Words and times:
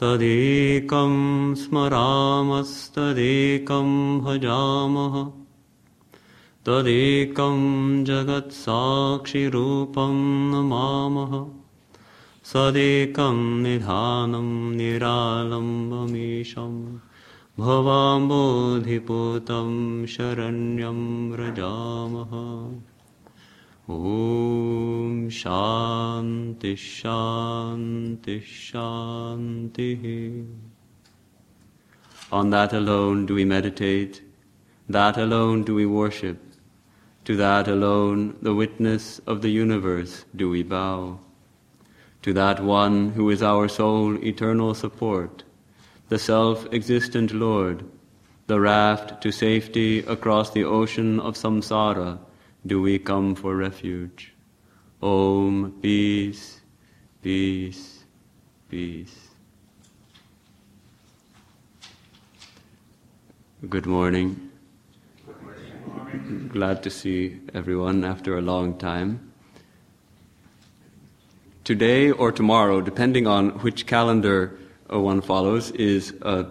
तदेकं 0.00 1.54
स्मरामस्तदेकं 1.54 4.20
भजामः। 4.20 5.32
तदेकं 6.66 8.04
जगत्साक्षिरूपं 8.04 10.50
नमामः। 10.50 11.46
सदेकं 12.44 13.62
निधानं 13.62 14.76
निरालम्बमीशं। 14.76 16.98
भवाम्बोधिपूतं 17.58 20.06
शरण्यं 20.06 21.30
व्रजामः 21.30 22.30
Om 23.86 25.28
Shanti 25.28 26.74
Shanti 26.74 28.42
Shanti. 28.42 30.46
On 32.32 32.48
that 32.48 32.72
alone 32.72 33.26
do 33.26 33.34
we 33.34 33.44
meditate, 33.44 34.22
that 34.88 35.18
alone 35.18 35.64
do 35.64 35.74
we 35.74 35.84
worship, 35.84 36.38
to 37.26 37.36
that 37.36 37.68
alone, 37.68 38.38
the 38.40 38.54
witness 38.54 39.18
of 39.26 39.42
the 39.42 39.50
universe, 39.50 40.24
do 40.34 40.48
we 40.48 40.62
bow. 40.62 41.20
To 42.22 42.32
that 42.32 42.64
one 42.64 43.10
who 43.10 43.28
is 43.28 43.42
our 43.42 43.68
sole 43.68 44.16
eternal 44.24 44.74
support, 44.74 45.44
the 46.08 46.18
self 46.18 46.66
existent 46.72 47.34
Lord, 47.34 47.84
the 48.46 48.60
raft 48.60 49.20
to 49.20 49.30
safety 49.30 49.98
across 49.98 50.52
the 50.52 50.64
ocean 50.64 51.20
of 51.20 51.34
samsara 51.34 52.18
do 52.66 52.80
we 52.80 52.98
come 52.98 53.34
for 53.34 53.56
refuge. 53.56 54.32
Om, 55.02 55.74
peace, 55.82 56.60
peace, 57.22 58.04
peace. 58.70 59.28
Good 63.68 63.86
morning. 63.86 64.50
Glad 66.48 66.82
to 66.84 66.90
see 66.90 67.40
everyone 67.52 68.04
after 68.04 68.38
a 68.38 68.40
long 68.40 68.78
time. 68.78 69.32
Today 71.64 72.10
or 72.10 72.32
tomorrow, 72.32 72.80
depending 72.80 73.26
on 73.26 73.50
which 73.60 73.86
calendar 73.86 74.58
one 74.88 75.20
follows, 75.20 75.70
is 75.72 76.14
uh, 76.22 76.44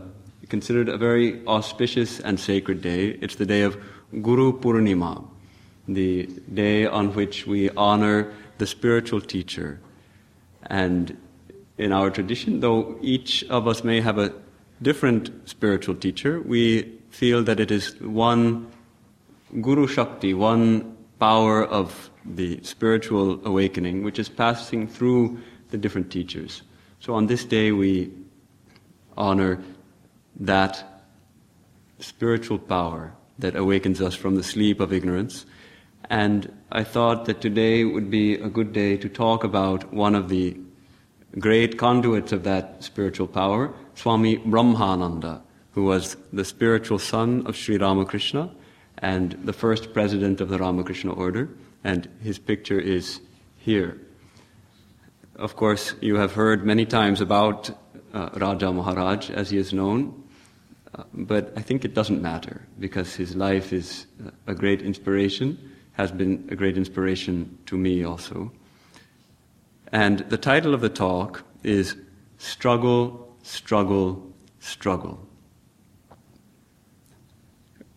considered 0.49 0.89
a 0.89 0.97
very 0.97 1.45
auspicious 1.47 2.19
and 2.19 2.39
sacred 2.39 2.81
day. 2.81 3.17
It's 3.21 3.35
the 3.35 3.45
day 3.45 3.61
of 3.61 3.77
Guru 4.21 4.59
Purnima 4.59 5.32
the 5.87 6.27
day 6.53 6.85
on 6.85 7.13
which 7.13 7.45
we 7.45 7.69
honor 7.71 8.33
the 8.57 8.67
spiritual 8.67 9.21
teacher. 9.21 9.79
And 10.67 11.17
in 11.77 11.91
our 11.91 12.09
tradition, 12.09 12.59
though 12.59 12.97
each 13.01 13.43
of 13.45 13.67
us 13.67 13.83
may 13.83 13.99
have 14.01 14.17
a 14.17 14.33
different 14.81 15.31
spiritual 15.49 15.95
teacher, 15.95 16.39
we 16.41 16.91
feel 17.09 17.43
that 17.43 17.59
it 17.59 17.71
is 17.71 17.99
one 18.01 18.71
Guru 19.61 19.87
Shakti, 19.87 20.33
one 20.33 20.97
power 21.19 21.63
of 21.63 22.09
the 22.25 22.59
spiritual 22.63 23.45
awakening, 23.45 24.03
which 24.03 24.19
is 24.19 24.29
passing 24.29 24.87
through 24.87 25.39
the 25.69 25.77
different 25.77 26.11
teachers. 26.11 26.61
So 26.99 27.13
on 27.13 27.27
this 27.27 27.43
day, 27.43 27.71
we 27.71 28.11
honor 29.17 29.61
that 30.39 31.03
spiritual 31.99 32.57
power 32.57 33.13
that 33.39 33.55
awakens 33.55 34.01
us 34.01 34.15
from 34.15 34.35
the 34.35 34.43
sleep 34.43 34.79
of 34.79 34.93
ignorance 34.93 35.45
and 36.09 36.51
I 36.71 36.83
thought 36.83 37.25
that 37.25 37.41
today 37.41 37.83
would 37.85 38.09
be 38.09 38.35
a 38.35 38.49
good 38.49 38.73
day 38.73 38.97
to 38.97 39.09
talk 39.09 39.43
about 39.43 39.93
one 39.93 40.15
of 40.15 40.29
the 40.29 40.57
great 41.39 41.77
conduits 41.77 42.31
of 42.31 42.43
that 42.43 42.83
spiritual 42.83 43.27
power, 43.27 43.73
Swami 43.95 44.37
Brahmananda, 44.37 45.41
who 45.71 45.83
was 45.83 46.17
the 46.31 46.45
spiritual 46.45 46.99
son 46.99 47.45
of 47.45 47.55
Sri 47.55 47.77
Ramakrishna 47.77 48.51
and 48.99 49.33
the 49.43 49.53
first 49.53 49.93
president 49.93 50.41
of 50.41 50.49
the 50.49 50.57
Ramakrishna 50.57 51.13
order. 51.13 51.49
And 51.83 52.07
his 52.21 52.39
picture 52.39 52.79
is 52.79 53.19
here. 53.57 53.99
Of 55.35 55.55
course, 55.55 55.95
you 55.99 56.15
have 56.15 56.33
heard 56.33 56.65
many 56.65 56.85
times 56.85 57.21
about 57.21 57.71
uh, 58.13 58.29
Raja 58.35 58.71
Maharaj, 58.71 59.31
as 59.31 59.49
he 59.49 59.57
is 59.57 59.73
known, 59.73 60.23
uh, 60.93 61.03
but 61.13 61.51
I 61.57 61.61
think 61.61 61.83
it 61.83 61.95
doesn't 61.95 62.21
matter 62.21 62.61
because 62.79 63.15
his 63.15 63.35
life 63.35 63.73
is 63.73 64.05
a 64.45 64.53
great 64.53 64.83
inspiration 64.83 65.57
has 65.93 66.11
been 66.11 66.47
a 66.51 66.55
great 66.55 66.77
inspiration 66.77 67.57
to 67.65 67.77
me 67.77 68.03
also. 68.03 68.51
And 69.91 70.19
the 70.29 70.37
title 70.37 70.73
of 70.73 70.81
the 70.81 70.89
talk 70.89 71.43
is 71.63 71.95
Struggle, 72.37 73.35
Struggle, 73.43 74.33
Struggle. 74.59 75.27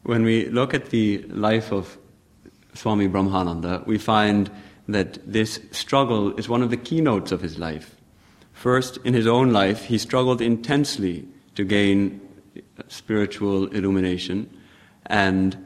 When 0.02 0.22
we 0.22 0.46
look 0.46 0.74
at 0.74 0.90
the 0.90 1.22
life 1.28 1.72
of 1.72 1.98
Swami 2.74 3.08
Brahmananda, 3.08 3.86
we 3.86 3.98
find 3.98 4.50
that 4.88 5.18
this 5.26 5.58
struggle 5.72 6.36
is 6.36 6.48
one 6.48 6.62
of 6.62 6.70
the 6.70 6.76
keynotes 6.76 7.32
of 7.32 7.40
his 7.40 7.58
life. 7.58 7.96
First, 8.52 8.98
in 9.04 9.14
his 9.14 9.26
own 9.26 9.52
life, 9.52 9.84
he 9.84 9.98
struggled 9.98 10.40
intensely 10.40 11.26
to 11.54 11.64
gain 11.64 12.20
spiritual 12.88 13.66
illumination, 13.68 14.48
and 15.06 15.65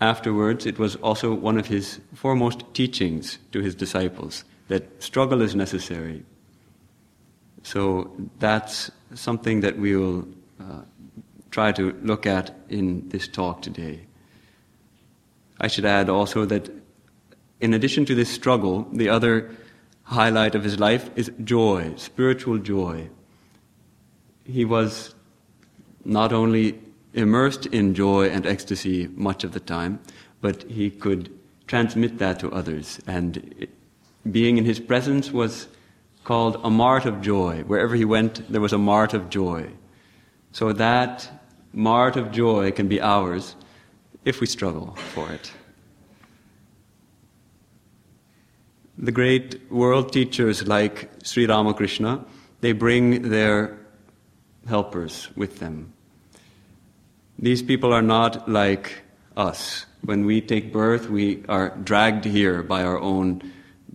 Afterwards, 0.00 0.66
it 0.66 0.78
was 0.78 0.96
also 0.96 1.32
one 1.32 1.58
of 1.58 1.66
his 1.66 2.00
foremost 2.14 2.64
teachings 2.74 3.38
to 3.52 3.60
his 3.60 3.74
disciples 3.74 4.44
that 4.68 5.02
struggle 5.02 5.40
is 5.40 5.54
necessary. 5.54 6.24
So 7.62 8.10
that's 8.38 8.90
something 9.14 9.60
that 9.60 9.78
we 9.78 9.96
will 9.96 10.26
uh, 10.60 10.82
try 11.50 11.72
to 11.72 11.92
look 12.02 12.26
at 12.26 12.54
in 12.68 13.08
this 13.08 13.28
talk 13.28 13.62
today. 13.62 14.06
I 15.60 15.68
should 15.68 15.84
add 15.84 16.08
also 16.08 16.44
that 16.46 16.68
in 17.60 17.72
addition 17.72 18.04
to 18.06 18.14
this 18.14 18.28
struggle, 18.28 18.86
the 18.92 19.08
other 19.08 19.50
highlight 20.02 20.54
of 20.54 20.64
his 20.64 20.78
life 20.78 21.08
is 21.16 21.30
joy, 21.42 21.94
spiritual 21.96 22.58
joy. 22.58 23.08
He 24.44 24.64
was 24.64 25.14
not 26.04 26.32
only 26.32 26.78
immersed 27.14 27.66
in 27.66 27.94
joy 27.94 28.28
and 28.28 28.44
ecstasy 28.44 29.08
much 29.14 29.44
of 29.44 29.52
the 29.52 29.60
time, 29.60 30.00
but 30.40 30.64
he 30.64 30.90
could 30.90 31.30
transmit 31.66 32.18
that 32.18 32.38
to 32.40 32.52
others. 32.52 33.00
And 33.06 33.66
being 34.30 34.58
in 34.58 34.64
his 34.64 34.80
presence 34.80 35.32
was 35.32 35.68
called 36.24 36.60
a 36.62 36.70
mart 36.70 37.06
of 37.06 37.20
joy. 37.20 37.62
Wherever 37.66 37.94
he 37.94 38.04
went, 38.04 38.50
there 38.50 38.60
was 38.60 38.72
a 38.72 38.78
mart 38.78 39.14
of 39.14 39.30
joy. 39.30 39.70
So 40.52 40.72
that 40.72 41.30
mart 41.72 42.16
of 42.16 42.30
joy 42.30 42.72
can 42.72 42.88
be 42.88 43.00
ours 43.00 43.56
if 44.24 44.40
we 44.40 44.46
struggle 44.46 44.94
for 45.14 45.30
it. 45.30 45.52
The 48.96 49.12
great 49.12 49.60
world 49.70 50.12
teachers 50.12 50.68
like 50.68 51.10
Sri 51.24 51.46
Ramakrishna, 51.46 52.24
they 52.60 52.72
bring 52.72 53.28
their 53.28 53.76
helpers 54.66 55.28
with 55.34 55.58
them. 55.58 55.93
These 57.44 57.62
people 57.62 57.92
are 57.92 58.00
not 58.00 58.48
like 58.48 59.02
us. 59.36 59.84
When 60.00 60.24
we 60.24 60.40
take 60.40 60.72
birth, 60.72 61.10
we 61.10 61.44
are 61.46 61.76
dragged 61.76 62.24
here 62.24 62.62
by 62.62 62.82
our 62.82 62.98
own 62.98 63.52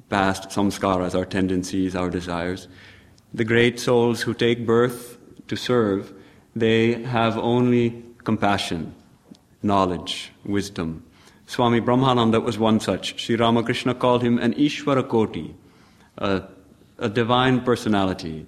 past 0.08 0.50
samskaras, 0.50 1.16
our 1.16 1.26
tendencies, 1.26 1.96
our 1.96 2.12
desires. 2.12 2.68
The 3.34 3.44
great 3.44 3.80
souls 3.80 4.22
who 4.22 4.36
take 4.36 4.68
birth 4.68 5.18
to 5.48 5.56
serve, 5.56 6.14
they 6.56 7.02
have 7.02 7.40
only 7.40 8.06
compassion, 8.24 8.94
knowledge, 9.64 10.32
wisdom. 10.46 11.04
Swami 11.48 11.82
Brahmananda 11.82 12.44
was 12.44 12.60
one 12.60 12.80
such. 12.80 13.20
Sri 13.20 13.36
Ramakrishna 13.36 13.96
called 13.96 14.22
him 14.22 14.38
an 14.38 14.54
Ishvara 14.54 15.10
Koti, 15.10 15.56
a, 16.20 16.44
a 17.00 17.10
divine 17.10 17.62
personality. 17.62 18.46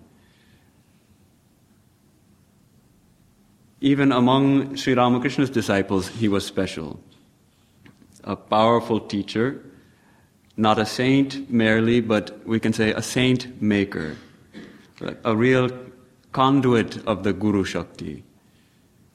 Even 3.84 4.12
among 4.12 4.76
Sri 4.76 4.94
Ramakrishna's 4.94 5.50
disciples, 5.50 6.08
he 6.08 6.28
was 6.28 6.46
special. 6.46 7.00
A 8.24 8.36
powerful 8.36 9.00
teacher, 9.00 9.60
not 10.56 10.78
a 10.78 10.86
saint 10.86 11.50
merely, 11.50 12.00
but 12.00 12.46
we 12.46 12.60
can 12.60 12.74
say 12.74 12.92
a 12.92 13.02
saint 13.02 13.60
maker, 13.60 14.18
a 15.24 15.36
real 15.36 15.72
conduit 16.32 17.04
of 17.08 17.24
the 17.24 17.34
Guru 17.34 17.64
Shakti, 17.64 18.24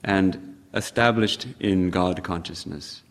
and 0.02 0.56
established 0.74 1.46
in 1.60 1.90
God 1.90 2.24
consciousness. 2.24 3.04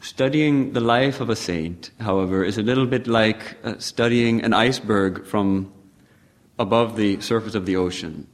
Studying 0.00 0.72
the 0.72 0.80
life 0.80 1.20
of 1.20 1.28
a 1.28 1.34
saint, 1.34 1.90
however, 1.98 2.44
is 2.44 2.56
a 2.56 2.62
little 2.62 2.86
bit 2.86 3.08
like 3.08 3.56
uh, 3.64 3.74
studying 3.78 4.40
an 4.42 4.54
iceberg 4.54 5.26
from 5.26 5.72
above 6.60 6.96
the 6.96 7.20
surface 7.20 7.56
of 7.56 7.66
the 7.66 7.74
ocean 7.74 8.28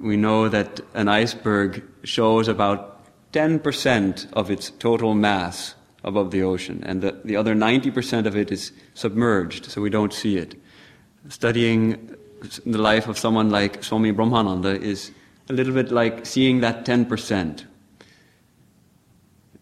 we 0.00 0.16
know 0.16 0.48
that 0.48 0.80
an 0.94 1.08
iceberg 1.08 1.82
shows 2.04 2.48
about 2.48 3.04
10% 3.32 4.32
of 4.32 4.50
its 4.50 4.70
total 4.70 5.14
mass 5.14 5.74
above 6.02 6.30
the 6.30 6.42
ocean, 6.42 6.82
and 6.84 7.02
the, 7.02 7.20
the 7.24 7.36
other 7.36 7.54
90% 7.54 8.26
of 8.26 8.36
it 8.36 8.50
is 8.50 8.72
submerged, 8.94 9.66
so 9.66 9.80
we 9.80 9.90
don't 9.90 10.12
see 10.12 10.36
it. 10.36 10.54
Studying 11.28 12.16
the 12.64 12.78
life 12.78 13.06
of 13.06 13.18
someone 13.18 13.50
like 13.50 13.84
Swami 13.84 14.12
Brahmananda 14.12 14.80
is 14.80 15.12
a 15.48 15.52
little 15.52 15.74
bit 15.74 15.90
like 15.92 16.24
seeing 16.24 16.60
that 16.60 16.86
10%. 16.86 17.66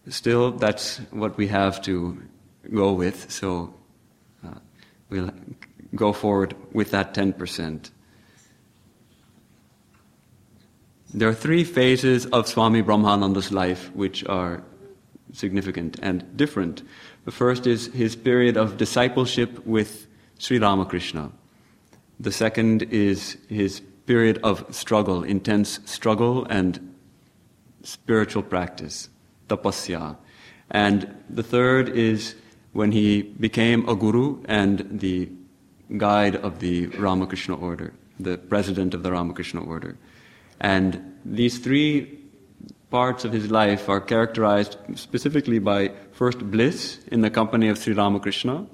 Still, 0.07 0.51
that's 0.51 0.97
what 1.11 1.37
we 1.37 1.47
have 1.47 1.81
to 1.83 2.21
go 2.73 2.93
with, 2.93 3.29
so 3.29 3.73
uh, 4.45 4.55
we'll 5.09 5.31
go 5.93 6.13
forward 6.13 6.55
with 6.71 6.91
that 6.91 7.13
10%. 7.13 7.91
There 11.11 11.27
are 11.27 11.33
three 11.33 11.63
phases 11.63 12.27
of 12.27 12.47
Swami 12.47 12.81
Brahmananda's 12.81 13.51
life 13.51 13.89
which 13.95 14.23
are 14.27 14.61
significant 15.33 15.97
and 16.03 16.37
different. 16.37 16.83
The 17.25 17.31
first 17.31 17.65
is 17.65 17.87
his 17.87 18.15
period 18.15 18.57
of 18.57 18.77
discipleship 18.77 19.65
with 19.65 20.05
Sri 20.37 20.59
Ramakrishna. 20.59 21.31
The 22.19 22.31
second 22.31 22.83
is 22.83 23.37
his 23.47 23.81
period 24.05 24.39
of 24.43 24.63
struggle, 24.69 25.23
intense 25.23 25.79
struggle 25.85 26.45
and 26.45 26.93
spiritual 27.81 28.43
practice, 28.43 29.09
tapasya. 29.47 30.15
And 30.69 31.15
the 31.27 31.43
third 31.43 31.89
is 31.89 32.35
when 32.73 32.91
he 32.91 33.23
became 33.23 33.89
a 33.89 33.95
guru 33.95 34.43
and 34.45 34.99
the 34.99 35.29
guide 35.97 36.35
of 36.35 36.59
the 36.59 36.85
Ramakrishna 36.87 37.55
order, 37.55 37.93
the 38.19 38.37
president 38.37 38.93
of 38.93 39.01
the 39.01 39.11
Ramakrishna 39.11 39.63
order. 39.63 39.97
And 40.59 41.19
these 41.25 41.59
three 41.59 42.19
parts 42.89 43.23
of 43.23 43.31
his 43.31 43.51
life 43.51 43.87
are 43.87 44.01
characterized 44.01 44.77
specifically 44.95 45.59
by 45.59 45.91
first 46.11 46.39
bliss 46.51 46.99
in 47.07 47.21
the 47.21 47.29
company 47.29 47.69
of 47.69 47.77
Sri 47.77 47.93
Ramakrishna, 47.93 48.65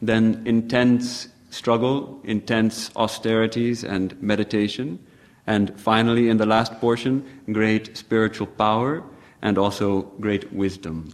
then 0.00 0.42
intense 0.44 1.28
struggle, 1.50 2.20
intense 2.24 2.90
austerities 2.96 3.84
and 3.84 4.20
meditation, 4.22 4.98
and 5.46 5.78
finally, 5.78 6.28
in 6.28 6.36
the 6.36 6.46
last 6.46 6.78
portion, 6.80 7.24
great 7.50 7.96
spiritual 7.96 8.46
power 8.46 9.02
and 9.40 9.58
also 9.58 10.02
great 10.20 10.52
wisdom. 10.52 11.12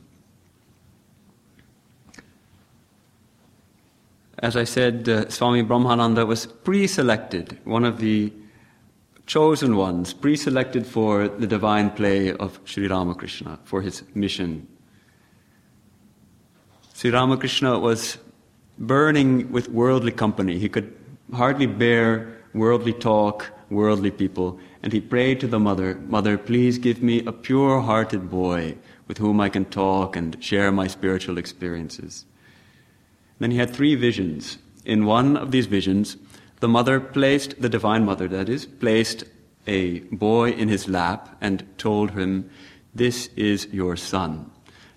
As 4.41 4.55
I 4.55 4.65
said, 4.65 5.09
uh, 5.09 5.29
Swami 5.31 5.63
Brahmananda 5.65 6.27
was 6.27 6.47
pre 6.47 6.87
selected, 6.87 7.59
one 7.65 7.85
of 7.85 7.99
the 7.99 8.33
chosen 9.29 9.77
ones, 9.77 10.13
pre 10.13 10.35
selected 10.35 10.87
for 10.87 11.29
the 11.29 11.47
divine 11.47 11.91
play 11.91 12.33
of 12.33 12.59
Sri 12.65 12.89
Ramakrishna, 12.89 13.61
for 13.63 13.83
his 13.83 14.03
mission. 14.15 14.67
Sri 16.95 17.11
Ramakrishna 17.11 17.79
was 17.79 18.19
burning 18.79 19.53
with 19.53 19.69
worldly 19.69 20.13
company. 20.13 20.59
He 20.59 20.69
could 20.69 20.97
hardly 21.33 21.67
bear 21.67 22.37
worldly 22.55 22.95
talk, 22.95 23.51
worldly 23.71 24.11
people, 24.11 24.59
and 24.83 24.93
he 24.93 25.01
prayed 25.01 25.41
to 25.41 25.47
the 25.47 25.61
mother, 25.61 25.97
Mother, 26.07 26.39
please 26.39 26.79
give 26.79 27.03
me 27.03 27.25
a 27.25 27.33
pure 27.33 27.83
hearted 27.83 28.31
boy 28.31 28.77
with 29.07 29.19
whom 29.19 29.41
I 29.41 29.51
can 29.51 29.67
talk 29.67 30.17
and 30.17 30.43
share 30.43 30.73
my 30.73 30.87
spiritual 30.87 31.37
experiences. 31.37 32.25
Then 33.39 33.51
he 33.51 33.59
had 33.59 33.71
three 33.71 33.95
visions. 33.95 34.59
In 34.85 35.05
one 35.05 35.37
of 35.37 35.51
these 35.51 35.67
visions, 35.67 36.17
the 36.61 36.69
mother 36.69 37.01
placed, 37.01 37.61
the 37.61 37.69
Divine 37.69 38.05
Mother 38.05 38.29
that 38.29 38.49
is, 38.49 38.67
placed 38.67 39.25
a 39.67 40.01
boy 40.01 40.51
in 40.51 40.69
his 40.69 40.89
lap 40.89 41.37
and 41.41 41.65
told 41.79 42.13
him, 42.13 42.51
This 42.95 43.29
is 43.37 43.67
your 43.73 43.97
son. 43.97 44.51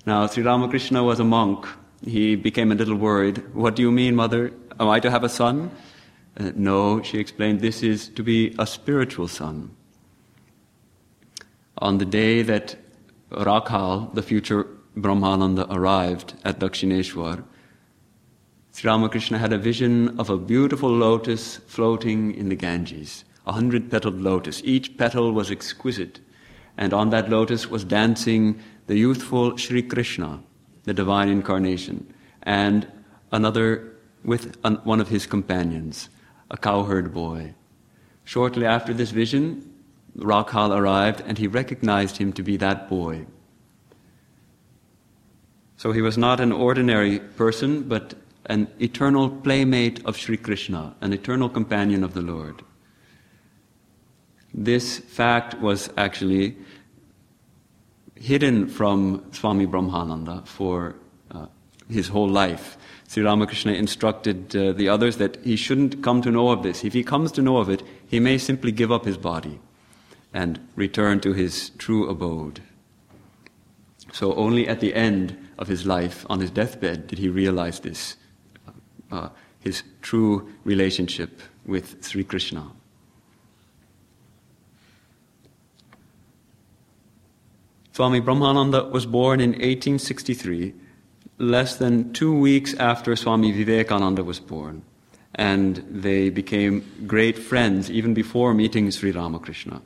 Now, 0.06 0.25
Sri 0.28 0.44
Ramakrishna 0.44 1.04
was 1.04 1.19
a 1.19 1.24
monk. 1.24 1.68
He 2.04 2.36
became 2.36 2.72
a 2.72 2.75
little 2.75 2.96
worried. 2.96 3.54
What 3.54 3.75
do 3.75 3.84
you 3.84 3.92
mean, 3.92 4.16
mother? 4.16 4.52
Am 4.80 4.88
I 4.88 5.00
to 5.00 5.12
have 5.12 5.24
a 5.24 5.30
son? 5.30 5.72
Uh, 6.40 6.52
no, 6.56 7.02
she 7.04 7.19
explained, 7.19 7.60
this 7.60 7.84
is 7.84 8.08
to 8.10 8.24
be 8.24 8.56
a 8.58 8.66
spiritual 8.66 9.28
son. 9.28 9.75
On 11.78 11.98
the 11.98 12.06
day 12.06 12.42
that 12.42 12.78
Rakhal, 13.31 14.13
the 14.16 14.24
future 14.24 14.68
Brahmananda, 14.96 15.68
arrived 15.69 16.34
at 16.44 16.60
Dakshineshwar, 16.60 17.44
Sri 18.73 18.89
Ramakrishna 18.89 19.38
had 19.38 19.53
a 19.53 19.57
vision 19.57 20.19
of 20.19 20.29
a 20.29 20.38
beautiful 20.38 20.89
lotus 20.89 21.57
floating 21.68 22.33
in 22.33 22.50
the 22.50 22.56
Ganges, 22.56 23.25
a 23.45 23.51
hundred 23.51 23.91
petaled 23.91 24.19
lotus. 24.21 24.62
Each 24.63 24.97
petal 24.97 25.33
was 25.33 25.51
exquisite, 25.51 26.19
and 26.77 26.94
on 26.94 27.09
that 27.09 27.29
lotus 27.29 27.69
was 27.69 27.83
dancing 27.83 28.59
the 28.88 28.97
youthful 28.97 29.57
Sri 29.57 29.83
Krishna, 29.83 30.41
the 30.83 30.94
divine 30.94 31.29
incarnation, 31.29 32.12
and 32.44 32.88
another 33.31 33.94
with 34.23 34.56
one 34.83 35.01
of 35.01 35.09
his 35.09 35.25
companions, 35.25 36.09
a 36.50 36.57
cowherd 36.57 37.13
boy. 37.13 37.53
Shortly 38.24 38.65
after 38.65 38.94
this 38.94 39.12
vision, 39.12 39.74
Rakhal 40.17 40.75
arrived 40.75 41.21
and 41.25 41.38
he 41.38 41.47
recognized 41.47 42.17
him 42.17 42.33
to 42.33 42.44
be 42.44 42.57
that 42.57 42.89
boy. 42.89 43.25
So 45.77 45.91
he 45.91 46.01
was 46.01 46.17
not 46.17 46.39
an 46.39 46.51
ordinary 46.51 47.19
person, 47.19 47.83
but 47.83 48.13
an 48.45 48.67
eternal 48.79 49.29
playmate 49.29 50.03
of 50.05 50.17
Sri 50.17 50.38
Krishna, 50.38 50.95
an 51.01 51.13
eternal 51.13 51.49
companion 51.49 52.03
of 52.03 52.13
the 52.13 52.21
Lord. 52.21 52.63
This 54.53 54.99
fact 54.99 55.59
was 55.61 55.89
actually 55.97 56.57
hidden 58.15 58.67
from 58.67 59.23
Swami 59.31 59.65
Brahmananda 59.65 60.45
for 60.47 60.95
uh, 61.31 61.47
his 61.89 62.09
whole 62.09 62.29
life. 62.29 62.77
Sri 63.07 63.23
Ramakrishna 63.23 63.73
instructed 63.73 64.55
uh, 64.55 64.71
the 64.73 64.89
others 64.89 65.17
that 65.17 65.43
he 65.43 65.55
shouldn't 65.55 66.03
come 66.03 66.21
to 66.21 66.31
know 66.31 66.49
of 66.49 66.63
this. 66.63 66.83
If 66.83 66.93
he 66.93 67.03
comes 67.03 67.31
to 67.33 67.41
know 67.41 67.57
of 67.57 67.69
it, 67.69 67.83
he 68.07 68.19
may 68.19 68.38
simply 68.38 68.71
give 68.71 68.91
up 68.91 69.05
his 69.05 69.17
body 69.17 69.59
and 70.33 70.59
return 70.75 71.19
to 71.21 71.33
his 71.33 71.71
true 71.77 72.09
abode. 72.09 72.61
So 74.13 74.33
only 74.35 74.67
at 74.67 74.79
the 74.79 74.93
end 74.93 75.38
of 75.57 75.67
his 75.67 75.85
life, 75.85 76.25
on 76.29 76.39
his 76.39 76.51
deathbed, 76.51 77.07
did 77.07 77.19
he 77.19 77.29
realize 77.29 77.79
this 77.79 78.15
uh, 79.12 79.30
his 79.60 79.84
true 80.02 80.50
relationship 80.63 81.42
with 81.66 82.04
Sri 82.04 82.24
Krishna. 82.24 82.72
Swami 87.94 88.22
Brahmananda 88.22 88.90
was 88.90 89.06
born 89.06 89.42
in 89.42 89.52
1863, 89.52 90.74
less 91.38 91.75
than 91.75 92.13
two 92.13 92.34
weeks 92.34 92.74
after 92.75 93.16
Swami 93.16 93.51
Vivekananda 93.51 94.24
was 94.24 94.39
born, 94.39 94.82
and 95.36 95.84
they 95.89 96.30
became 96.30 96.84
great 97.06 97.38
friends 97.38 97.91
even 97.91 98.13
before 98.13 98.53
meeting 98.53 98.89
Sri 98.91 99.12
Ramakrishna. 99.12 99.82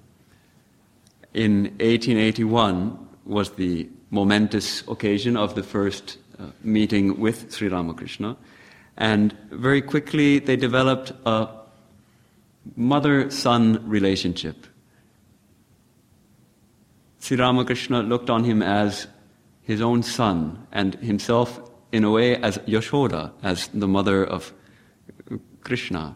In 1.33 1.63
1881 1.81 2.97
was 3.25 3.49
the 3.51 3.89
momentous 4.11 4.87
occasion 4.87 5.35
of 5.35 5.55
the 5.55 5.63
first 5.63 6.17
uh, 6.39 6.45
meeting 6.63 7.19
with 7.19 7.51
Sri 7.51 7.67
Ramakrishna. 7.67 8.37
And 8.97 9.35
very 9.51 9.81
quickly, 9.81 10.39
they 10.39 10.55
developed 10.55 11.11
a 11.25 11.49
mother 12.75 13.29
son 13.29 13.87
relationship. 13.87 14.67
Sri 17.19 17.37
Ramakrishna 17.37 18.03
looked 18.03 18.29
on 18.29 18.43
him 18.43 18.61
as 18.61 19.07
his 19.63 19.81
own 19.81 20.03
son, 20.03 20.67
and 20.71 20.93
himself, 20.95 21.59
in 21.91 22.03
a 22.03 22.11
way, 22.11 22.35
as 22.35 22.59
Yashoda, 22.59 23.31
as 23.41 23.67
the 23.69 23.87
mother 23.87 24.23
of 24.23 24.53
Krishna, 25.61 26.15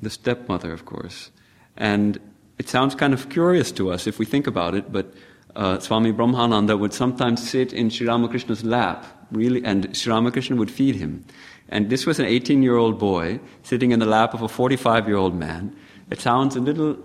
the 0.00 0.08
stepmother, 0.08 0.72
of 0.72 0.86
course. 0.86 1.30
And 1.76 2.18
it 2.58 2.68
sounds 2.68 2.94
kind 2.94 3.12
of 3.12 3.28
curious 3.28 3.70
to 3.72 3.92
us 3.92 4.06
if 4.06 4.18
we 4.18 4.24
think 4.24 4.46
about 4.46 4.74
it, 4.74 4.90
but 4.90 5.12
uh, 5.56 5.78
Swami 5.78 6.12
Brahmananda 6.12 6.78
would 6.78 6.92
sometimes 6.92 7.48
sit 7.48 7.72
in 7.72 7.90
Sri 7.90 8.06
Ramakrishna's 8.06 8.64
lap 8.64 9.06
really, 9.30 9.64
and 9.64 9.96
Sri 9.96 10.12
Ramakrishna 10.12 10.56
would 10.56 10.70
feed 10.70 10.96
him. 10.96 11.24
And 11.68 11.88
this 11.90 12.06
was 12.06 12.18
an 12.18 12.26
18 12.26 12.62
year 12.62 12.76
old 12.76 12.98
boy 12.98 13.40
sitting 13.62 13.92
in 13.92 13.98
the 13.98 14.06
lap 14.06 14.34
of 14.34 14.42
a 14.42 14.48
45 14.48 15.08
year 15.08 15.16
old 15.16 15.34
man. 15.34 15.74
It 16.10 16.20
sounds 16.20 16.56
a 16.56 16.60
little 16.60 16.98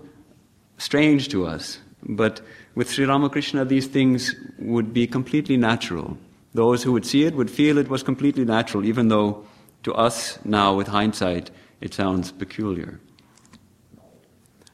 strange 0.76 1.28
to 1.28 1.46
us, 1.46 1.78
but 2.02 2.40
with 2.74 2.90
Sri 2.90 3.06
Ramakrishna, 3.06 3.64
these 3.64 3.86
things 3.86 4.34
would 4.58 4.92
be 4.92 5.06
completely 5.06 5.56
natural. 5.56 6.16
Those 6.54 6.82
who 6.82 6.92
would 6.92 7.06
see 7.06 7.24
it 7.24 7.34
would 7.34 7.50
feel 7.50 7.78
it 7.78 7.88
was 7.88 8.02
completely 8.02 8.44
natural, 8.44 8.84
even 8.84 9.08
though 9.08 9.44
to 9.84 9.94
us 9.94 10.38
now, 10.44 10.74
with 10.74 10.88
hindsight, 10.88 11.50
it 11.80 11.94
sounds 11.94 12.32
peculiar. 12.32 13.00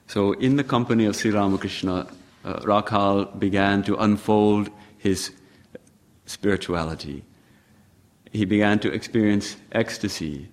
So, 0.07 0.33
in 0.33 0.57
the 0.57 0.65
company 0.65 1.05
of 1.07 1.17
Sri 1.17 1.31
Ramakrishna, 1.31 2.07
uh, 2.45 2.61
Rakhal 2.61 3.39
began 3.39 3.83
to 3.85 3.97
unfold 3.97 4.71
his 4.99 5.33
spirituality 6.27 7.25
he 8.35 8.45
began 8.45 8.81
to 8.81 8.93
experience 8.93 9.57
ecstasy. 9.71 10.49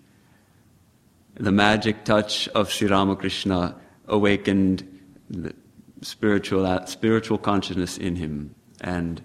The 1.34 1.52
magic 1.52 2.06
touch 2.06 2.48
of 2.50 2.72
Sri 2.72 2.88
Ramakrishna 2.88 3.76
awakened 4.08 4.84
the 5.30 5.54
spiritual, 6.02 6.86
spiritual 6.86 7.40
consciousness 7.40 7.98
in 7.98 8.16
him. 8.16 8.56
And 8.82 9.22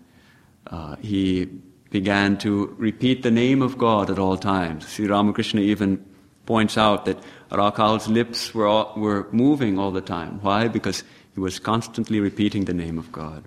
Uh, 0.70 0.96
he 1.00 1.46
began 1.90 2.36
to 2.36 2.74
repeat 2.78 3.22
the 3.22 3.30
name 3.30 3.62
of 3.62 3.78
God 3.78 4.10
at 4.10 4.18
all 4.18 4.36
times. 4.36 4.88
Sri 4.88 5.06
Ramakrishna 5.06 5.60
even 5.60 6.04
points 6.44 6.76
out 6.76 7.04
that 7.04 7.18
Rakhal's 7.50 8.08
lips 8.08 8.52
were, 8.54 8.66
all, 8.66 8.92
were 8.96 9.28
moving 9.30 9.78
all 9.78 9.92
the 9.92 10.00
time. 10.00 10.40
Why? 10.42 10.68
Because 10.68 11.04
he 11.36 11.40
was 11.40 11.58
constantly 11.58 12.18
repeating 12.18 12.64
the 12.64 12.72
name 12.72 12.98
of 12.98 13.12
God. 13.12 13.44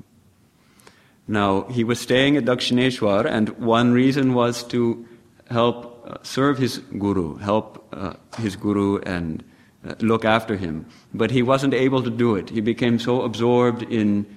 Now, 1.27 1.63
he 1.63 1.83
was 1.83 1.99
staying 1.99 2.37
at 2.37 2.45
Dakshineshwar, 2.45 3.25
and 3.25 3.49
one 3.57 3.93
reason 3.93 4.35
was 4.35 4.63
to 4.65 5.07
help 5.49 6.05
uh, 6.07 6.17
serve 6.21 6.59
his 6.59 6.77
guru, 6.99 7.37
help 7.37 7.87
uh, 7.91 8.13
his 8.37 8.55
guru 8.55 8.99
and 8.99 9.43
uh, 9.87 9.95
look 10.01 10.23
after 10.23 10.55
him. 10.55 10.85
But 11.15 11.31
he 11.31 11.41
wasn't 11.41 11.73
able 11.73 12.03
to 12.03 12.11
do 12.11 12.35
it. 12.35 12.51
He 12.51 12.61
became 12.61 12.99
so 12.99 13.23
absorbed 13.23 13.81
in 13.81 14.27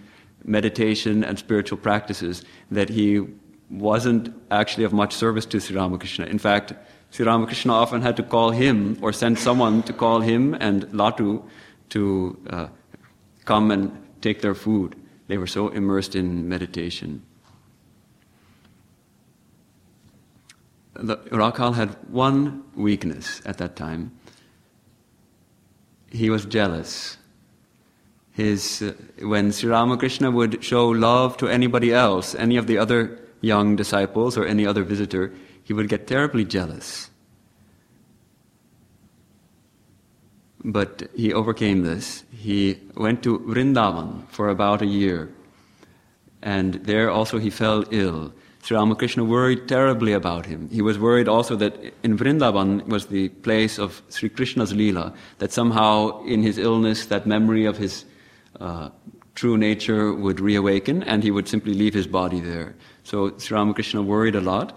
meditation 0.45 1.23
and 1.23 1.39
spiritual 1.39 1.77
practices 1.77 2.43
that 2.71 2.89
he 2.89 3.21
wasn't 3.69 4.35
actually 4.51 4.85
of 4.85 4.95
much 4.95 5.13
service 5.13 5.45
to 5.45 5.61
Sri 5.61 5.77
Ramakrishna. 5.77 6.25
In 6.25 6.39
fact, 6.39 6.73
Sri 7.11 7.27
Ramakrishna 7.27 7.75
often 7.75 8.01
had 8.01 8.17
to 8.17 8.23
call 8.23 8.51
him 8.51 8.97
or 9.03 9.13
send 9.13 9.39
someone 9.39 9.83
to 9.83 9.93
call 9.93 10.21
him 10.21 10.55
and 10.55 10.85
Latu 10.87 11.43
to 11.91 12.39
uh, 12.49 12.69
come 13.45 13.71
and 13.71 13.91
take 14.21 14.41
their 14.41 14.55
food. 14.55 14.97
They 15.29 15.39
were 15.39 15.47
so 15.47 15.69
immersed 15.69 16.15
in 16.15 16.49
meditation. 16.49 17.23
The, 20.95 21.17
had 21.75 21.97
one 22.09 22.65
weakness 22.75 23.41
at 23.47 23.59
that 23.59 23.77
time. 23.77 24.13
He 26.11 26.29
was 26.29 26.45
jealous. 26.45 27.17
His, 28.33 28.83
uh, 28.83 28.93
when 29.25 29.53
Sri 29.53 29.71
Ramakrishna 29.71 30.31
would 30.31 30.63
show 30.63 30.89
love 30.89 31.37
to 31.39 31.49
anybody 31.49 31.93
else, 31.93 32.35
any 32.35 32.57
of 32.57 32.67
the 32.67 32.79
other 32.79 33.19
young 33.41 33.77
disciples 33.77 34.37
or 34.37 34.45
any 34.45 34.67
other 34.67 34.85
visitor, 34.85 35.33
he 35.65 35.73
would 35.73 35.89
get 35.89 36.07
terribly 36.07 36.45
jealous. 36.45 37.11
But 40.65 41.09
he 41.15 41.33
overcame 41.33 41.83
this. 41.83 42.25
He 42.31 42.79
went 42.95 43.23
to 43.25 43.41
Vrindavan 43.41 44.29
for 44.29 44.49
about 44.49 44.83
a 44.83 44.87
year. 44.87 45.31
And 46.43 46.75
there 46.75 47.11
also 47.11 47.39
he 47.39 47.51
fell 47.51 47.85
ill. 47.91 48.33
Sri 48.63 48.77
Ramakrishna 48.77 49.25
worried 49.25 49.67
terribly 49.67 50.13
about 50.13 50.47
him. 50.47 50.69
He 50.71 50.83
was 50.83 50.97
worried 50.97 51.27
also 51.27 51.57
that 51.57 51.75
in 52.05 52.17
Vrindavan 52.17 52.87
was 52.87 53.07
the 53.07 53.29
place 53.29 53.77
of 53.79 54.03
Sri 54.09 54.29
Krishna's 54.29 54.73
Leela, 54.73 55.13
that 55.39 55.51
somehow 55.51 56.23
in 56.25 56.43
his 56.43 56.59
illness 56.59 57.07
that 57.07 57.27
memory 57.27 57.65
of 57.65 57.77
his 57.77 58.05
uh, 58.61 58.91
true 59.35 59.57
nature 59.57 60.13
would 60.13 60.39
reawaken 60.39 61.03
and 61.03 61.25
he 61.25 61.33
would 61.33 61.49
simply 61.49 61.75
leave 61.75 61.95
his 61.95 62.07
body 62.07 62.39
there. 62.39 62.77
So 63.03 63.37
Sri 63.39 63.57
Ramakrishna 63.57 64.03
worried 64.03 64.37
a 64.37 64.41
lot. 64.41 64.77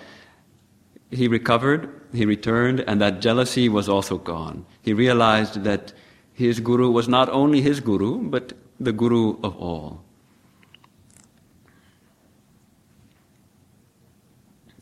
He 1.16 1.30
recovered, 1.30 1.90
he 2.14 2.26
returned, 2.26 2.82
and 2.82 3.00
that 3.00 3.22
jealousy 3.22 3.70
was 3.70 3.88
also 3.88 4.18
gone. 4.18 4.66
He 4.82 4.94
realized 4.94 5.64
that 5.64 5.94
his 6.34 6.60
guru 6.60 6.92
was 6.92 7.08
not 7.08 7.30
only 7.30 7.62
his 7.62 7.80
guru, 7.80 8.30
but 8.30 8.52
the 8.80 8.92
guru 8.92 9.38
of 9.42 9.56
all. 9.56 10.04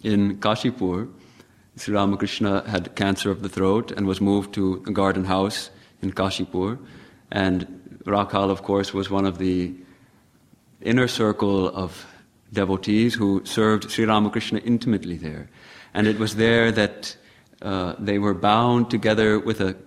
In 0.02 0.38
Kashipur, 0.38 1.08
Sri 1.75 1.94
Ramakrishna 1.94 2.68
had 2.68 2.96
cancer 2.96 3.30
of 3.30 3.44
the 3.44 3.50
throat 3.50 3.92
and 3.92 4.08
was 4.08 4.20
moved 4.20 4.54
to 4.56 4.84
a 4.88 4.92
garden 4.92 5.25
house 5.25 5.70
in 6.02 6.12
Kashipur. 6.12 6.80
And 7.32 8.00
Rakhal, 8.06 8.50
of 8.50 8.63
course, 8.63 8.92
was 8.94 9.10
one 9.10 9.25
of 9.25 9.38
the 9.38 9.74
inner 10.82 11.08
circle 11.08 11.70
of 11.70 12.06
devotees 12.52 13.13
who 13.13 13.42
served 13.46 13.90
Sri 13.92 14.06
Ramakrishna 14.06 14.60
intimately 14.60 15.18
there. 15.18 15.50
And 15.93 16.07
it 16.07 16.19
was 16.19 16.35
there 16.35 16.71
that 16.71 17.15
uh, 17.62 17.95
they 18.00 18.19
were 18.19 18.33
bound 18.33 18.89
together 18.89 19.39
with 19.39 19.62
an 19.62 19.77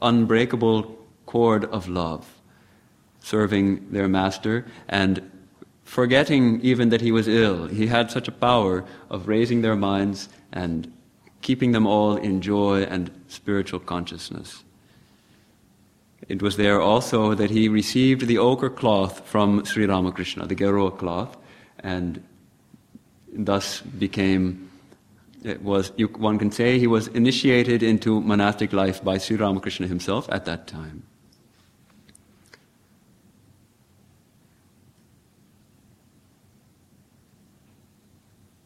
unbreakable 0.00 0.98
cord 1.26 1.64
of 1.66 1.88
love, 1.88 2.40
serving 3.20 3.90
their 3.90 4.08
master 4.08 4.66
and 4.88 5.30
forgetting 5.84 6.60
even 6.60 6.90
that 6.90 7.00
he 7.00 7.12
was 7.12 7.28
ill. 7.28 7.66
He 7.68 7.86
had 7.86 8.10
such 8.10 8.28
a 8.28 8.32
power 8.32 8.84
of 9.10 9.28
raising 9.28 9.62
their 9.62 9.76
minds 9.76 10.28
and 10.52 10.92
keeping 11.40 11.72
them 11.72 11.86
all 11.86 12.16
in 12.16 12.40
joy 12.40 12.82
and 12.82 13.10
spiritual 13.28 13.80
consciousness. 13.80 14.64
It 16.28 16.40
was 16.40 16.56
there 16.56 16.80
also 16.80 17.34
that 17.34 17.50
he 17.50 17.68
received 17.68 18.26
the 18.26 18.38
ochre 18.38 18.70
cloth 18.70 19.26
from 19.26 19.64
Sri 19.64 19.86
Ramakrishna, 19.86 20.46
the 20.46 20.54
Geruva 20.54 20.96
cloth, 20.96 21.36
and 21.80 22.22
thus 23.32 23.80
became 23.80 24.70
it 25.44 25.62
was 25.62 25.92
you, 25.96 26.08
one 26.08 26.38
can 26.38 26.50
say 26.50 26.78
he 26.78 26.86
was 26.86 27.08
initiated 27.08 27.82
into 27.82 28.20
monastic 28.20 28.72
life 28.72 29.02
by 29.02 29.18
Sri 29.18 29.36
Ramakrishna 29.36 29.86
himself 29.86 30.28
at 30.30 30.44
that 30.44 30.66
time. 30.66 31.02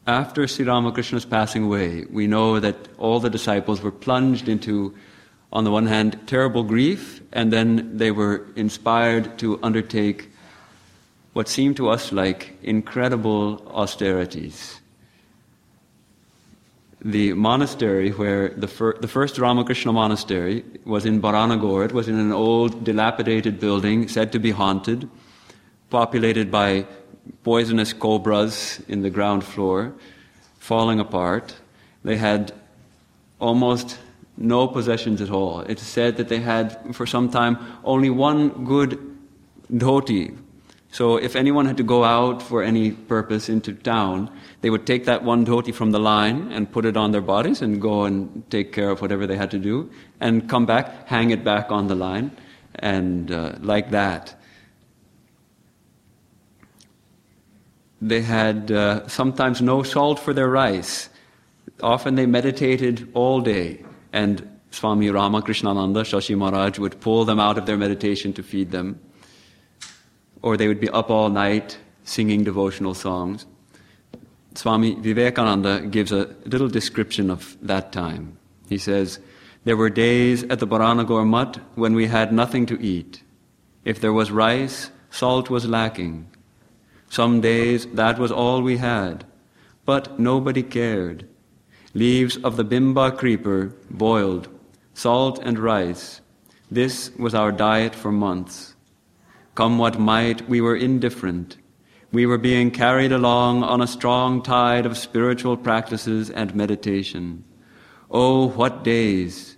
After 0.06 0.46
Sri 0.46 0.64
Ramakrishna's 0.64 1.24
passing 1.24 1.64
away, 1.64 2.04
we 2.10 2.28
know 2.28 2.60
that 2.60 2.76
all 2.96 3.18
the 3.18 3.30
disciples 3.30 3.82
were 3.82 3.90
plunged 3.90 4.48
into, 4.48 4.94
on 5.52 5.64
the 5.64 5.72
one 5.72 5.86
hand, 5.86 6.20
terrible 6.26 6.62
grief, 6.62 7.22
and 7.32 7.52
then 7.52 7.96
they 7.96 8.12
were 8.12 8.46
inspired 8.54 9.36
to 9.38 9.58
undertake 9.64 10.30
what 11.32 11.48
seemed 11.48 11.76
to 11.78 11.88
us 11.88 12.12
like 12.12 12.56
incredible 12.62 13.66
austerities. 13.74 14.80
The 17.06 17.34
monastery 17.34 18.10
where 18.10 18.48
the, 18.48 18.66
fir- 18.66 18.98
the 18.98 19.06
first 19.06 19.38
Ramakrishna 19.38 19.92
monastery 19.92 20.64
was 20.84 21.06
in 21.06 21.22
Baranagore, 21.22 21.84
it 21.84 21.92
was 21.92 22.08
in 22.08 22.18
an 22.18 22.32
old 22.32 22.82
dilapidated 22.82 23.60
building 23.60 24.08
said 24.08 24.32
to 24.32 24.40
be 24.40 24.50
haunted, 24.50 25.08
populated 25.88 26.50
by 26.50 26.84
poisonous 27.44 27.92
cobras 27.92 28.82
in 28.88 29.02
the 29.02 29.10
ground 29.10 29.44
floor, 29.44 29.94
falling 30.58 30.98
apart. 30.98 31.54
They 32.02 32.16
had 32.16 32.52
almost 33.38 33.98
no 34.36 34.66
possessions 34.66 35.20
at 35.20 35.30
all. 35.30 35.60
It's 35.60 35.84
said 35.84 36.16
that 36.16 36.28
they 36.28 36.40
had, 36.40 36.92
for 36.92 37.06
some 37.06 37.30
time, 37.30 37.56
only 37.84 38.10
one 38.10 38.64
good 38.64 38.98
dhoti, 39.72 40.36
so 40.96 41.18
if 41.18 41.36
anyone 41.36 41.66
had 41.66 41.76
to 41.76 41.82
go 41.82 42.04
out 42.04 42.40
for 42.40 42.62
any 42.62 42.90
purpose 42.90 43.50
into 43.50 43.74
town, 43.74 44.30
they 44.62 44.70
would 44.70 44.86
take 44.86 45.04
that 45.04 45.24
one 45.24 45.44
dhoti 45.44 45.74
from 45.74 45.90
the 45.90 45.98
line 45.98 46.50
and 46.50 46.72
put 46.72 46.86
it 46.86 46.96
on 46.96 47.12
their 47.12 47.20
bodies 47.20 47.60
and 47.60 47.82
go 47.82 48.04
and 48.04 48.42
take 48.50 48.72
care 48.72 48.88
of 48.88 49.02
whatever 49.02 49.26
they 49.26 49.36
had 49.36 49.50
to 49.50 49.58
do 49.58 49.90
and 50.20 50.48
come 50.48 50.64
back, 50.64 51.06
hang 51.06 51.32
it 51.32 51.44
back 51.44 51.70
on 51.70 51.88
the 51.88 51.94
line, 51.94 52.30
and 52.76 53.30
uh, 53.30 53.52
like 53.60 53.90
that. 53.90 54.40
They 58.00 58.22
had 58.22 58.72
uh, 58.72 59.06
sometimes 59.06 59.60
no 59.60 59.82
salt 59.82 60.18
for 60.18 60.32
their 60.32 60.48
rice. 60.48 61.10
Often 61.82 62.14
they 62.14 62.24
meditated 62.24 63.10
all 63.12 63.42
day, 63.42 63.84
and 64.14 64.48
Swami 64.70 65.08
Ramakrishnananda, 65.08 66.06
Shashi 66.08 66.34
Maharaj, 66.38 66.78
would 66.78 66.98
pull 67.02 67.26
them 67.26 67.38
out 67.38 67.58
of 67.58 67.66
their 67.66 67.76
meditation 67.76 68.32
to 68.32 68.42
feed 68.42 68.70
them 68.70 68.98
or 70.46 70.56
they 70.56 70.68
would 70.68 70.78
be 70.78 70.88
up 70.90 71.10
all 71.10 71.28
night 71.28 71.76
singing 72.04 72.44
devotional 72.44 72.94
songs. 72.94 73.46
Swami 74.54 74.94
Vivekananda 74.94 75.80
gives 75.80 76.12
a 76.12 76.36
little 76.44 76.68
description 76.68 77.30
of 77.30 77.56
that 77.60 77.90
time. 77.90 78.38
He 78.68 78.78
says, 78.78 79.18
There 79.64 79.76
were 79.76 79.90
days 79.90 80.44
at 80.44 80.60
the 80.60 80.66
Baranagore 80.68 81.26
Mutt 81.26 81.58
when 81.74 81.96
we 81.96 82.06
had 82.06 82.32
nothing 82.32 82.64
to 82.66 82.80
eat. 82.80 83.24
If 83.84 84.00
there 84.00 84.12
was 84.12 84.30
rice, 84.30 84.92
salt 85.10 85.50
was 85.50 85.66
lacking. 85.66 86.28
Some 87.10 87.40
days 87.40 87.86
that 87.86 88.16
was 88.16 88.30
all 88.30 88.62
we 88.62 88.76
had. 88.76 89.24
But 89.84 90.20
nobody 90.20 90.62
cared. 90.62 91.26
Leaves 91.92 92.36
of 92.36 92.56
the 92.56 92.64
bimba 92.64 93.18
creeper 93.18 93.74
boiled, 93.90 94.46
salt 94.94 95.40
and 95.42 95.58
rice. 95.58 96.20
This 96.70 97.10
was 97.18 97.34
our 97.34 97.50
diet 97.50 97.96
for 97.96 98.12
months. 98.12 98.75
Come 99.56 99.78
what 99.78 99.98
might, 99.98 100.46
we 100.50 100.60
were 100.60 100.76
indifferent. 100.76 101.56
We 102.12 102.26
were 102.26 102.36
being 102.36 102.70
carried 102.70 103.10
along 103.10 103.62
on 103.62 103.80
a 103.80 103.86
strong 103.86 104.42
tide 104.42 104.84
of 104.84 104.98
spiritual 104.98 105.56
practices 105.56 106.28
and 106.28 106.54
meditation. 106.54 107.42
Oh, 108.10 108.48
what 108.48 108.84
days! 108.84 109.56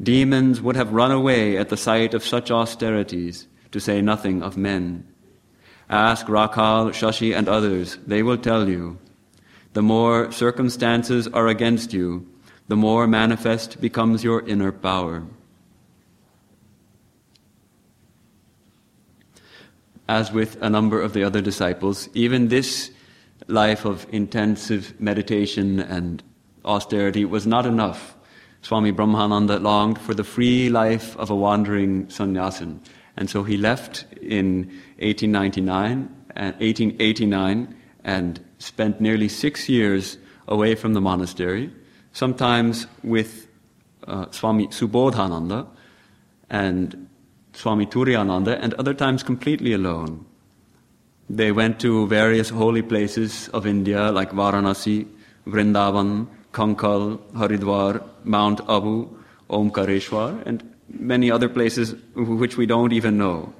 Demons 0.00 0.60
would 0.60 0.76
have 0.76 0.92
run 0.92 1.10
away 1.10 1.58
at 1.58 1.70
the 1.70 1.76
sight 1.76 2.14
of 2.14 2.24
such 2.24 2.52
austerities, 2.52 3.48
to 3.72 3.80
say 3.80 4.00
nothing 4.00 4.44
of 4.44 4.56
men. 4.56 5.08
Ask 5.90 6.26
Rakhal, 6.26 6.90
Shashi, 6.92 7.36
and 7.36 7.48
others, 7.48 7.98
they 8.06 8.22
will 8.22 8.38
tell 8.38 8.68
you. 8.68 9.00
The 9.72 9.82
more 9.82 10.30
circumstances 10.30 11.26
are 11.26 11.48
against 11.48 11.92
you, 11.92 12.28
the 12.68 12.76
more 12.76 13.08
manifest 13.08 13.80
becomes 13.80 14.22
your 14.22 14.46
inner 14.46 14.70
power. 14.70 15.24
As 20.08 20.32
with 20.32 20.60
a 20.62 20.68
number 20.68 21.00
of 21.00 21.12
the 21.12 21.24
other 21.24 21.40
disciples, 21.40 22.08
even 22.14 22.48
this 22.48 22.90
life 23.48 23.84
of 23.84 24.06
intensive 24.10 24.98
meditation 25.00 25.80
and 25.80 26.22
austerity 26.64 27.24
was 27.24 27.46
not 27.46 27.66
enough. 27.66 28.16
Swami 28.62 28.92
Brahmananda 28.92 29.60
longed 29.60 29.98
for 29.98 30.14
the 30.14 30.24
free 30.24 30.68
life 30.68 31.16
of 31.16 31.30
a 31.30 31.34
wandering 31.34 32.08
sannyasin. 32.08 32.80
And 33.16 33.28
so 33.28 33.42
he 33.42 33.56
left 33.56 34.04
in 34.22 34.66
1899 34.98 36.08
and 36.36 36.54
1889 36.54 37.74
and 38.04 38.44
spent 38.58 39.00
nearly 39.00 39.28
six 39.28 39.68
years 39.68 40.18
away 40.48 40.74
from 40.74 40.94
the 40.94 41.00
monastery, 41.00 41.72
sometimes 42.12 42.86
with 43.02 43.48
uh, 44.06 44.30
Swami 44.30 44.68
Subodhananda 44.68 45.66
and 46.50 47.08
Swami 47.52 47.86
Turiyananda, 47.86 48.58
and 48.60 48.74
other 48.74 48.94
times 48.94 49.22
completely 49.22 49.72
alone. 49.72 50.24
They 51.28 51.52
went 51.52 51.80
to 51.80 52.06
various 52.06 52.50
holy 52.50 52.82
places 52.82 53.48
of 53.48 53.66
India 53.66 54.10
like 54.10 54.32
Varanasi, 54.32 55.06
Vrindavan, 55.46 56.26
Kankal, 56.52 57.18
Haridwar, 57.32 58.02
Mount 58.24 58.60
Abu, 58.68 59.08
Omkareshwar, 59.48 60.42
and 60.46 60.62
many 60.88 61.30
other 61.30 61.48
places 61.48 61.94
which 62.14 62.56
we 62.56 62.66
don't 62.66 62.92
even 62.92 63.16
know. 63.18 63.52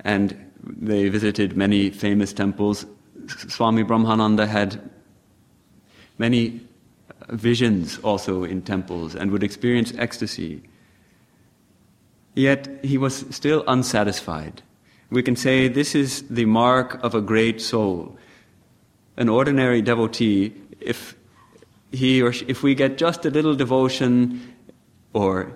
And 0.00 0.50
they 0.64 1.08
visited 1.08 1.56
many 1.56 1.90
famous 1.90 2.32
temples. 2.32 2.86
Swami 3.26 3.84
Brahmananda 3.84 4.46
had 4.46 4.90
many 6.18 6.60
uh, 7.10 7.34
visions 7.34 7.98
also 7.98 8.44
in 8.44 8.62
temples 8.62 9.14
and 9.14 9.30
would 9.30 9.42
experience 9.42 9.92
ecstasy. 9.98 10.62
Yet 12.34 12.84
he 12.84 12.96
was 12.96 13.24
still 13.30 13.64
unsatisfied. 13.66 14.62
We 15.10 15.22
can 15.22 15.36
say 15.36 15.68
this 15.68 15.94
is 15.94 16.22
the 16.28 16.44
mark 16.44 17.02
of 17.02 17.14
a 17.14 17.20
great 17.20 17.60
soul. 17.60 18.16
An 19.16 19.28
ordinary 19.28 19.82
devotee, 19.82 20.52
if 20.80 21.16
he 21.90 22.22
or 22.22 22.32
she, 22.32 22.44
if 22.46 22.62
we 22.62 22.74
get 22.74 22.96
just 22.96 23.26
a 23.26 23.30
little 23.30 23.54
devotion, 23.54 24.54
or 25.12 25.52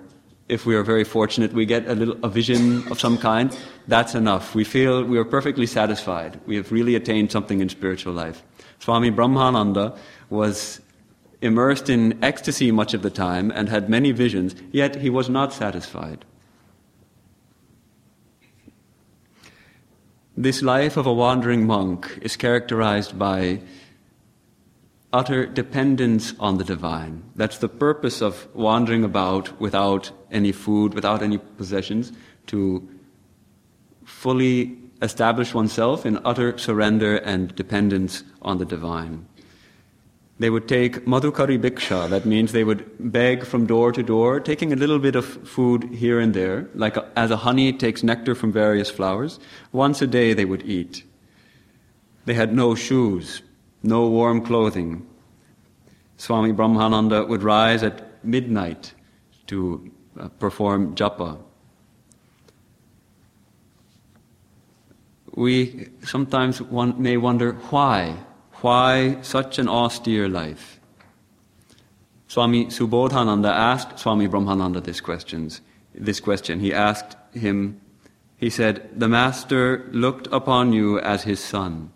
if 0.49 0.65
we 0.65 0.75
are 0.75 0.83
very 0.83 1.05
fortunate, 1.05 1.53
we 1.53 1.65
get 1.65 1.87
a 1.87 1.95
little 1.95 2.17
a 2.23 2.29
vision 2.29 2.85
of 2.91 2.99
some 2.99 3.17
kind, 3.17 3.57
that's 3.87 4.13
enough. 4.13 4.53
We 4.53 4.63
feel 4.63 5.03
we 5.03 5.17
are 5.17 5.25
perfectly 5.25 5.65
satisfied. 5.65 6.39
We 6.45 6.57
have 6.57 6.71
really 6.71 6.95
attained 6.95 7.31
something 7.31 7.61
in 7.61 7.69
spiritual 7.69 8.13
life. 8.13 8.43
Swami 8.79 9.09
Brahmananda 9.09 9.97
was 10.29 10.81
immersed 11.41 11.89
in 11.89 12.23
ecstasy 12.23 12.71
much 12.71 12.93
of 12.93 13.01
the 13.01 13.09
time 13.09 13.51
and 13.51 13.69
had 13.69 13.89
many 13.89 14.11
visions, 14.11 14.55
yet 14.71 14.97
he 14.97 15.09
was 15.09 15.29
not 15.29 15.53
satisfied. 15.53 16.25
This 20.37 20.61
life 20.61 20.97
of 20.97 21.05
a 21.05 21.13
wandering 21.13 21.65
monk 21.65 22.19
is 22.21 22.35
characterized 22.35 23.17
by 23.17 23.61
utter 25.13 25.45
dependence 25.45 26.33
on 26.41 26.57
the 26.57 26.65
divine. 26.65 27.23
That's 27.37 27.59
the 27.59 27.69
purpose 27.69 28.21
of 28.21 28.53
wandering 28.53 29.05
about 29.05 29.61
without 29.61 30.11
any 30.29 30.51
food, 30.51 30.93
without 30.93 31.21
any 31.21 31.37
possessions, 31.37 32.11
to 32.47 32.85
fully 34.03 34.77
establish 35.01 35.53
oneself 35.53 36.05
in 36.05 36.19
utter 36.25 36.57
surrender 36.57 37.15
and 37.15 37.55
dependence 37.55 38.23
on 38.41 38.57
the 38.57 38.65
divine. 38.65 39.27
They 40.37 40.49
would 40.49 40.67
take 40.67 41.05
madhukari 41.05 41.57
bhiksha, 41.57 42.09
that 42.09 42.25
means 42.25 42.51
they 42.51 42.65
would 42.65 42.85
beg 42.99 43.45
from 43.45 43.65
door 43.65 43.93
to 43.93 44.03
door, 44.03 44.41
taking 44.41 44.73
a 44.73 44.75
little 44.75 44.99
bit 44.99 45.15
of 45.15 45.25
food 45.47 45.85
here 45.93 46.19
and 46.19 46.33
there, 46.33 46.69
like 46.75 46.97
a, 46.97 47.09
as 47.15 47.31
a 47.31 47.37
honey 47.37 47.71
takes 47.71 48.03
nectar 48.03 48.35
from 48.35 48.51
various 48.51 48.89
flowers. 48.89 49.39
Once 49.71 50.01
a 50.01 50.07
day 50.07 50.33
they 50.33 50.43
would 50.43 50.63
eat. 50.63 51.05
They 52.25 52.33
had 52.33 52.53
no 52.53 52.75
shoes, 52.75 53.43
no 53.81 54.09
warm 54.09 54.41
clothing. 54.45 55.07
Swami 56.17 56.51
Brahmananda 56.51 57.27
would 57.29 57.43
rise 57.43 57.81
at 57.81 58.23
midnight 58.25 58.93
to 59.47 59.89
uh, 60.19 60.27
perform 60.27 60.95
japa. 60.95 61.37
We 65.33 65.89
sometimes 66.03 66.61
one 66.61 67.01
may 67.01 67.15
wonder 67.15 67.53
why 67.69 68.17
why 68.61 69.21
such 69.21 69.59
an 69.59 69.67
austere 69.67 70.27
life? 70.27 70.79
Swami 72.27 72.65
Subodhananda 72.65 73.49
asked 73.49 73.99
Swami 73.99 74.27
Brahmananda 74.27 74.83
this 74.83 74.99
questions, 74.99 75.61
this 75.93 76.19
question. 76.19 76.59
He 76.59 76.73
asked 76.73 77.15
him, 77.33 77.79
he 78.37 78.49
said, 78.49 78.89
The 78.95 79.07
Master 79.07 79.87
looked 79.91 80.27
upon 80.31 80.73
you 80.73 80.99
as 80.99 81.23
his 81.23 81.39
son. 81.39 81.91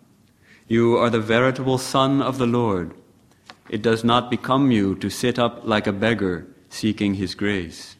You 0.66 0.96
are 0.96 1.10
the 1.10 1.20
veritable 1.20 1.78
son 1.78 2.22
of 2.22 2.38
the 2.38 2.46
Lord. 2.46 2.94
It 3.68 3.82
does 3.82 4.02
not 4.02 4.30
become 4.30 4.70
you 4.70 4.94
to 4.96 5.10
sit 5.10 5.38
up 5.38 5.62
like 5.64 5.86
a 5.86 5.92
beggar 5.92 6.46
seeking 6.68 7.14
his 7.14 7.34
grace. 7.34 7.96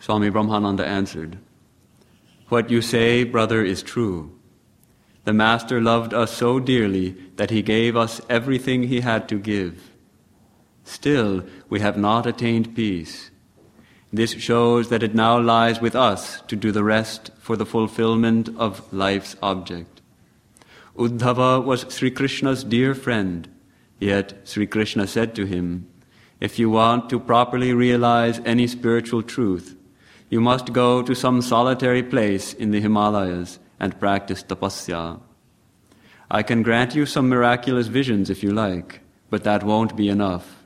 Swami 0.00 0.30
Brahmananda 0.30 0.84
answered, 0.84 1.38
What 2.48 2.70
you 2.70 2.82
say, 2.82 3.24
brother, 3.24 3.64
is 3.64 3.82
true. 3.82 4.33
The 5.24 5.32
Master 5.32 5.80
loved 5.80 6.12
us 6.12 6.32
so 6.36 6.60
dearly 6.60 7.16
that 7.36 7.50
he 7.50 7.62
gave 7.62 7.96
us 7.96 8.20
everything 8.28 8.84
he 8.84 9.00
had 9.00 9.26
to 9.30 9.38
give. 9.38 9.90
Still, 10.84 11.44
we 11.70 11.80
have 11.80 11.96
not 11.96 12.26
attained 12.26 12.76
peace. 12.76 13.30
This 14.12 14.32
shows 14.32 14.90
that 14.90 15.02
it 15.02 15.14
now 15.14 15.40
lies 15.40 15.80
with 15.80 15.96
us 15.96 16.42
to 16.42 16.56
do 16.56 16.70
the 16.70 16.84
rest 16.84 17.30
for 17.38 17.56
the 17.56 17.66
fulfillment 17.66 18.50
of 18.58 18.92
life's 18.92 19.34
object. 19.42 20.02
Uddhava 20.96 21.64
was 21.64 21.86
Sri 21.88 22.10
Krishna's 22.10 22.62
dear 22.62 22.94
friend, 22.94 23.48
yet 23.98 24.34
Sri 24.44 24.66
Krishna 24.66 25.06
said 25.06 25.34
to 25.34 25.46
him, 25.46 25.88
If 26.38 26.58
you 26.58 26.68
want 26.68 27.08
to 27.10 27.18
properly 27.18 27.72
realize 27.72 28.40
any 28.44 28.66
spiritual 28.66 29.22
truth, 29.22 29.74
you 30.28 30.40
must 30.40 30.72
go 30.72 31.02
to 31.02 31.14
some 31.14 31.40
solitary 31.40 32.02
place 32.02 32.52
in 32.52 32.70
the 32.70 32.80
Himalayas 32.80 33.58
and 33.84 34.00
practice 34.00 34.42
tapasya. 34.42 35.20
I 36.30 36.42
can 36.42 36.62
grant 36.62 36.94
you 36.94 37.04
some 37.04 37.28
miraculous 37.28 37.88
visions 37.88 38.30
if 38.30 38.42
you 38.42 38.50
like, 38.50 39.00
but 39.28 39.44
that 39.44 39.62
won't 39.62 39.94
be 39.94 40.08
enough. 40.08 40.64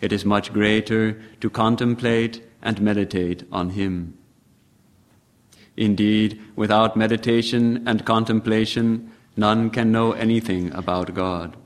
It 0.00 0.12
is 0.12 0.24
much 0.24 0.52
greater 0.52 1.20
to 1.40 1.50
contemplate 1.50 2.42
and 2.62 2.80
meditate 2.80 3.42
on 3.50 3.70
Him. 3.70 4.16
Indeed, 5.76 6.40
without 6.54 6.96
meditation 6.96 7.82
and 7.88 8.04
contemplation, 8.04 9.10
none 9.36 9.70
can 9.70 9.90
know 9.90 10.12
anything 10.12 10.72
about 10.72 11.14
God. 11.14 11.56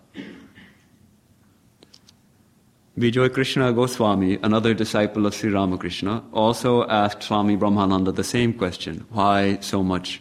Vijay 2.99 3.33
Krishna 3.35 3.73
Goswami, 3.73 4.39
another 4.43 4.73
disciple 4.73 5.27
of 5.27 5.35
Sri 5.35 5.51
Ramakrishna, 5.51 6.23
also 6.33 6.89
asked 6.89 7.25
Swami 7.25 7.57
Brahmananda 7.57 8.15
the 8.15 8.25
same 8.25 8.55
question 8.55 9.05
why 9.11 9.59
so 9.61 9.83
much 9.83 10.21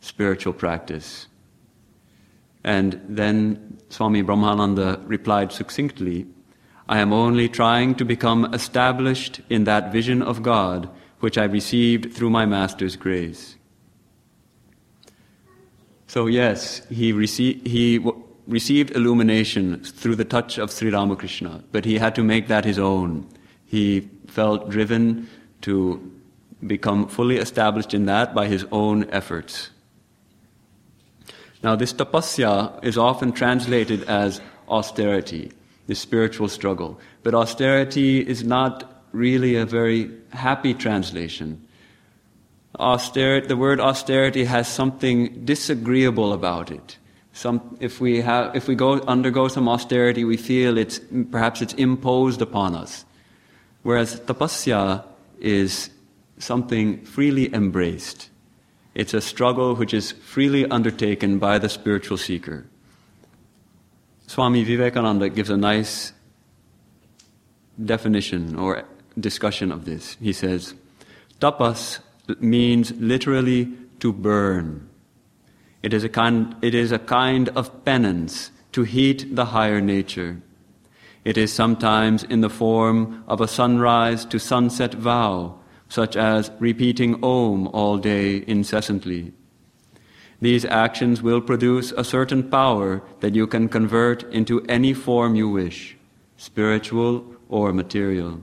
spiritual 0.00 0.52
practice. 0.52 1.26
And 2.64 3.00
then 3.08 3.78
Swami 3.88 4.22
Brahmananda 4.22 5.02
replied 5.06 5.52
succinctly, 5.52 6.26
I 6.88 6.98
am 6.98 7.12
only 7.12 7.48
trying 7.48 7.94
to 7.96 8.04
become 8.04 8.52
established 8.52 9.40
in 9.48 9.64
that 9.64 9.92
vision 9.92 10.22
of 10.22 10.42
God 10.42 10.90
which 11.20 11.38
I 11.38 11.44
received 11.44 12.14
through 12.14 12.30
my 12.30 12.46
Master's 12.46 12.96
grace. 12.96 13.56
So, 16.06 16.26
yes, 16.26 16.84
he, 16.88 17.12
rece- 17.12 17.64
he 17.66 17.98
w- 17.98 18.24
received 18.48 18.90
illumination 18.96 19.84
through 19.84 20.16
the 20.16 20.24
touch 20.24 20.58
of 20.58 20.72
Sri 20.72 20.90
Ramakrishna, 20.90 21.62
but 21.70 21.84
he 21.84 21.98
had 21.98 22.14
to 22.16 22.24
make 22.24 22.48
that 22.48 22.64
his 22.64 22.78
own. 22.78 23.28
He 23.64 24.08
felt 24.26 24.70
driven 24.70 25.28
to 25.60 26.10
become 26.66 27.06
fully 27.06 27.36
established 27.36 27.94
in 27.94 28.06
that 28.06 28.34
by 28.34 28.48
his 28.48 28.66
own 28.72 29.08
efforts. 29.10 29.70
Now, 31.62 31.76
this 31.76 31.92
tapasya 31.92 32.82
is 32.82 32.96
often 32.96 33.32
translated 33.32 34.04
as 34.04 34.40
austerity, 34.68 35.52
the 35.86 35.94
spiritual 35.94 36.48
struggle. 36.48 36.98
But 37.22 37.34
austerity 37.34 38.20
is 38.20 38.42
not 38.42 39.04
really 39.12 39.56
a 39.56 39.66
very 39.66 40.10
happy 40.30 40.72
translation. 40.72 41.66
Austerity, 42.78 43.48
the 43.48 43.56
word 43.56 43.80
austerity 43.80 44.44
has 44.44 44.68
something 44.68 45.44
disagreeable 45.44 46.32
about 46.32 46.70
it. 46.70 46.96
Some, 47.32 47.76
if 47.80 48.00
we 48.00 48.22
have, 48.22 48.56
if 48.56 48.66
we 48.66 48.74
go 48.74 49.00
undergo 49.00 49.48
some 49.48 49.68
austerity, 49.68 50.24
we 50.24 50.36
feel 50.36 50.78
it's 50.78 51.00
perhaps 51.30 51.60
it's 51.60 51.74
imposed 51.74 52.40
upon 52.40 52.74
us. 52.74 53.04
Whereas 53.82 54.20
tapasya 54.20 55.04
is 55.40 55.90
something 56.38 57.04
freely 57.04 57.52
embraced. 57.54 58.29
It's 58.94 59.14
a 59.14 59.20
struggle 59.20 59.74
which 59.76 59.94
is 59.94 60.12
freely 60.12 60.66
undertaken 60.66 61.38
by 61.38 61.58
the 61.58 61.68
spiritual 61.68 62.16
seeker. 62.16 62.66
Swami 64.26 64.64
Vivekananda 64.64 65.28
gives 65.28 65.50
a 65.50 65.56
nice 65.56 66.12
definition 67.82 68.56
or 68.56 68.84
discussion 69.18 69.72
of 69.72 69.84
this. 69.84 70.16
He 70.20 70.32
says, 70.32 70.74
Tapas 71.40 72.00
means 72.40 72.92
literally 72.92 73.72
to 74.00 74.12
burn. 74.12 74.88
It 75.82 75.94
is 75.94 76.04
a 76.04 76.08
kind, 76.08 76.54
it 76.62 76.74
is 76.74 76.92
a 76.92 76.98
kind 76.98 77.48
of 77.50 77.84
penance 77.84 78.50
to 78.72 78.82
heat 78.82 79.34
the 79.34 79.46
higher 79.46 79.80
nature. 79.80 80.42
It 81.24 81.36
is 81.36 81.52
sometimes 81.52 82.22
in 82.24 82.40
the 82.40 82.50
form 82.50 83.24
of 83.26 83.40
a 83.40 83.48
sunrise 83.48 84.24
to 84.26 84.38
sunset 84.38 84.94
vow, 84.94 85.59
such 85.90 86.16
as 86.16 86.52
repeating 86.60 87.22
Om 87.22 87.66
all 87.68 87.98
day 87.98 88.42
incessantly. 88.46 89.32
These 90.40 90.64
actions 90.64 91.20
will 91.20 91.42
produce 91.42 91.92
a 91.92 92.04
certain 92.04 92.48
power 92.48 93.02
that 93.20 93.34
you 93.34 93.46
can 93.46 93.68
convert 93.68 94.22
into 94.32 94.64
any 94.68 94.94
form 94.94 95.34
you 95.34 95.48
wish, 95.50 95.96
spiritual 96.38 97.24
or 97.48 97.72
material. 97.72 98.40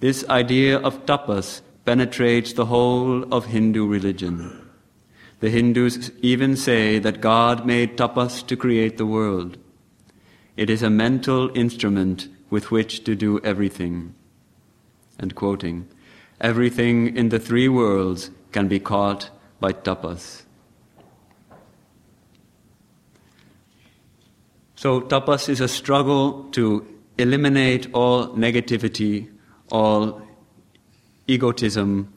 This 0.00 0.28
idea 0.28 0.78
of 0.78 1.06
tapas 1.06 1.62
penetrates 1.86 2.52
the 2.52 2.66
whole 2.66 3.22
of 3.32 3.46
Hindu 3.46 3.86
religion. 3.86 4.60
The 5.40 5.50
Hindus 5.50 6.10
even 6.20 6.56
say 6.56 6.98
that 6.98 7.20
God 7.20 7.64
made 7.64 7.96
tapas 7.96 8.44
to 8.48 8.56
create 8.56 8.98
the 8.98 9.06
world. 9.06 9.56
It 10.56 10.68
is 10.68 10.82
a 10.82 10.90
mental 10.90 11.56
instrument 11.56 12.28
with 12.50 12.70
which 12.70 13.04
to 13.04 13.14
do 13.14 13.40
everything. 13.40 14.14
And 15.18 15.34
quoting, 15.34 15.88
everything 16.44 17.16
in 17.16 17.30
the 17.30 17.38
three 17.38 17.68
worlds 17.68 18.30
can 18.52 18.68
be 18.68 18.78
caught 18.78 19.30
by 19.60 19.72
tapas. 19.72 20.42
So, 24.76 25.00
tapas 25.00 25.48
is 25.48 25.60
a 25.60 25.68
struggle 25.68 26.44
to 26.52 26.86
eliminate 27.16 27.88
all 27.94 28.28
negativity, 28.36 29.30
all 29.72 30.20
egotism, 31.26 32.12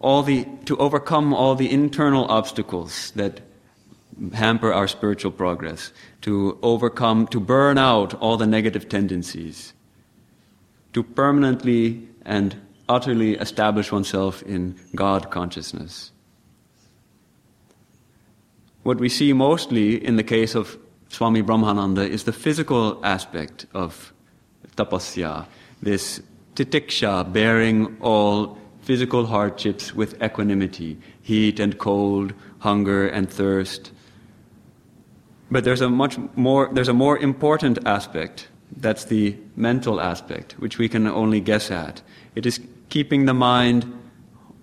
all 0.00 0.24
the, 0.24 0.48
to 0.64 0.76
overcome 0.78 1.32
all 1.32 1.54
the 1.54 1.70
internal 1.70 2.24
obstacles 2.24 3.12
that 3.12 3.40
hamper 4.34 4.72
our 4.72 4.88
spiritual 4.88 5.30
progress, 5.30 5.92
to 6.22 6.58
overcome, 6.62 7.28
to 7.28 7.38
burn 7.38 7.78
out 7.78 8.14
all 8.14 8.36
the 8.36 8.48
negative 8.48 8.88
tendencies, 8.88 9.72
to 10.92 11.04
permanently 11.04 12.08
and 12.24 12.56
utterly 12.90 13.36
establish 13.36 13.92
oneself 13.92 14.42
in 14.42 14.74
God 14.96 15.30
consciousness. 15.30 16.10
What 18.82 18.98
we 18.98 19.08
see 19.08 19.32
mostly 19.32 20.04
in 20.04 20.16
the 20.16 20.24
case 20.24 20.54
of 20.56 20.76
Swami 21.08 21.42
Brahmananda 21.42 22.08
is 22.08 22.24
the 22.24 22.32
physical 22.32 23.00
aspect 23.04 23.66
of 23.74 24.12
tapasya, 24.76 25.46
this 25.82 26.20
titiksha, 26.56 27.32
bearing 27.32 27.96
all 28.00 28.58
physical 28.82 29.26
hardships 29.26 29.94
with 29.94 30.20
equanimity, 30.22 30.98
heat 31.22 31.60
and 31.60 31.78
cold, 31.78 32.32
hunger 32.58 33.06
and 33.06 33.30
thirst. 33.30 33.92
But 35.50 35.64
there's 35.64 35.80
a 35.80 35.88
much 35.88 36.18
more, 36.34 36.70
there's 36.72 36.88
a 36.88 36.94
more 36.94 37.18
important 37.18 37.78
aspect. 37.86 38.48
That's 38.76 39.04
the 39.04 39.36
mental 39.56 40.00
aspect, 40.00 40.52
which 40.58 40.78
we 40.78 40.88
can 40.88 41.06
only 41.06 41.40
guess 41.40 41.70
at. 41.70 42.02
It 42.34 42.46
is 42.46 42.60
keeping 42.90 43.24
the 43.24 43.34
mind 43.34 43.90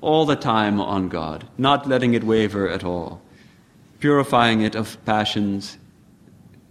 all 0.02 0.26
the 0.26 0.36
time 0.36 0.80
on 0.80 1.10
God, 1.10 1.48
not 1.58 1.88
letting 1.88 2.14
it 2.14 2.24
waver 2.24 2.70
at 2.70 2.84
all, 2.84 3.22
purifying 4.00 4.62
it 4.62 4.76
of 4.76 5.04
passions, 5.06 5.78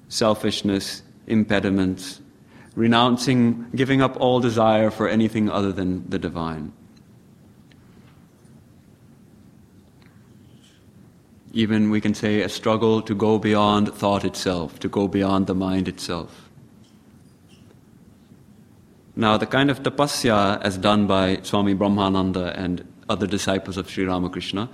selfishness, 0.09 1.03
impediments, 1.27 2.21
renouncing, 2.77 3.66
giving 3.75 4.01
up 4.01 4.16
all 4.21 4.38
desire 4.38 4.90
for 4.90 5.09
anything 5.09 5.51
other 5.51 5.73
than 5.73 6.09
the 6.09 6.19
divine. 6.19 6.73
Even 11.53 11.90
we 11.90 12.03
can 12.03 12.14
say 12.14 12.42
a 12.42 12.51
struggle 12.51 13.01
to 13.01 13.14
go 13.14 13.38
beyond 13.38 13.92
thought 13.95 14.27
itself, 14.27 14.79
to 14.79 14.88
go 14.88 15.09
beyond 15.09 15.47
the 15.47 15.55
mind 15.55 15.88
itself. 15.88 16.46
Now, 19.18 19.38
the 19.38 19.46
kind 19.46 19.70
of 19.70 19.83
tapasya 19.83 20.61
as 20.61 20.76
done 20.76 21.07
by 21.07 21.38
Swami 21.42 21.74
Brahmananda 21.74 22.55
and 22.55 22.87
other 23.09 23.26
disciples 23.26 23.79
of 23.79 23.88
Sri 23.88 24.05
Ramakrishna 24.05 24.68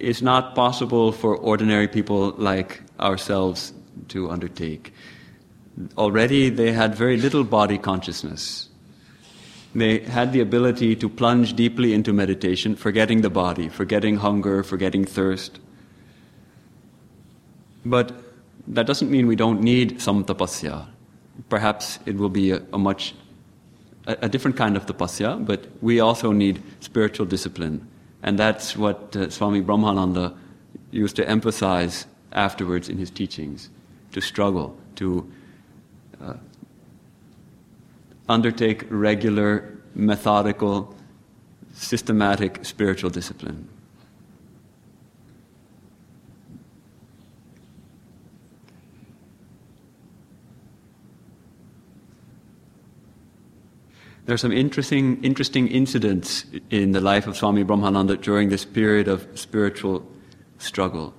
is 0.00 0.20
not 0.20 0.56
possible 0.56 1.12
for 1.12 1.36
ordinary 1.36 1.86
people 1.86 2.30
like 2.38 2.82
ourselves 2.98 3.72
to 4.08 4.30
undertake. 4.30 4.92
Already 5.96 6.50
they 6.50 6.72
had 6.72 6.96
very 6.96 7.16
little 7.16 7.44
body 7.44 7.78
consciousness. 7.78 8.68
They 9.76 10.00
had 10.00 10.32
the 10.32 10.40
ability 10.40 10.96
to 10.96 11.08
plunge 11.08 11.54
deeply 11.54 11.92
into 11.92 12.12
meditation, 12.12 12.74
forgetting 12.74 13.20
the 13.20 13.30
body, 13.30 13.68
forgetting 13.68 14.16
hunger, 14.16 14.64
forgetting 14.64 15.04
thirst. 15.04 15.60
But 17.84 18.10
that 18.66 18.86
doesn't 18.86 19.10
mean 19.10 19.28
we 19.28 19.36
don't 19.36 19.60
need 19.60 20.00
some 20.00 20.24
tapasya. 20.24 20.88
Perhaps 21.48 22.00
it 22.06 22.16
will 22.16 22.30
be 22.30 22.50
a, 22.50 22.62
a 22.72 22.78
much 22.78 23.14
a, 24.06 24.16
a, 24.22 24.28
different 24.28 24.56
kind 24.56 24.76
of 24.76 24.86
tapasya, 24.86 25.44
but 25.44 25.66
we 25.80 26.00
also 26.00 26.32
need 26.32 26.62
spiritual 26.80 27.26
discipline. 27.26 27.86
And 28.22 28.38
that's 28.38 28.76
what 28.76 29.14
uh, 29.16 29.30
Swami 29.30 29.62
Brahmananda 29.62 30.36
used 30.90 31.16
to 31.16 31.28
emphasize 31.28 32.06
afterwards 32.32 32.88
in 32.88 32.98
his 32.98 33.10
teachings 33.10 33.70
to 34.12 34.20
struggle, 34.20 34.76
to 34.96 35.30
uh, 36.20 36.34
undertake 38.28 38.84
regular, 38.90 39.78
methodical, 39.94 40.94
systematic 41.74 42.64
spiritual 42.64 43.10
discipline. 43.10 43.68
There 54.26 54.34
are 54.34 54.38
some 54.38 54.50
interesting, 54.50 55.22
interesting 55.22 55.68
incidents 55.68 56.46
in 56.68 56.90
the 56.90 57.00
life 57.00 57.28
of 57.28 57.36
Swami 57.36 57.62
Brahmananda 57.62 58.20
during 58.20 58.48
this 58.48 58.64
period 58.64 59.06
of 59.06 59.26
spiritual 59.38 60.04
struggle. 60.58 61.14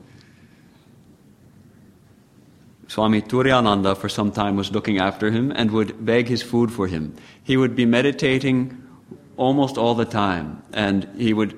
Swami 2.90 3.22
Turiyananda 3.22 3.96
for 3.96 4.10
some 4.10 4.34
time 4.34 4.58
was 4.58 4.74
looking 4.74 4.98
after 5.00 5.32
him 5.32 5.52
and 5.52 5.72
would 5.72 6.06
beg 6.06 6.28
his 6.28 6.42
food 6.42 6.70
for 6.70 6.88
him. 6.88 7.16
He 7.44 7.56
would 7.56 7.78
be 7.78 7.86
meditating 7.86 8.78
almost 9.38 9.78
all 9.78 9.96
the 9.96 10.06
time, 10.06 10.62
and 10.74 11.08
he 11.18 11.32
would 11.32 11.58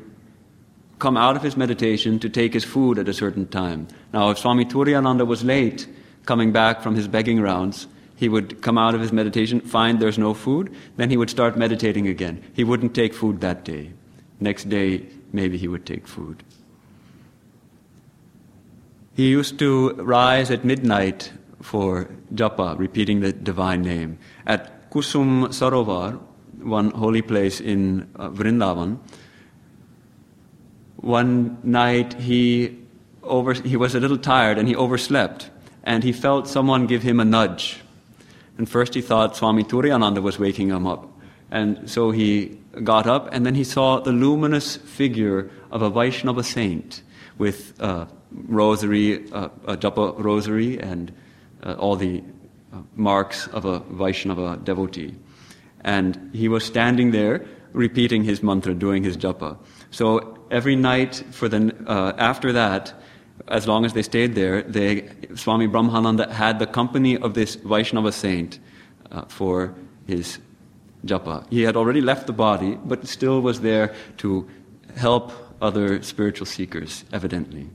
come 1.00 1.18
out 1.18 1.36
of 1.36 1.42
his 1.42 1.58
meditation 1.58 2.20
to 2.20 2.30
take 2.30 2.54
his 2.54 2.64
food 2.64 3.00
at 3.00 3.10
a 3.10 3.14
certain 3.14 3.48
time. 3.48 3.88
Now, 4.14 4.30
if 4.30 4.38
Swami 4.38 4.66
Turiyananda 4.66 5.26
was 5.26 5.44
late 5.44 5.88
coming 6.26 6.52
back 6.52 6.84
from 6.84 6.94
his 6.94 7.08
begging 7.08 7.42
rounds, 7.42 7.88
he 8.20 8.28
would 8.28 8.62
come 8.62 8.78
out 8.78 8.94
of 8.94 9.00
his 9.00 9.14
meditation, 9.14 9.62
find 9.62 10.02
there's 10.02 10.18
no 10.18 10.34
food, 10.34 10.76
then 10.98 11.10
he 11.10 11.16
would 11.16 11.30
start 11.30 11.58
meditating 11.58 12.06
again. 12.06 12.44
He 12.54 12.66
wouldn't 12.66 12.94
take 12.94 13.14
food 13.14 13.40
that 13.40 13.64
day. 13.64 13.94
Next 14.42 14.68
day, 14.68 15.06
maybe 15.32 15.58
he 15.58 15.70
would 15.70 15.86
take 15.86 16.06
food. 16.06 16.44
He 19.16 19.30
used 19.30 19.58
to 19.60 19.94
rise 19.94 20.52
at 20.52 20.66
midnight 20.66 21.32
for 21.62 22.10
japa, 22.36 22.78
repeating 22.78 23.22
the 23.22 23.32
divine 23.32 23.84
name. 23.84 24.20
At 24.46 24.92
Kusum 24.92 25.48
Sarovar, 25.48 26.20
one 26.62 26.92
holy 26.92 27.22
place 27.22 27.62
in 27.62 28.10
uh, 28.18 28.32
Vrindavan, 28.32 29.00
one 30.98 31.58
night 31.64 32.16
he, 32.16 32.78
over, 33.24 33.54
he 33.54 33.78
was 33.78 33.96
a 33.96 34.02
little 34.02 34.18
tired 34.18 34.58
and 34.58 34.68
he 34.68 34.76
overslept, 34.76 35.50
and 35.86 36.04
he 36.04 36.12
felt 36.12 36.50
someone 36.50 36.86
give 36.86 37.04
him 37.04 37.22
a 37.22 37.26
nudge. 37.26 37.80
And 38.60 38.70
first 38.70 38.94
he 38.94 39.02
thought 39.02 39.38
Swami 39.38 39.64
Turiyananda 39.64 40.22
was 40.22 40.38
waking 40.38 40.68
him 40.68 40.86
up. 40.86 41.08
And 41.50 41.90
so 41.90 42.12
he 42.12 42.60
got 42.84 43.08
up, 43.08 43.30
and 43.32 43.46
then 43.46 43.56
he 43.56 43.64
saw 43.64 44.02
the 44.02 44.12
luminous 44.12 44.76
figure 44.76 45.50
of 45.72 45.82
a 45.82 45.90
Vaishnava 45.90 46.44
saint 46.44 47.02
with 47.38 47.74
uh, 47.80 48.06
rosary, 48.32 49.32
uh, 49.32 49.48
a 49.66 49.78
japa 49.78 50.14
rosary, 50.22 50.78
and 50.78 51.14
uh, 51.64 51.76
all 51.80 51.96
the 51.96 52.22
uh, 52.74 52.82
marks 52.98 53.48
of 53.48 53.64
a 53.64 53.80
Vaishnava 53.80 54.60
devotee. 54.62 55.16
And 55.86 56.30
he 56.34 56.50
was 56.50 56.66
standing 56.66 57.12
there 57.12 57.46
repeating 57.72 58.26
his 58.26 58.44
mantra, 58.44 58.74
doing 58.74 59.06
his 59.06 59.16
japa. 59.16 59.58
So 59.90 60.38
every 60.52 60.76
night 60.76 61.24
for 61.32 61.48
the, 61.48 61.74
uh, 61.88 62.12
after 62.18 62.52
that, 62.52 62.94
as 63.50 63.68
long 63.68 63.86
as 63.86 63.94
they 63.94 64.04
stayed 64.04 64.36
there, 64.36 64.62
they, 64.62 65.10
Swami 65.36 65.68
Brahmananda 65.68 66.30
had 66.30 66.60
the 66.60 66.68
company 66.68 67.18
of 67.18 67.34
this 67.34 67.56
Vaishnava 67.56 68.12
saint 68.12 68.60
uh, 69.12 69.26
for 69.26 69.74
his 70.08 70.40
japa. 71.06 71.46
He 71.50 71.64
had 71.64 71.76
already 71.76 72.02
left 72.02 72.28
the 72.28 72.34
body, 72.34 72.78
but 72.84 73.08
still 73.08 73.42
was 73.42 73.62
there 73.62 73.94
to 74.18 74.48
help 74.96 75.32
other 75.62 76.02
spiritual 76.02 76.46
seekers, 76.46 77.06
evidently. 77.12 77.70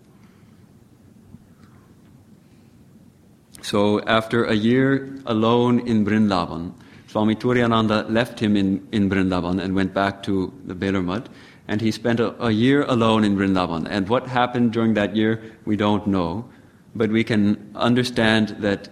So 3.62 4.00
after 4.02 4.44
a 4.44 4.54
year 4.54 5.16
alone 5.26 5.86
in 5.88 6.04
Brindavan, 6.04 6.74
Swami 7.08 7.34
Turiyananda 7.34 8.10
left 8.10 8.40
him 8.40 8.56
in, 8.56 8.86
in 8.92 9.08
Brindavan 9.08 9.62
and 9.62 9.74
went 9.74 9.94
back 9.94 10.22
to 10.24 10.52
the 10.66 10.74
Belur. 10.74 11.24
And 11.66 11.80
he 11.80 11.90
spent 11.90 12.20
a, 12.20 12.44
a 12.44 12.50
year 12.50 12.82
alone 12.82 13.24
in 13.24 13.36
Vrindavan. 13.36 13.86
And 13.88 14.08
what 14.08 14.26
happened 14.26 14.72
during 14.72 14.94
that 14.94 15.16
year, 15.16 15.42
we 15.64 15.76
don't 15.76 16.06
know. 16.06 16.48
But 16.94 17.10
we 17.10 17.24
can 17.24 17.72
understand 17.74 18.56
that 18.60 18.88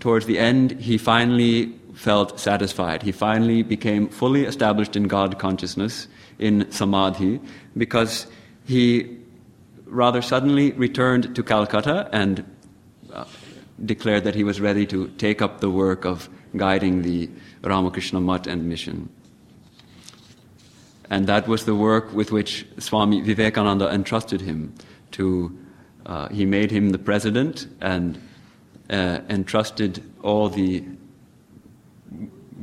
towards 0.00 0.26
the 0.26 0.38
end, 0.38 0.72
he 0.80 0.98
finally 0.98 1.74
felt 1.94 2.40
satisfied. 2.40 3.02
He 3.02 3.12
finally 3.12 3.62
became 3.62 4.08
fully 4.08 4.44
established 4.44 4.96
in 4.96 5.04
God 5.04 5.38
consciousness, 5.38 6.08
in 6.38 6.70
samadhi, 6.70 7.40
because 7.76 8.26
he 8.64 9.18
rather 9.86 10.22
suddenly 10.22 10.72
returned 10.72 11.36
to 11.36 11.42
Calcutta 11.42 12.08
and 12.12 12.44
uh, 13.12 13.24
declared 13.84 14.24
that 14.24 14.34
he 14.34 14.44
was 14.44 14.60
ready 14.60 14.86
to 14.86 15.08
take 15.18 15.42
up 15.42 15.60
the 15.60 15.70
work 15.70 16.04
of 16.04 16.28
guiding 16.56 17.02
the 17.02 17.28
Ramakrishna 17.62 18.20
Mutt 18.20 18.46
and 18.46 18.68
mission. 18.68 19.08
And 21.12 21.26
that 21.26 21.46
was 21.46 21.66
the 21.66 21.74
work 21.74 22.10
with 22.14 22.32
which 22.32 22.66
Swami 22.78 23.20
Vivekananda 23.20 23.92
entrusted 23.92 24.40
him 24.40 24.72
to. 25.10 25.54
Uh, 26.06 26.28
he 26.28 26.46
made 26.46 26.70
him 26.70 26.88
the 26.88 26.98
president 26.98 27.66
and 27.82 28.18
uh, 28.88 29.20
entrusted 29.28 30.02
all 30.22 30.48
the 30.48 30.82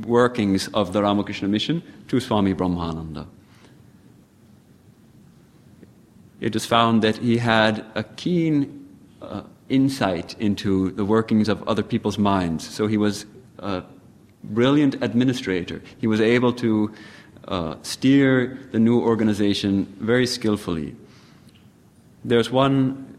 workings 0.04 0.66
of 0.74 0.92
the 0.92 1.00
Ramakrishna 1.00 1.46
mission 1.46 1.80
to 2.08 2.18
Swami 2.18 2.52
Brahmananda. 2.52 3.28
It 6.40 6.56
is 6.56 6.66
found 6.66 7.02
that 7.02 7.18
he 7.18 7.36
had 7.38 7.86
a 7.94 8.02
keen 8.02 8.88
uh, 9.22 9.42
insight 9.68 10.34
into 10.40 10.90
the 10.90 11.04
workings 11.04 11.48
of 11.48 11.62
other 11.68 11.84
people's 11.84 12.18
minds. 12.18 12.68
So 12.68 12.88
he 12.88 12.96
was 12.96 13.26
a 13.60 13.84
brilliant 14.42 14.96
administrator. 15.04 15.80
He 15.98 16.08
was 16.08 16.20
able 16.20 16.52
to 16.54 16.92
uh, 17.48 17.76
steer 17.82 18.58
the 18.72 18.78
new 18.78 19.00
organization 19.00 19.86
very 20.00 20.26
skillfully. 20.26 20.94
There's 22.24 22.50
one 22.50 23.18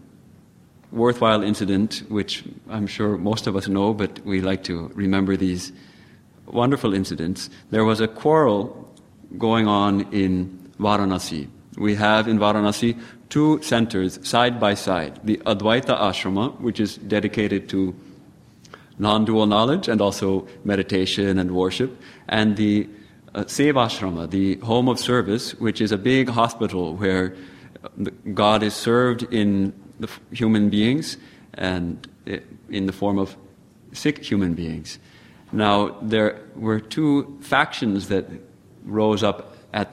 worthwhile 0.92 1.42
incident, 1.42 2.04
which 2.10 2.44
I'm 2.70 2.88
sure 2.88 3.18
most 3.18 3.48
of 3.48 3.56
us 3.56 3.68
know, 3.68 3.94
but 3.94 4.20
we 4.26 4.42
like 4.42 4.64
to 4.66 4.92
remember 4.94 5.38
these 5.38 5.72
wonderful 6.46 6.94
incidents. 6.94 7.50
There 7.72 7.86
was 7.86 8.02
a 8.02 8.08
quarrel 8.08 8.94
going 9.38 9.68
on 9.68 10.02
in 10.14 10.72
Varanasi. 10.80 11.48
We 11.78 11.96
have 11.96 12.28
in 12.28 12.38
Varanasi 12.38 13.00
two 13.30 13.62
centers 13.64 14.20
side 14.28 14.60
by 14.60 14.74
side 14.74 15.20
the 15.24 15.38
Advaita 15.46 15.98
Ashrama, 15.98 16.60
which 16.60 16.80
is 16.80 16.98
dedicated 16.98 17.70
to 17.70 17.96
non 19.00 19.26
dual 19.26 19.48
knowledge 19.48 19.88
and 19.88 20.02
also 20.02 20.48
meditation 20.64 21.40
and 21.40 21.52
worship, 21.52 22.00
and 22.28 22.58
the 22.58 22.88
uh, 23.34 23.44
Sevashrama, 23.44 24.30
the 24.30 24.56
home 24.58 24.90
of 24.90 25.00
service, 25.00 25.54
which 25.56 25.82
is 25.82 25.92
a 25.92 25.98
big 25.98 26.30
hospital 26.30 26.96
where 26.96 27.36
God 28.34 28.64
is 28.64 28.74
served 28.74 29.24
in 29.34 29.74
the 30.00 30.10
human 30.32 30.70
beings 30.70 31.18
and 31.54 32.08
in 32.70 32.86
the 32.86 32.94
form 32.94 33.18
of 33.18 33.36
sick 33.94 34.24
human 34.24 34.54
beings. 34.54 35.00
Now, 35.52 35.98
there 36.02 36.42
were 36.56 36.80
two 36.80 37.38
factions 37.42 38.08
that 38.08 38.26
rose 38.86 39.24
up 39.24 39.58
at 39.74 39.90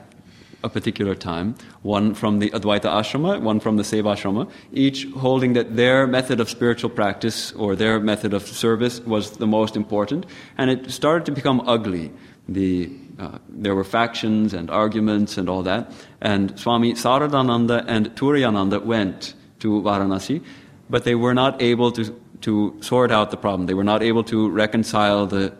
a 0.63 0.69
particular 0.69 1.15
time 1.15 1.55
one 1.83 2.15
from 2.15 2.39
the 2.41 2.51
Advaita 2.51 2.87
Ashrama, 2.87 3.41
one 3.41 3.61
from 3.61 3.77
the 3.77 3.83
Seva 3.83 4.15
Ashrama, 4.15 4.51
each 4.73 5.07
holding 5.17 5.53
that 5.55 5.77
their 5.77 6.07
method 6.07 6.41
of 6.41 6.51
spiritual 6.51 6.91
practice 6.91 7.53
or 7.53 7.77
their 7.77 8.01
method 8.01 8.35
of 8.35 8.47
service 8.47 9.01
was 9.01 9.33
the 9.39 9.47
most 9.47 9.77
important. 9.77 10.27
And 10.57 10.71
it 10.71 10.91
started 10.91 11.27
to 11.27 11.33
become 11.33 11.63
ugly. 11.67 12.13
The, 12.49 12.91
uh, 13.19 13.39
there 13.49 13.75
were 13.75 13.85
factions 13.85 14.55
and 14.55 14.71
arguments 14.71 15.39
and 15.39 15.49
all 15.49 15.63
that. 15.65 15.91
And 16.21 16.59
Swami 16.59 16.95
Saradananda 16.95 17.85
and 17.87 18.15
Turiyananda 18.15 18.85
went 18.85 19.35
to 19.61 19.83
Varanasi, 19.83 20.43
but 20.89 21.05
they 21.05 21.15
were 21.15 21.35
not 21.35 21.61
able 21.61 21.91
to, 21.93 22.21
to 22.43 22.77
sort 22.81 23.11
out 23.11 23.31
the 23.31 23.37
problem. 23.37 23.67
They 23.67 23.75
were 23.75 23.85
not 23.85 24.03
able 24.03 24.23
to 24.25 24.49
reconcile 24.49 25.27
the 25.27 25.53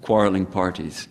quarreling 0.00 0.46
parties. 0.46 1.08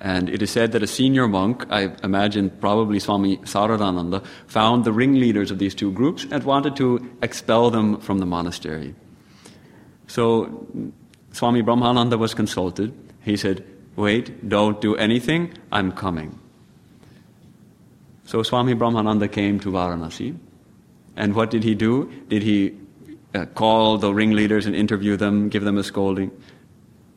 And 0.00 0.28
it 0.28 0.42
is 0.42 0.50
said 0.50 0.72
that 0.72 0.82
a 0.82 0.86
senior 0.86 1.28
monk, 1.28 1.64
I 1.70 1.94
imagine 2.02 2.50
probably 2.50 2.98
Swami 2.98 3.36
Saradananda, 3.38 4.24
found 4.46 4.84
the 4.84 4.92
ringleaders 4.92 5.50
of 5.50 5.58
these 5.58 5.76
two 5.76 5.92
groups 5.92 6.26
and 6.30 6.42
wanted 6.42 6.74
to 6.76 7.08
expel 7.22 7.70
them 7.70 8.00
from 8.00 8.18
the 8.18 8.26
monastery. 8.26 8.94
So 10.08 10.66
Swami 11.32 11.62
Brahmananda 11.62 12.18
was 12.18 12.34
consulted. 12.34 12.92
He 13.22 13.36
said, 13.36 13.64
Wait, 13.96 14.48
don't 14.48 14.80
do 14.80 14.96
anything, 14.96 15.52
I'm 15.70 15.92
coming. 15.92 16.38
So 18.24 18.42
Swami 18.42 18.74
Brahmananda 18.74 19.30
came 19.30 19.60
to 19.60 19.70
Varanasi 19.70 20.36
and 21.16 21.34
what 21.34 21.50
did 21.50 21.62
he 21.64 21.74
do? 21.74 22.10
Did 22.28 22.42
he 22.42 22.78
uh, 23.34 23.46
call 23.46 23.98
the 23.98 24.12
ringleaders 24.14 24.66
and 24.66 24.74
interview 24.74 25.16
them, 25.16 25.48
give 25.48 25.64
them 25.64 25.76
a 25.76 25.84
scolding? 25.84 26.30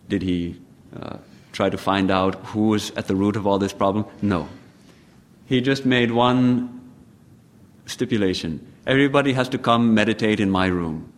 Did 0.09 0.21
he 0.21 0.59
uh, 0.99 1.17
try 1.53 1.69
to 1.69 1.77
find 1.77 2.11
out 2.11 2.35
who 2.47 2.69
was 2.69 2.91
at 2.91 3.07
the 3.07 3.15
root 3.15 3.35
of 3.35 3.47
all 3.47 3.57
this 3.57 3.73
problem? 3.73 4.05
No. 4.21 4.49
He 5.45 5.61
just 5.61 5.85
made 5.85 6.11
one 6.11 6.91
stipulation 7.85 8.71
everybody 8.85 9.33
has 9.33 9.49
to 9.49 9.57
come 9.57 9.93
meditate 9.93 10.39
in 10.39 10.49
my 10.49 10.67
room. 10.67 11.11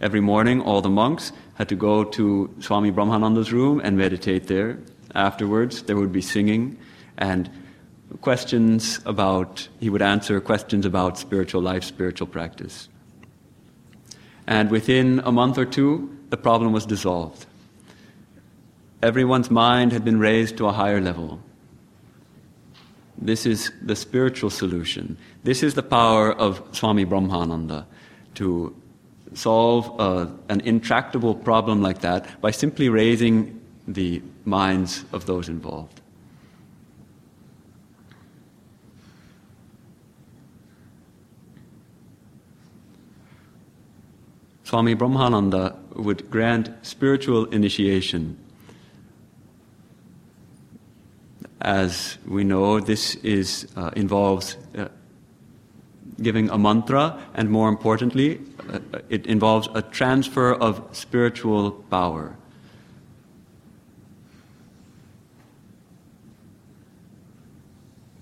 Every 0.00 0.20
morning, 0.20 0.62
all 0.62 0.80
the 0.80 0.88
monks 0.88 1.30
had 1.54 1.68
to 1.68 1.74
go 1.74 2.04
to 2.04 2.48
Swami 2.60 2.90
Brahmananda's 2.90 3.52
room 3.52 3.82
and 3.84 3.98
meditate 3.98 4.46
there. 4.46 4.78
Afterwards, 5.14 5.82
there 5.82 5.96
would 5.96 6.12
be 6.12 6.22
singing, 6.22 6.78
and 7.18 7.50
questions 8.22 9.00
about, 9.04 9.68
he 9.78 9.90
would 9.90 10.00
answer 10.00 10.40
questions 10.40 10.86
about 10.86 11.18
spiritual 11.18 11.60
life, 11.60 11.84
spiritual 11.84 12.26
practice. 12.26 12.88
And 14.46 14.70
within 14.70 15.20
a 15.24 15.32
month 15.32 15.58
or 15.58 15.66
two, 15.66 16.16
the 16.30 16.38
problem 16.38 16.72
was 16.72 16.86
dissolved. 16.86 17.44
Everyone's 19.02 19.50
mind 19.50 19.92
had 19.92 20.04
been 20.04 20.18
raised 20.18 20.56
to 20.58 20.66
a 20.66 20.72
higher 20.72 21.00
level. 21.00 21.40
This 23.18 23.44
is 23.44 23.70
the 23.82 23.96
spiritual 23.96 24.48
solution. 24.48 25.18
This 25.44 25.62
is 25.62 25.74
the 25.74 25.82
power 25.82 26.32
of 26.32 26.62
Swami 26.72 27.04
Brahmananda 27.04 27.84
to 28.36 28.74
solve 29.34 29.98
a, 30.00 30.32
an 30.48 30.60
intractable 30.60 31.34
problem 31.34 31.82
like 31.82 32.00
that 32.00 32.40
by 32.40 32.50
simply 32.50 32.88
raising 32.88 33.60
the 33.86 34.22
minds 34.44 35.04
of 35.12 35.26
those 35.26 35.48
involved. 35.48 36.00
Swami 44.64 44.94
Brahmananda 44.94 45.76
would 45.96 46.30
grant 46.30 46.70
spiritual 46.82 47.46
initiation. 47.46 48.38
As 51.60 52.18
we 52.24 52.44
know, 52.44 52.78
this 52.78 53.16
is, 53.16 53.66
uh, 53.76 53.90
involves 53.96 54.56
uh, 54.78 54.86
giving 56.22 56.50
a 56.50 56.58
mantra, 56.58 57.18
and 57.34 57.50
more 57.50 57.68
importantly, 57.68 58.40
uh, 58.72 58.78
it 59.08 59.26
involves 59.26 59.68
a 59.74 59.82
transfer 59.82 60.52
of 60.54 60.82
spiritual 60.92 61.72
power. 61.90 62.36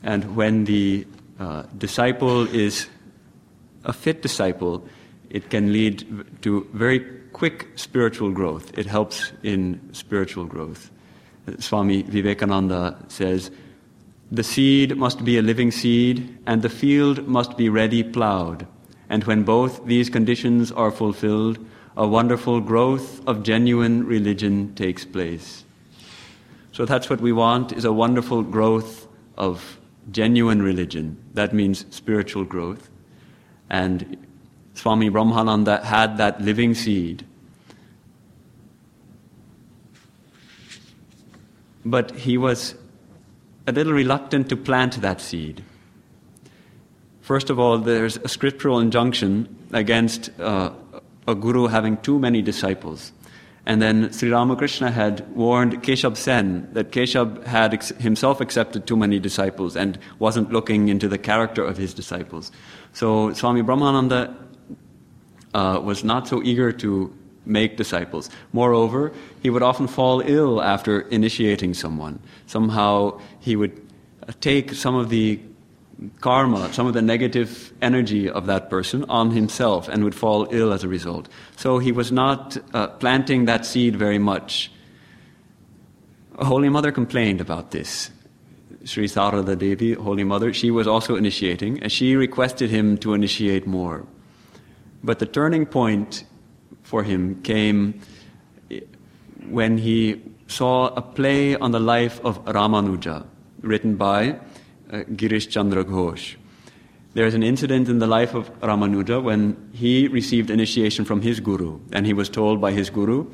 And 0.02 0.36
when 0.36 0.64
the 0.64 1.06
uh, 1.38 1.64
disciple 1.76 2.46
is 2.54 2.88
a 3.84 3.92
fit 3.92 4.22
disciple, 4.22 4.86
it 5.28 5.50
can 5.50 5.72
lead 5.72 6.42
to 6.42 6.66
very 6.72 7.00
quick 7.32 7.68
spiritual 7.74 8.30
growth. 8.30 8.76
It 8.78 8.86
helps 8.86 9.32
in 9.42 9.80
spiritual 9.92 10.46
growth. 10.46 10.90
Swami 11.58 12.02
Vivekananda 12.02 13.04
says, 13.08 13.50
The 14.30 14.42
seed 14.42 14.96
must 14.96 15.24
be 15.24 15.38
a 15.38 15.42
living 15.42 15.70
seed, 15.70 16.38
and 16.46 16.60
the 16.60 16.68
field 16.68 17.26
must 17.26 17.56
be 17.56 17.68
ready 17.70 18.02
plowed. 18.02 18.66
And 19.08 19.24
when 19.24 19.42
both 19.42 19.86
these 19.86 20.10
conditions 20.10 20.70
are 20.70 20.90
fulfilled, 20.90 21.58
a 21.96 22.06
wonderful 22.06 22.60
growth 22.60 23.26
of 23.26 23.42
genuine 23.42 24.06
religion 24.06 24.74
takes 24.74 25.04
place. 25.04 25.64
So 26.72 26.84
that's 26.84 27.08
what 27.08 27.20
we 27.20 27.32
want 27.32 27.72
is 27.72 27.84
a 27.84 27.92
wonderful 27.92 28.42
growth 28.42 29.08
of 29.36 29.78
genuine 30.10 30.62
religion. 30.62 31.16
That 31.34 31.54
means 31.54 31.86
spiritual 31.90 32.44
growth. 32.44 32.90
And 33.70 34.16
Swami 34.74 35.10
Brahmananda 35.10 35.82
had 35.82 36.18
that 36.18 36.40
living 36.40 36.74
seed. 36.74 37.24
But 41.84 42.10
he 42.12 42.36
was 42.36 42.74
a 43.68 43.72
little 43.72 43.92
reluctant 43.92 44.48
to 44.48 44.56
plant 44.56 45.00
that 45.02 45.20
seed. 45.20 45.62
First 47.20 47.50
of 47.50 47.58
all, 47.58 47.76
there's 47.78 48.16
a 48.16 48.28
scriptural 48.28 48.80
injunction 48.80 49.54
against 49.72 50.30
uh, 50.40 50.72
a 51.26 51.34
guru 51.34 51.66
having 51.66 51.98
too 51.98 52.18
many 52.18 52.40
disciples. 52.40 53.12
And 53.66 53.82
then 53.82 54.10
Sri 54.10 54.30
Ramakrishna 54.30 54.90
had 54.90 55.28
warned 55.36 55.82
Keshab 55.82 56.16
Sen 56.16 56.70
that 56.72 56.90
Keshab 56.90 57.44
had 57.44 57.74
ex- 57.74 57.90
himself 57.90 58.40
accepted 58.40 58.86
too 58.86 58.96
many 58.96 59.18
disciples 59.18 59.76
and 59.76 59.98
wasn't 60.18 60.50
looking 60.50 60.88
into 60.88 61.06
the 61.06 61.18
character 61.18 61.62
of 61.62 61.76
his 61.76 61.92
disciples. 61.92 62.50
So 62.94 63.34
Swami 63.34 63.60
Brahmananda 63.60 64.34
uh, 65.52 65.80
was 65.84 66.02
not 66.02 66.26
so 66.26 66.42
eager 66.42 66.72
to 66.72 67.12
make 67.48 67.76
disciples. 67.76 68.30
Moreover, 68.52 69.12
he 69.42 69.50
would 69.50 69.62
often 69.62 69.86
fall 69.86 70.20
ill 70.20 70.62
after 70.62 71.00
initiating 71.00 71.74
someone. 71.74 72.20
Somehow 72.46 73.20
he 73.48 73.56
would 73.56 73.74
take 74.40 74.74
some 74.74 74.94
of 74.94 75.08
the 75.08 75.40
karma, 76.20 76.72
some 76.72 76.86
of 76.86 76.94
the 76.94 77.02
negative 77.02 77.72
energy 77.82 78.28
of 78.28 78.46
that 78.46 78.70
person 78.70 79.04
on 79.08 79.30
himself 79.30 79.88
and 79.88 80.04
would 80.04 80.14
fall 80.14 80.46
ill 80.50 80.72
as 80.72 80.84
a 80.84 80.88
result. 80.88 81.28
So 81.56 81.78
he 81.78 81.92
was 81.92 82.12
not 82.12 82.56
uh, 82.72 82.88
planting 83.02 83.46
that 83.46 83.66
seed 83.66 83.96
very 83.96 84.18
much. 84.18 84.70
Holy 86.38 86.68
Mother 86.68 86.92
complained 86.92 87.40
about 87.40 87.70
this. 87.72 88.10
Sri 88.84 89.06
Sarada 89.06 89.58
Devi, 89.58 89.94
Holy 89.94 90.24
Mother, 90.24 90.52
she 90.52 90.70
was 90.70 90.86
also 90.86 91.16
initiating, 91.16 91.82
and 91.82 91.90
she 91.90 92.14
requested 92.14 92.70
him 92.70 92.96
to 92.98 93.12
initiate 93.14 93.66
more. 93.66 94.06
But 95.02 95.18
the 95.18 95.26
turning 95.26 95.66
point 95.66 96.24
for 96.82 97.02
him 97.02 97.42
came 97.42 98.00
when 99.48 99.78
he 99.78 100.22
saw 100.46 100.88
a 100.94 101.02
play 101.02 101.56
on 101.56 101.72
the 101.72 101.80
life 101.80 102.20
of 102.24 102.44
Ramanuja, 102.44 103.26
written 103.60 103.96
by 103.96 104.38
uh, 104.90 105.04
Girish 105.14 105.48
Chandra 105.48 105.84
Ghosh. 105.84 106.36
There's 107.14 107.34
an 107.34 107.42
incident 107.42 107.88
in 107.88 107.98
the 107.98 108.06
life 108.06 108.34
of 108.34 108.48
Ramanuja 108.60 109.22
when 109.22 109.70
he 109.72 110.08
received 110.08 110.50
initiation 110.50 111.04
from 111.04 111.22
his 111.22 111.40
guru, 111.40 111.80
and 111.92 112.06
he 112.06 112.12
was 112.12 112.28
told 112.28 112.60
by 112.60 112.72
his 112.72 112.90
guru, 112.90 113.26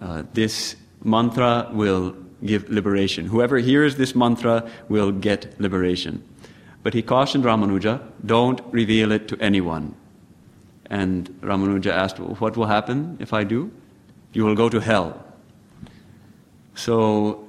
uh, 0.00 0.24
This 0.32 0.76
mantra 1.02 1.68
will 1.72 2.16
give 2.44 2.68
liberation. 2.68 3.26
Whoever 3.26 3.58
hears 3.58 3.96
this 3.96 4.14
mantra 4.14 4.68
will 4.88 5.12
get 5.12 5.60
liberation. 5.60 6.24
But 6.82 6.94
he 6.94 7.02
cautioned 7.02 7.44
Ramanuja, 7.44 8.02
Don't 8.24 8.60
reveal 8.72 9.12
it 9.12 9.28
to 9.28 9.38
anyone. 9.38 9.94
And 10.86 11.28
Ramanuja 11.40 11.92
asked, 11.92 12.18
well, 12.18 12.34
What 12.36 12.56
will 12.56 12.66
happen 12.66 13.16
if 13.20 13.32
I 13.32 13.44
do? 13.44 13.70
You 14.32 14.44
will 14.44 14.56
go 14.56 14.68
to 14.68 14.80
hell. 14.80 15.24
So 16.74 17.43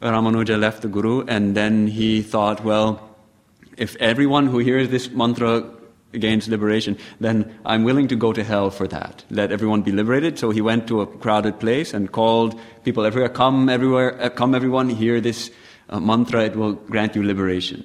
Ramanuja 0.00 0.58
left 0.58 0.82
the 0.82 0.88
Guru, 0.88 1.24
and 1.26 1.56
then 1.56 1.86
he 1.86 2.22
thought, 2.22 2.62
well, 2.62 3.16
if 3.76 3.96
everyone 3.96 4.46
who 4.46 4.58
hears 4.58 4.88
this 4.88 5.10
mantra 5.10 5.64
gains 6.12 6.48
liberation, 6.48 6.96
then 7.20 7.58
I'm 7.64 7.84
willing 7.84 8.08
to 8.08 8.16
go 8.16 8.32
to 8.32 8.44
hell 8.44 8.70
for 8.70 8.86
that. 8.88 9.24
Let 9.30 9.50
everyone 9.50 9.82
be 9.82 9.92
liberated. 9.92 10.38
So 10.38 10.50
he 10.50 10.60
went 10.60 10.86
to 10.88 11.00
a 11.00 11.06
crowded 11.06 11.58
place 11.58 11.92
and 11.92 12.12
called 12.12 12.58
people 12.84 13.04
everywhere, 13.04 13.28
come 13.28 13.68
everywhere, 13.68 14.20
uh, 14.22 14.28
come 14.30 14.54
everyone, 14.54 14.88
hear 14.88 15.20
this 15.20 15.50
uh, 15.88 16.00
mantra, 16.00 16.44
it 16.44 16.56
will 16.56 16.74
grant 16.74 17.16
you 17.16 17.22
liberation. 17.22 17.84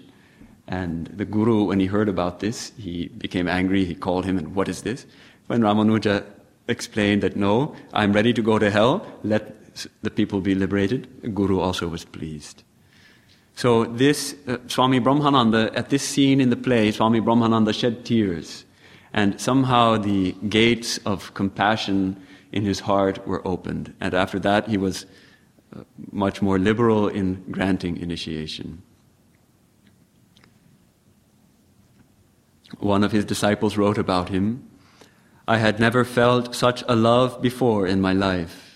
And 0.67 1.08
the 1.08 1.26
Guru, 1.26 1.63
when 1.63 1.80
he 1.80 1.88
heard 1.88 2.10
about 2.10 2.39
this, 2.39 2.72
he 2.78 3.08
became 3.08 3.48
angry. 3.48 3.86
He 3.86 3.95
called 3.95 4.26
him, 4.26 4.38
and 4.38 4.54
what 4.54 4.69
is 4.69 4.84
this? 4.84 5.06
When 5.48 5.62
Ramanuja 5.62 6.24
explained 6.67 7.24
that 7.24 7.36
no, 7.36 7.76
I'm 7.91 8.13
ready 8.13 8.34
to 8.34 8.41
go 8.43 8.60
to 8.60 8.69
hell, 8.69 9.06
let 9.24 9.59
the 10.01 10.09
people 10.09 10.41
be 10.41 10.55
liberated, 10.55 11.33
Guru 11.33 11.59
also 11.59 11.87
was 11.87 12.05
pleased. 12.05 12.63
So 13.55 13.85
this 13.85 14.35
uh, 14.47 14.57
Swami 14.67 14.99
Brahmananda, 14.99 15.75
at 15.75 15.89
this 15.89 16.03
scene 16.03 16.39
in 16.39 16.49
the 16.49 16.55
play, 16.55 16.91
Swami 16.91 17.19
Brahmananda 17.19 17.73
shed 17.73 18.05
tears, 18.05 18.65
and 19.13 19.39
somehow 19.39 19.97
the 19.97 20.33
gates 20.47 20.97
of 21.05 21.33
compassion 21.33 22.15
in 22.51 22.63
his 22.63 22.79
heart 22.79 23.27
were 23.27 23.45
opened. 23.47 23.93
And 23.99 24.13
after 24.13 24.39
that, 24.39 24.67
he 24.67 24.77
was 24.77 25.05
uh, 25.75 25.81
much 26.11 26.41
more 26.41 26.57
liberal 26.57 27.07
in 27.07 27.43
granting 27.51 27.97
initiation. 27.97 28.81
One 32.77 33.03
of 33.03 33.11
his 33.11 33.25
disciples 33.25 33.77
wrote 33.77 33.97
about 33.97 34.29
him 34.29 34.69
I 35.49 35.57
had 35.57 35.79
never 35.79 36.05
felt 36.05 36.53
such 36.53 36.83
a 36.87 36.95
love 36.95 37.41
before 37.41 37.87
in 37.87 37.99
my 37.99 38.13
life. 38.13 38.68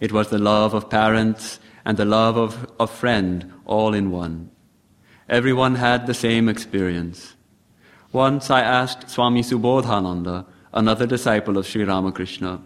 It 0.00 0.12
was 0.12 0.28
the 0.28 0.38
love 0.38 0.74
of 0.74 0.90
parents 0.90 1.60
and 1.84 1.96
the 1.96 2.04
love 2.04 2.36
of 2.36 2.72
a 2.80 2.86
friend 2.86 3.52
all 3.66 3.94
in 3.94 4.10
one. 4.10 4.50
Everyone 5.28 5.76
had 5.76 6.06
the 6.06 6.14
same 6.14 6.48
experience. 6.48 7.36
Once 8.12 8.50
I 8.50 8.62
asked 8.62 9.10
Swami 9.10 9.42
Subodhananda, 9.42 10.46
another 10.72 11.06
disciple 11.06 11.58
of 11.58 11.66
Sri 11.66 11.84
Ramakrishna, 11.84 12.60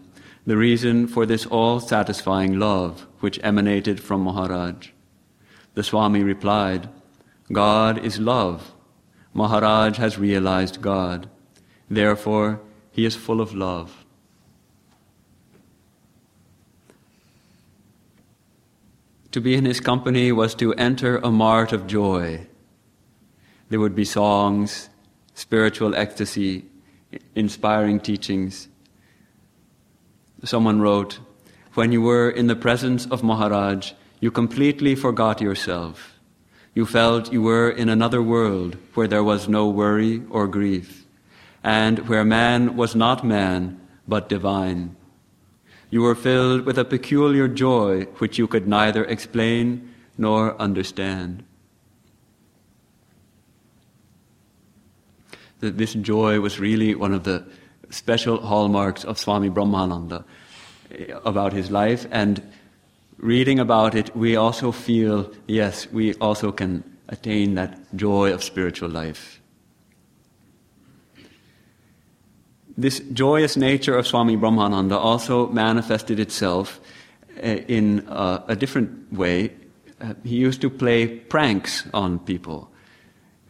the 0.46 0.56
reason 0.56 1.06
for 1.06 1.26
this 1.26 1.46
all 1.46 1.80
satisfying 1.80 2.58
love 2.58 3.06
which 3.20 3.40
emanated 3.42 4.00
from 4.00 4.22
Maharaj. 4.22 4.88
The 5.74 5.82
Swami 5.82 6.22
replied, 6.22 6.88
God 7.52 7.98
is 7.98 8.20
love. 8.20 8.72
Maharaj 9.32 9.96
has 9.96 10.18
realized 10.18 10.80
God. 10.80 11.28
Therefore, 11.90 12.60
he 12.92 13.04
is 13.04 13.16
full 13.16 13.40
of 13.40 13.54
love. 13.54 14.03
To 19.34 19.40
be 19.40 19.56
in 19.56 19.64
his 19.64 19.80
company 19.80 20.30
was 20.30 20.54
to 20.54 20.74
enter 20.74 21.16
a 21.16 21.28
mart 21.28 21.72
of 21.72 21.88
joy. 21.88 22.46
There 23.68 23.80
would 23.80 23.96
be 23.96 24.04
songs, 24.04 24.88
spiritual 25.34 25.92
ecstasy, 25.96 26.66
inspiring 27.34 27.98
teachings. 27.98 28.68
Someone 30.44 30.80
wrote, 30.80 31.18
When 31.72 31.90
you 31.90 32.00
were 32.00 32.30
in 32.30 32.46
the 32.46 32.54
presence 32.54 33.06
of 33.06 33.24
Maharaj, 33.24 33.94
you 34.20 34.30
completely 34.30 34.94
forgot 34.94 35.40
yourself. 35.40 36.14
You 36.72 36.86
felt 36.86 37.32
you 37.32 37.42
were 37.42 37.68
in 37.68 37.88
another 37.88 38.22
world 38.22 38.76
where 38.94 39.08
there 39.08 39.24
was 39.24 39.48
no 39.48 39.66
worry 39.68 40.22
or 40.30 40.46
grief, 40.46 41.08
and 41.64 42.08
where 42.08 42.24
man 42.24 42.76
was 42.76 42.94
not 42.94 43.24
man, 43.24 43.80
but 44.06 44.28
divine. 44.28 44.94
You 45.94 46.02
were 46.02 46.16
filled 46.16 46.66
with 46.66 46.76
a 46.76 46.84
peculiar 46.84 47.46
joy 47.46 48.06
which 48.18 48.36
you 48.36 48.48
could 48.48 48.66
neither 48.66 49.04
explain 49.04 49.94
nor 50.18 50.60
understand. 50.60 51.44
That 55.60 55.78
This 55.78 55.94
joy 55.94 56.40
was 56.40 56.58
really 56.58 56.96
one 56.96 57.14
of 57.14 57.22
the 57.22 57.44
special 57.90 58.40
hallmarks 58.40 59.04
of 59.04 59.20
Swami 59.20 59.50
Brahmananda 59.50 60.24
eh, 60.90 61.14
about 61.24 61.52
his 61.52 61.70
life, 61.70 62.08
and 62.10 62.42
reading 63.18 63.60
about 63.60 63.94
it, 63.94 64.16
we 64.16 64.34
also 64.34 64.72
feel 64.72 65.30
yes, 65.46 65.86
we 65.92 66.14
also 66.14 66.50
can 66.50 66.82
attain 67.06 67.54
that 67.54 67.78
joy 67.94 68.32
of 68.32 68.42
spiritual 68.42 68.90
life. 68.90 69.33
This 72.76 73.00
joyous 73.12 73.56
nature 73.56 73.96
of 73.96 74.06
Swami 74.06 74.36
Brahmananda 74.36 74.96
also 74.96 75.48
manifested 75.48 76.18
itself 76.18 76.80
uh, 77.36 77.46
in 77.68 78.06
uh, 78.08 78.42
a 78.48 78.56
different 78.56 79.12
way. 79.12 79.52
Uh, 80.00 80.14
he 80.24 80.36
used 80.36 80.60
to 80.62 80.70
play 80.70 81.06
pranks 81.06 81.84
on 81.94 82.18
people. 82.18 82.68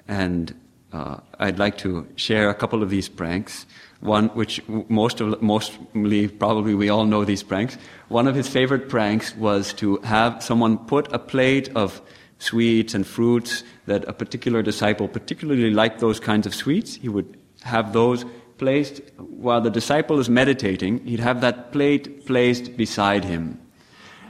And 0.06 0.54
uh, 0.92 1.16
I'd 1.38 1.58
like 1.58 1.78
to 1.78 2.06
share 2.16 2.50
a 2.50 2.54
couple 2.54 2.82
of 2.82 2.90
these 2.90 3.08
pranks. 3.08 3.64
One 4.00 4.28
which 4.28 4.60
most 4.68 5.22
of, 5.22 5.40
mostly, 5.40 6.28
probably 6.28 6.74
we 6.74 6.90
all 6.90 7.06
know 7.06 7.24
these 7.24 7.42
pranks. 7.42 7.78
One 8.08 8.28
of 8.28 8.34
his 8.34 8.46
favorite 8.46 8.90
pranks 8.90 9.34
was 9.36 9.72
to 9.74 9.96
have 9.98 10.42
someone 10.42 10.76
put 10.76 11.10
a 11.14 11.18
plate 11.18 11.70
of 11.74 12.02
sweets 12.38 12.92
and 12.92 13.06
fruits 13.06 13.64
that 13.86 14.04
a 14.06 14.12
particular 14.12 14.62
disciple 14.62 15.08
particularly 15.08 15.70
liked 15.70 16.00
those 16.00 16.20
kinds 16.20 16.46
of 16.46 16.54
sweets. 16.54 16.96
He 16.96 17.08
would 17.08 17.38
have 17.62 17.94
those 17.94 18.26
placed, 18.64 19.02
while 19.18 19.60
the 19.60 19.70
disciple 19.70 20.18
is 20.18 20.30
meditating, 20.30 21.04
he'd 21.04 21.20
have 21.20 21.42
that 21.42 21.70
plate 21.70 22.24
placed 22.24 22.78
beside 22.78 23.22
him. 23.22 23.60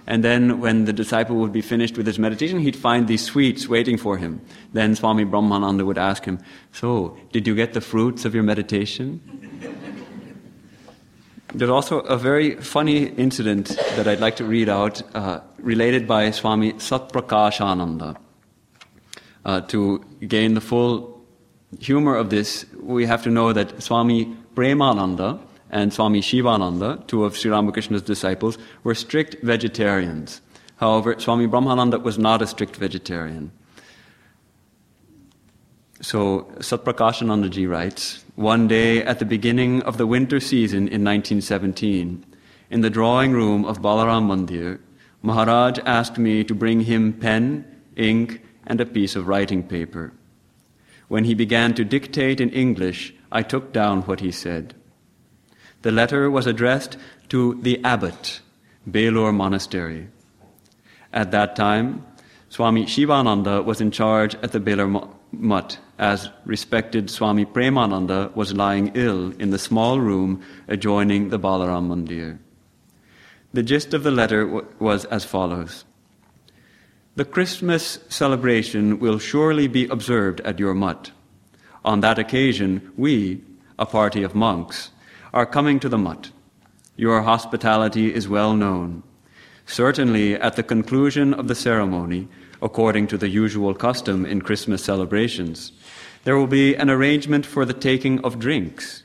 And 0.09 0.25
then 0.25 0.61
when 0.61 0.87
the 0.87 0.93
disciple 0.93 1.37
would 1.37 1.53
be 1.53 1.63
finished 1.63 1.97
with 1.97 2.07
his 2.07 2.19
meditation, 2.19 2.59
he'd 2.59 2.75
find 2.75 3.07
these 3.07 3.25
sweets 3.25 3.69
waiting 3.69 3.97
for 3.97 4.17
him. 4.17 4.41
Then 4.73 4.97
Swami 4.97 5.25
Brahmananda 5.25 5.87
would 5.87 5.99
ask 5.99 6.25
him, 6.25 6.41
So, 6.73 7.17
did 7.31 7.47
you 7.47 7.55
get 7.55 7.75
the 7.75 7.81
fruits 7.81 8.25
of 8.25 8.35
your 8.35 8.43
meditation? 8.43 9.21
There's 11.55 11.71
also 11.71 12.01
a 12.01 12.17
very 12.17 12.57
funny 12.57 13.07
incident 13.07 13.69
that 13.95 14.09
I'd 14.09 14.21
like 14.21 14.37
to 14.37 14.45
read 14.45 14.69
out, 14.69 15.01
uh, 15.15 15.41
related 15.59 16.09
by 16.09 16.33
Swami 16.33 16.73
Satprakashananda. 16.73 18.17
Uh, 19.45 19.61
to 19.61 20.05
gain 20.27 20.55
the 20.55 20.61
full 20.61 21.15
humor 21.79 22.17
of 22.17 22.31
this, 22.31 22.67
we 22.85 23.07
have 23.07 23.23
to 23.25 23.31
know 23.31 23.53
that 23.53 23.83
Swami 23.83 24.37
Premananda 24.55 25.41
and 25.71 25.93
Swami 25.93 26.21
Shivananda, 26.21 27.03
two 27.07 27.25
of 27.25 27.37
Sri 27.37 27.51
Ramakrishna's 27.51 28.03
disciples, 28.03 28.59
were 28.85 28.95
strict 28.95 29.43
vegetarians. 29.43 30.41
However, 30.77 31.19
Swami 31.19 31.47
Brahmananda 31.47 32.03
was 32.03 32.19
not 32.19 32.43
a 32.43 32.47
strict 32.47 32.77
vegetarian. 32.77 33.51
So 36.01 36.43
Satprakashanandaji 36.59 37.69
writes, 37.69 38.25
one 38.35 38.69
day 38.69 39.03
at 39.03 39.21
the 39.21 39.25
beginning 39.25 39.83
of 39.83 39.97
the 39.97 40.07
winter 40.07 40.39
season 40.41 40.89
in 40.89 41.03
1917, 41.03 42.27
in 42.71 42.81
the 42.81 42.91
drawing 42.91 43.33
room 43.33 43.65
of 43.65 43.81
Balaram 43.81 44.27
Mandir, 44.27 44.81
Maharaj 45.23 45.79
asked 45.87 46.19
me 46.19 46.45
to 46.45 46.55
bring 46.55 46.81
him 46.81 47.13
pen, 47.13 47.65
ink, 47.97 48.43
and 48.67 48.81
a 48.81 48.87
piece 48.87 49.17
of 49.17 49.29
writing 49.29 49.63
paper. 49.63 50.13
When 51.15 51.27
he 51.27 51.35
began 51.35 51.75
to 51.75 51.85
dictate 51.85 52.41
in 52.41 52.51
English, 52.51 53.15
I 53.31 53.43
took 53.43 53.73
down 53.73 54.03
what 54.03 54.19
he 54.19 54.33
said. 54.33 54.75
The 55.83 55.93
letter 55.93 56.29
was 56.29 56.49
addressed 56.49 56.97
to 57.29 57.55
the 57.63 57.79
abbot, 57.85 58.41
Belur 58.85 59.33
Monastery. 59.33 60.09
At 61.13 61.31
that 61.31 61.55
time, 61.55 62.05
Swami 62.49 62.87
Shivananda 62.87 63.63
was 63.63 63.81
in 63.81 63.93
charge 63.93 64.35
at 64.43 64.51
the 64.51 64.59
Belur 64.59 65.09
Mutt, 65.31 65.79
as 66.01 66.31
respected 66.45 67.09
Swami 67.09 67.45
Premananda 67.45 68.35
was 68.35 68.53
lying 68.53 68.91
ill 68.97 69.31
in 69.39 69.51
the 69.51 69.65
small 69.69 70.01
room 70.01 70.43
adjoining 70.67 71.29
the 71.29 71.39
Balaram 71.39 71.91
Mandir. 71.91 72.41
The 73.53 73.63
gist 73.63 73.95
of 73.95 74.03
the 74.03 74.11
letter 74.11 74.65
was 74.81 75.05
as 75.05 75.25
follows 75.25 75.85
The 77.17 77.25
Christmas 77.25 77.99
celebration 78.09 78.99
will 78.99 79.19
surely 79.19 79.69
be 79.69 79.87
observed 79.87 80.41
at 80.41 80.59
your 80.59 80.75
mutt. 80.75 81.13
On 81.85 82.01
that 82.01 82.19
occasion, 82.19 82.93
we, 82.97 83.43
a 83.79 83.87
party 83.87 84.23
of 84.23 84.35
monks, 84.35 84.91
are 85.33 85.47
coming 85.47 85.79
to 85.81 85.89
the 85.89 85.99
mutt. 85.99 86.31
Your 86.97 87.23
hospitality 87.23 88.13
is 88.13 88.29
well 88.29 88.55
known. 88.55 89.03
Certainly, 89.67 90.35
at 90.35 90.57
the 90.57 90.63
conclusion 90.63 91.35
of 91.35 91.49
the 91.49 91.55
ceremony, 91.55 92.29
according 92.61 93.07
to 93.09 93.19
the 93.19 93.29
usual 93.29 93.75
custom 93.75 94.27
in 94.27 94.43
Christmas 94.43 94.83
celebrations, 94.83 95.73
there 96.25 96.37
will 96.37 96.47
be 96.47 96.75
an 96.75 96.91
arrangement 96.91 97.47
for 97.47 97.65
the 97.65 97.75
taking 97.75 98.25
of 98.25 98.39
drinks 98.39 99.05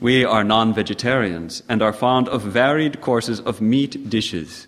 we 0.00 0.24
are 0.24 0.42
non 0.42 0.74
vegetarians 0.74 1.62
and 1.68 1.82
are 1.82 1.92
fond 1.92 2.28
of 2.28 2.42
varied 2.42 3.00
courses 3.00 3.40
of 3.40 3.60
meat 3.60 4.10
dishes. 4.10 4.66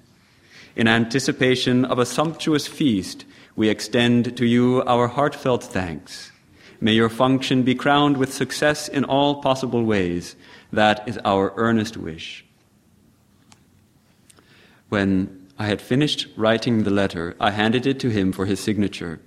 In 0.77 0.89
anticipation 0.89 1.85
of 1.85 1.99
a 1.99 2.07
sumptuous 2.07 2.67
feast, 2.67 3.25
we 3.55 3.69
extend 3.69 4.37
to 4.37 4.45
you 4.45 4.83
our 4.87 5.07
heartfelt 5.07 5.63
thanks. 5.63 6.33
May 6.81 6.95
your 6.95 7.09
function 7.09 7.63
be 7.63 7.75
crowned 7.75 8.17
with 8.17 8.35
success 8.35 8.89
in 8.89 9.05
all 9.05 9.41
possible 9.41 9.85
ways. 9.85 10.35
That 10.73 11.09
is 11.09 11.19
our 11.25 11.53
earnest 11.57 11.97
wish. 11.97 12.45
When 14.89 15.49
I 15.59 15.67
had 15.67 15.81
finished 15.81 16.27
writing 16.37 16.83
the 16.83 16.91
letter, 16.91 17.37
I 17.39 17.53
handed 17.53 17.87
it 17.87 18.01
to 18.01 18.11
him 18.11 18.33
for 18.33 18.45
his 18.45 18.59
signature. 18.59 19.21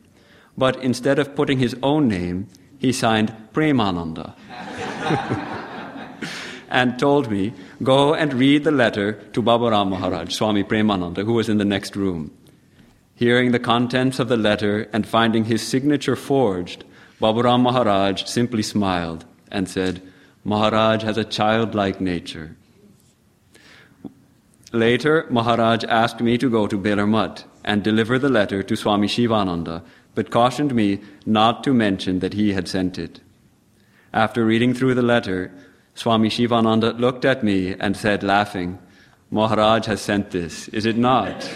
But 0.57 0.75
instead 0.83 1.17
of 1.17 1.35
putting 1.35 1.59
his 1.59 1.75
own 1.81 2.09
name, 2.09 2.47
he 2.77 2.91
signed 2.91 3.33
Premananda. 3.53 4.35
and 6.69 6.99
told 6.99 7.29
me, 7.31 7.53
Go 7.81 8.13
and 8.13 8.33
read 8.33 8.63
the 8.63 8.71
letter 8.71 9.13
to 9.33 9.41
Baburam 9.41 9.89
Maharaj, 9.89 10.33
Swami 10.33 10.63
Premananda, 10.63 11.23
who 11.25 11.33
was 11.33 11.49
in 11.49 11.57
the 11.57 11.65
next 11.65 11.95
room. 11.95 12.31
Hearing 13.15 13.51
the 13.51 13.59
contents 13.59 14.19
of 14.19 14.27
the 14.27 14.37
letter 14.37 14.89
and 14.93 15.07
finding 15.07 15.45
his 15.45 15.65
signature 15.65 16.15
forged, 16.15 16.83
Baburam 17.19 17.61
Maharaj 17.61 18.25
simply 18.25 18.61
smiled 18.61 19.25
and 19.51 19.67
said, 19.67 20.01
Maharaj 20.43 21.03
has 21.03 21.17
a 21.17 21.25
childlike 21.25 21.99
nature. 21.99 22.55
Later, 24.71 25.25
Maharaj 25.29 25.83
asked 25.85 26.21
me 26.21 26.37
to 26.37 26.49
go 26.49 26.67
to 26.67 26.77
Belur 26.77 27.07
Mutt 27.07 27.45
and 27.63 27.83
deliver 27.83 28.19
the 28.19 28.29
letter 28.29 28.61
to 28.63 28.75
Swami 28.75 29.07
Shivananda, 29.07 29.83
but 30.13 30.29
cautioned 30.29 30.75
me 30.75 30.99
not 31.25 31.63
to 31.63 31.73
mention 31.73 32.19
that 32.19 32.33
he 32.33 32.53
had 32.53 32.67
sent 32.67 32.97
it. 32.99 33.21
After 34.13 34.45
reading 34.45 34.73
through 34.73 34.95
the 34.95 35.01
letter, 35.01 35.51
Swami 35.97 36.29
Shivananda 36.29 36.91
looked 36.91 37.25
at 37.25 37.43
me 37.43 37.73
and 37.73 37.97
said, 37.97 38.21
laughing, 38.21 38.77
Maharaj 39.31 39.87
has 39.87 39.99
sent 39.99 40.29
this, 40.29 40.67
is 40.67 40.85
it 40.85 40.95
not? 40.95 41.51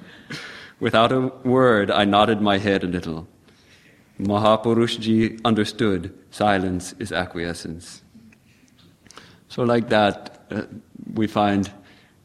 Without 0.80 1.12
a 1.12 1.26
word, 1.44 1.90
I 1.90 2.06
nodded 2.06 2.40
my 2.40 2.56
head 2.56 2.82
a 2.82 2.86
little. 2.86 3.28
Mahapurushji 4.18 5.44
understood 5.44 6.14
silence 6.30 6.94
is 6.98 7.12
acquiescence. 7.12 8.00
So, 9.48 9.64
like 9.64 9.90
that, 9.90 10.46
uh, 10.50 10.62
we 11.12 11.26
find 11.26 11.70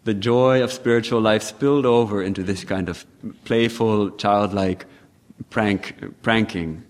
the 0.06 0.14
joy 0.14 0.64
of 0.64 0.72
spiritual 0.72 1.20
life 1.20 1.44
spilled 1.44 1.86
over 1.86 2.24
into 2.24 2.42
this 2.42 2.64
kind 2.64 2.88
of 2.88 3.06
playful, 3.44 4.12
childlike 4.12 4.86
prank, 5.50 6.22
pranking, 6.22 6.84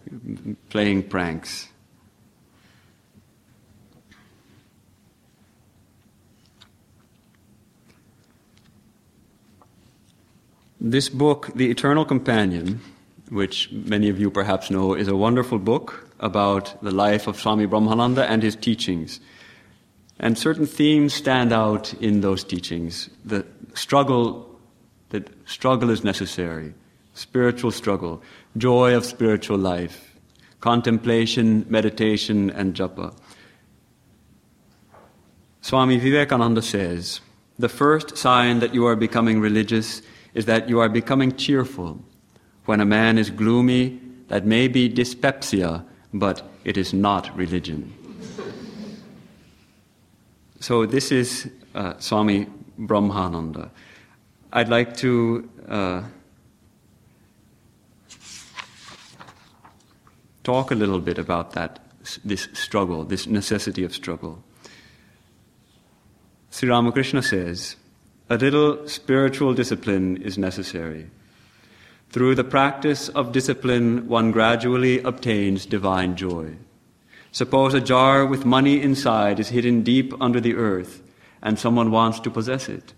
playing 0.69 1.09
pranks. 1.09 1.69
This 10.85 11.07
book, 11.07 11.49
The 11.55 11.71
Eternal 11.71 12.03
Companion, 12.03 12.81
which 13.29 13.71
many 13.71 14.09
of 14.09 14.19
you 14.19 14.29
perhaps 14.29 14.69
know, 14.69 14.93
is 14.93 15.07
a 15.07 15.15
wonderful 15.15 15.57
book 15.57 16.09
about 16.19 16.75
the 16.83 16.91
life 16.91 17.25
of 17.25 17.39
Swami 17.39 17.65
Brahmananda 17.65 18.29
and 18.29 18.43
his 18.43 18.57
teachings. 18.57 19.21
And 20.19 20.37
certain 20.37 20.65
themes 20.65 21.13
stand 21.13 21.53
out 21.53 21.93
in 22.01 22.19
those 22.19 22.43
teachings. 22.43 23.09
The 23.23 23.45
struggle, 23.73 24.59
that 25.11 25.29
struggle 25.47 25.89
is 25.89 26.03
necessary, 26.03 26.73
spiritual 27.13 27.71
struggle, 27.71 28.21
joy 28.57 28.93
of 28.93 29.05
spiritual 29.05 29.59
life, 29.59 30.17
contemplation, 30.59 31.65
meditation, 31.69 32.49
and 32.49 32.75
japa. 32.75 33.15
Swami 35.61 35.97
Vivekananda 35.97 36.61
says, 36.61 37.21
the 37.57 37.69
first 37.69 38.17
sign 38.17 38.59
that 38.59 38.73
you 38.73 38.85
are 38.85 38.97
becoming 38.97 39.39
religious 39.39 40.01
is 40.33 40.45
that 40.45 40.69
you 40.69 40.79
are 40.79 40.89
becoming 40.89 41.35
cheerful. 41.35 41.99
When 42.65 42.79
a 42.79 42.85
man 42.85 43.17
is 43.17 43.29
gloomy, 43.29 43.99
that 44.29 44.45
may 44.45 44.67
be 44.67 44.87
dyspepsia, 44.87 45.85
but 46.13 46.41
it 46.63 46.77
is 46.77 46.93
not 46.93 47.35
religion. 47.37 47.93
so, 50.59 50.85
this 50.85 51.11
is 51.11 51.49
uh, 51.75 51.97
Swami 51.99 52.47
Brahmananda. 52.79 53.69
I'd 54.51 54.69
like 54.69 54.95
to 54.97 55.49
uh, 55.67 56.03
talk 60.43 60.71
a 60.71 60.75
little 60.75 60.99
bit 60.99 61.17
about 61.17 61.51
that, 61.53 61.79
this 62.23 62.47
struggle, 62.53 63.03
this 63.03 63.27
necessity 63.27 63.83
of 63.83 63.93
struggle. 63.93 64.43
Sri 66.49 66.69
Ramakrishna 66.69 67.23
says, 67.23 67.75
a 68.33 68.37
little 68.37 68.87
spiritual 68.87 69.53
discipline 69.53 70.17
is 70.17 70.39
necessary. 70.39 71.05
Through 72.09 72.33
the 72.33 72.43
practice 72.43 73.07
of 73.09 73.31
discipline, 73.31 74.07
one 74.07 74.31
gradually 74.31 75.01
obtains 75.03 75.67
divine 75.67 76.15
joy. 76.15 76.55
Suppose 77.31 77.75
a 77.75 77.79
jar 77.81 78.25
with 78.25 78.43
money 78.43 78.81
inside 78.81 79.39
is 79.39 79.49
hidden 79.49 79.83
deep 79.83 80.13
under 80.19 80.41
the 80.41 80.55
earth 80.55 81.03
and 81.43 81.59
someone 81.59 81.91
wants 81.91 82.19
to 82.21 82.31
possess 82.31 82.69
it. 82.69 82.93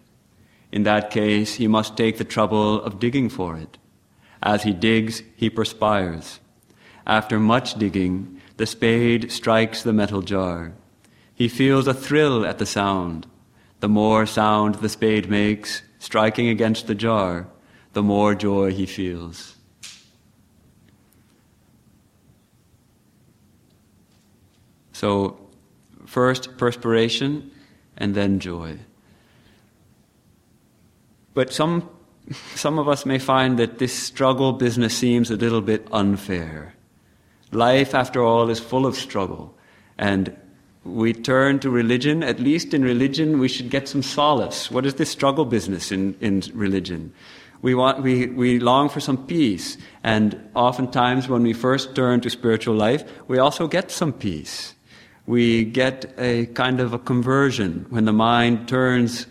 In 0.71 0.83
that 0.83 1.11
case, 1.11 1.55
he 1.55 1.67
must 1.67 1.97
take 1.97 2.17
the 2.17 2.23
trouble 2.23 2.81
of 2.81 2.99
digging 2.99 3.27
for 3.27 3.57
it. 3.57 3.77
As 4.41 4.63
he 4.63 4.71
digs, 4.71 5.21
he 5.35 5.49
perspires. 5.49 6.39
After 7.05 7.39
much 7.39 7.75
digging, 7.75 8.39
the 8.55 8.65
spade 8.65 9.31
strikes 9.33 9.83
the 9.83 9.93
metal 9.93 10.21
jar. 10.21 10.71
He 11.33 11.49
feels 11.49 11.87
a 11.87 11.93
thrill 11.93 12.45
at 12.45 12.57
the 12.57 12.65
sound 12.65 13.27
the 13.85 13.89
more 13.89 14.25
sound 14.25 14.73
the 14.73 14.89
spade 14.89 15.29
makes, 15.29 15.83
striking 15.99 16.47
against 16.47 16.87
the 16.87 16.95
jar, 16.95 17.45
the 17.93 18.01
more 18.01 18.33
joy 18.33 18.71
he 18.71 18.87
feels. 18.87 19.55
So, 24.91 25.37
first 26.07 26.57
perspiration 26.57 27.51
and 27.95 28.15
then 28.15 28.39
joy. 28.39 28.79
But 31.35 31.53
some, 31.53 31.87
some 32.55 32.79
of 32.79 32.89
us 32.89 33.05
may 33.05 33.19
find 33.19 33.59
that 33.59 33.77
this 33.77 33.93
struggle 33.93 34.51
business 34.53 34.97
seems 34.97 35.29
a 35.29 35.35
little 35.35 35.61
bit 35.61 35.87
unfair. 35.91 36.73
Life, 37.51 37.93
after 37.93 38.23
all, 38.23 38.49
is 38.49 38.59
full 38.59 38.87
of 38.87 38.95
struggle. 38.95 39.55
And 39.95 40.35
we 40.85 41.13
turn 41.13 41.59
to 41.59 41.69
religion, 41.69 42.21
at 42.23 42.39
least 42.39 42.73
in 42.73 42.83
religion, 42.83 43.39
we 43.39 43.47
should 43.47 43.71
get 43.71 43.87
some 43.87 44.03
solace. 44.03 44.69
What 44.69 44.85
is 44.85 44.93
this 44.93 45.09
struggle 45.09 45.43
business 45.43 45.91
in, 45.91 46.15
in 46.21 46.43
religion? 46.53 47.11
We, 47.63 47.73
want, 47.73 48.03
we, 48.03 48.27
we 48.27 48.59
long 48.59 48.89
for 48.89 48.99
some 48.99 49.25
peace. 49.25 49.77
And 50.03 50.39
oftentimes, 50.53 51.27
when 51.27 51.41
we 51.41 51.53
first 51.53 51.95
turn 51.95 52.21
to 52.21 52.29
spiritual 52.29 52.75
life, 52.75 53.03
we 53.27 53.39
also 53.39 53.67
get 53.67 53.89
some 53.89 54.13
peace. 54.13 54.75
We 55.25 55.65
get 55.65 56.13
a 56.19 56.45
kind 56.47 56.79
of 56.79 56.93
a 56.93 56.99
conversion 56.99 57.87
when 57.89 58.05
the 58.05 58.13
mind 58.13 58.67
turns 58.67 59.25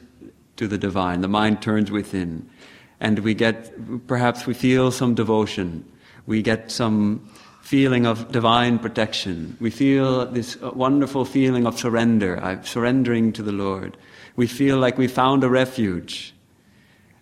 to 0.57 0.67
the 0.67 0.77
divine, 0.77 1.21
the 1.21 1.29
mind 1.29 1.63
turns 1.63 1.93
within. 1.93 2.51
And 2.99 3.21
we 3.21 3.35
get, 3.35 4.07
perhaps 4.09 4.45
we 4.45 4.55
feel 4.55 4.91
some 4.91 5.15
devotion. 5.15 5.85
We 6.27 6.43
get 6.43 6.73
some 6.73 7.29
feeling 7.75 8.07
of 8.07 8.31
divine 8.31 8.79
protection. 8.79 9.57
We 9.59 9.69
feel 9.69 10.27
this 10.27 10.57
uh, 10.63 10.71
wonderful 10.71 11.25
feeling 11.25 11.67
of 11.67 11.77
surrender. 11.77 12.39
I'm 12.41 12.63
surrendering 12.65 13.33
to 13.33 13.43
the 13.43 13.51
Lord. 13.51 13.97
We 14.37 14.47
feel 14.47 14.79
like 14.79 14.97
we 14.97 15.09
found 15.09 15.43
a 15.43 15.49
refuge. 15.49 16.33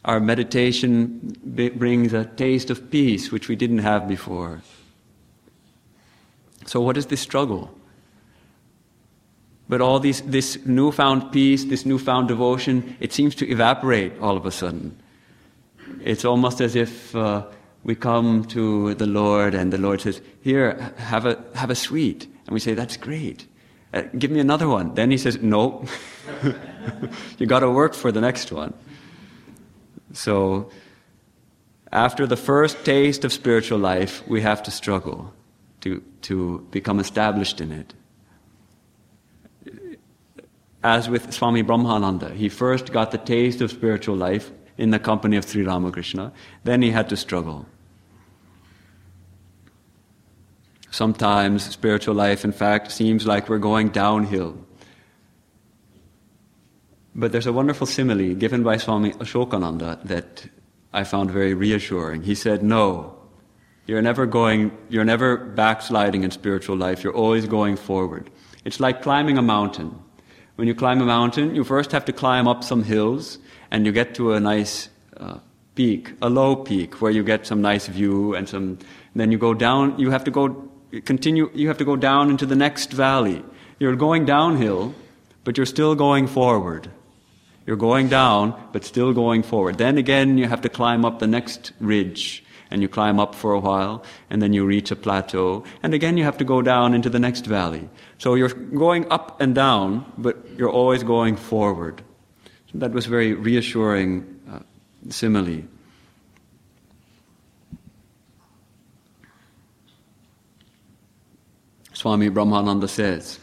Our 0.05 0.20
meditation 0.20 1.38
b- 1.55 1.70
brings 1.70 2.12
a 2.12 2.26
taste 2.26 2.68
of 2.68 2.90
peace 2.90 3.32
which 3.32 3.48
we 3.48 3.57
didn't 3.57 3.78
have 3.78 4.07
before. 4.07 4.61
So, 6.66 6.82
what 6.82 6.98
is 6.98 7.07
this 7.07 7.22
struggle? 7.22 7.70
But 9.70 9.80
all 9.80 10.00
these, 10.00 10.20
this 10.20 10.59
newfound 10.66 11.32
peace, 11.32 11.64
this 11.64 11.86
newfound 11.86 12.28
devotion, 12.28 12.94
it 13.00 13.14
seems 13.14 13.34
to 13.36 13.48
evaporate 13.48 14.20
all 14.20 14.36
of 14.36 14.44
a 14.44 14.50
sudden. 14.50 15.00
It's 16.05 16.26
almost 16.26 16.61
as 16.61 16.76
if 16.76 17.16
uh, 17.16 17.46
we 17.85 17.95
come 17.95 18.45
to 18.47 18.95
the 18.95 19.07
Lord 19.07 19.55
and 19.55 19.72
the 19.72 19.78
Lord 19.78 20.01
says, 20.01 20.20
Here, 20.41 20.93
have 20.97 21.26
a, 21.26 21.43
have 21.55 21.70
a 21.70 21.74
sweet. 21.74 22.26
And 22.47 22.55
we 22.55 22.61
say, 22.61 22.74
That's 22.74 22.97
great. 22.97 23.47
Uh, 23.93 24.03
give 24.16 24.30
me 24.30 24.41
another 24.41 24.68
one. 24.68 24.95
Then 24.95 25.11
he 25.11 25.18
says, 25.18 25.39
No. 25.43 25.85
you 27.39 27.47
got 27.47 27.61
to 27.61 27.70
work 27.70 27.95
for 27.95 28.12
the 28.12 28.20
next 28.20 28.53
one. 28.53 28.72
So, 30.12 30.70
after 31.91 32.26
the 32.26 32.37
first 32.37 32.85
taste 32.85 33.24
of 33.24 33.33
spiritual 33.33 33.78
life, 33.78 34.26
we 34.26 34.41
have 34.43 34.62
to 34.62 34.70
struggle 34.70 35.33
to, 35.80 36.03
to 36.22 36.66
become 36.70 37.01
established 37.01 37.61
in 37.61 37.72
it. 37.72 37.95
As 40.83 41.09
with 41.09 41.33
Swami 41.33 41.62
Brahmananda, 41.62 42.35
he 42.35 42.49
first 42.49 42.93
got 42.93 43.11
the 43.11 43.18
taste 43.18 43.61
of 43.61 43.70
spiritual 43.70 44.16
life 44.16 44.51
in 44.78 44.91
the 44.91 44.99
company 44.99 45.37
of 45.37 45.45
Sri 45.45 45.62
Ramakrishna, 45.62 46.33
then 46.64 46.83
he 46.83 46.91
had 46.91 47.09
to 47.11 47.16
struggle. 47.16 47.66
Sometimes 50.93 51.64
spiritual 51.64 52.14
life, 52.14 52.45
in 52.45 52.53
fact, 52.53 52.93
seems 52.93 53.26
like 53.26 53.49
we're 53.49 53.57
going 53.57 53.88
downhill. 53.88 54.59
But 57.14 57.32
there's 57.32 57.47
a 57.47 57.53
wonderful 57.53 57.86
simile 57.86 58.34
given 58.34 58.62
by 58.62 58.76
Swami 58.76 59.12
Ashokananda 59.12 60.03
that 60.05 60.47
I 60.93 61.05
found 61.05 61.30
very 61.30 61.55
reassuring. 61.55 62.24
He 62.24 62.34
said, 62.34 62.62
No, 62.62 63.16
you're 63.86 64.03
never 64.03 64.26
going, 64.26 64.70
you're 64.90 65.07
never 65.07 65.38
backsliding 65.38 66.24
in 66.24 66.30
spiritual 66.30 66.76
life, 66.76 67.03
you're 67.03 67.16
always 67.16 67.47
going 67.47 67.76
forward. 67.76 68.28
It's 68.66 68.78
like 68.78 69.01
climbing 69.01 69.38
a 69.38 69.43
mountain. 69.43 69.99
When 70.57 70.68
you 70.68 70.74
climb 70.74 71.01
a 71.01 71.07
mountain, 71.07 71.55
you 71.55 71.64
first 71.64 71.90
have 71.93 72.05
to 72.05 72.12
climb 72.12 72.47
up 72.47 72.62
some 72.62 72.84
hills, 72.84 73.38
and 73.70 73.86
you 73.86 73.93
get 73.93 74.14
to 74.16 74.34
a 74.34 74.40
nice 74.40 74.90
uh, 75.16 75.38
peak, 75.74 76.12
a 76.20 76.28
low 76.28 76.55
peak, 76.55 77.01
where 77.01 77.11
you 77.11 77.24
get 77.24 77.47
some 77.47 77.62
nice 77.62 77.86
view 77.86 78.34
and 78.34 78.47
some. 78.47 78.78
Then 79.14 79.32
you 79.32 79.38
go 79.38 79.55
down. 79.55 79.99
You 79.99 80.11
have 80.11 80.24
to 80.24 80.30
go 80.30 80.68
continue, 81.01 81.51
you 81.55 81.68
have 81.68 81.78
to 81.78 81.84
go 81.84 81.97
down 81.97 82.30
into 82.30 82.47
the 82.47 82.57
next 82.57 82.93
valley. 82.93 83.43
You're 83.78 83.97
going 83.97 84.26
downhill, 84.26 84.95
but 85.45 85.57
you're 85.57 85.66
still 85.66 85.95
going 85.95 86.26
forward. 86.26 86.90
You're 87.66 87.76
going 87.76 88.09
down, 88.09 88.55
but 88.72 88.84
still 88.84 89.12
going 89.12 89.43
forward. 89.43 89.78
Then 89.78 89.97
again, 89.97 90.36
you 90.36 90.49
have 90.49 90.61
to 90.62 90.68
climb 90.68 91.05
up 91.05 91.18
the 91.18 91.26
next 91.26 91.72
ridge, 91.80 92.45
and 92.70 92.82
you 92.82 92.88
climb 92.88 93.20
up 93.20 93.34
for 93.34 93.53
a 93.53 93.61
while, 93.61 94.03
and 94.30 94.43
then 94.43 94.53
you 94.53 94.64
reach 94.64 94.90
a 94.90 94.97
plateau, 94.97 95.64
and 95.82 95.95
again 95.95 96.16
you 96.16 96.24
have 96.24 96.38
to 96.38 96.45
go 96.45 96.62
down 96.62 96.95
into 96.95 97.11
the 97.11 97.18
next 97.18 97.47
valley. 97.47 97.88
So 98.18 98.34
you're 98.34 98.49
going 98.49 99.11
up 99.11 99.40
and 99.40 99.55
down, 99.55 100.11
but 100.18 100.36
you're 100.57 100.70
always 100.70 101.03
going 101.03 101.36
forward. 101.36 102.03
So 102.72 102.78
that 102.78 102.93
was 102.93 103.07
very 103.07 103.34
reassuring 103.34 104.40
uh, 104.51 104.61
simile. 105.11 105.62
Swami 112.03 112.28
Brahmananda 112.30 112.88
says, 112.88 113.38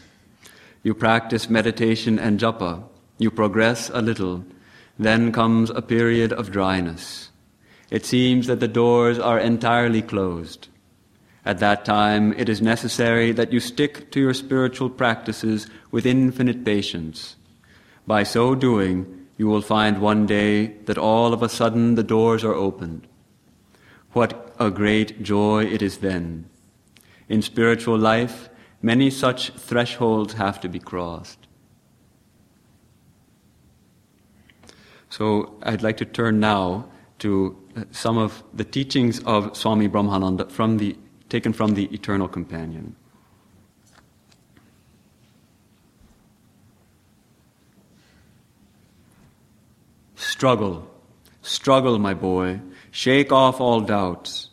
You 0.82 0.92
practice 0.92 1.48
meditation 1.48 2.18
and 2.18 2.38
japa, 2.38 2.84
you 3.16 3.30
progress 3.30 3.88
a 3.88 4.02
little, 4.02 4.44
then 4.98 5.32
comes 5.32 5.70
a 5.70 5.80
period 5.80 6.30
of 6.34 6.50
dryness. 6.50 7.30
It 7.88 8.04
seems 8.04 8.48
that 8.48 8.60
the 8.60 8.68
doors 8.68 9.18
are 9.18 9.38
entirely 9.38 10.02
closed. 10.02 10.68
At 11.42 11.60
that 11.60 11.86
time, 11.86 12.34
it 12.34 12.50
is 12.50 12.60
necessary 12.60 13.32
that 13.32 13.50
you 13.50 13.60
stick 13.60 14.10
to 14.10 14.20
your 14.20 14.34
spiritual 14.34 14.90
practices 14.90 15.66
with 15.90 16.04
infinite 16.04 16.62
patience. 16.62 17.36
By 18.06 18.24
so 18.24 18.54
doing, 18.54 19.26
you 19.38 19.46
will 19.46 19.62
find 19.62 20.02
one 20.02 20.26
day 20.26 20.74
that 20.84 20.98
all 20.98 21.32
of 21.32 21.42
a 21.42 21.48
sudden 21.48 21.94
the 21.94 22.02
doors 22.02 22.44
are 22.44 22.52
opened. 22.52 23.08
What 24.12 24.54
a 24.60 24.70
great 24.70 25.22
joy 25.22 25.64
it 25.64 25.80
is 25.80 25.96
then. 26.04 26.44
In 27.26 27.40
spiritual 27.40 27.96
life, 27.96 28.49
Many 28.82 29.10
such 29.10 29.50
thresholds 29.50 30.34
have 30.34 30.60
to 30.60 30.68
be 30.68 30.78
crossed. 30.78 31.46
So 35.10 35.58
I'd 35.62 35.82
like 35.82 35.96
to 35.98 36.04
turn 36.04 36.40
now 36.40 36.88
to 37.18 37.56
some 37.90 38.16
of 38.16 38.42
the 38.54 38.64
teachings 38.64 39.20
of 39.24 39.56
Swami 39.56 39.88
Brahmananda 39.88 40.50
from 40.50 40.78
the, 40.78 40.96
taken 41.28 41.52
from 41.52 41.74
the 41.74 41.84
Eternal 41.94 42.28
Companion. 42.28 42.96
Struggle, 50.14 50.88
struggle, 51.42 51.98
my 51.98 52.14
boy. 52.14 52.60
Shake 52.90 53.30
off 53.32 53.60
all 53.60 53.80
doubts. 53.80 54.49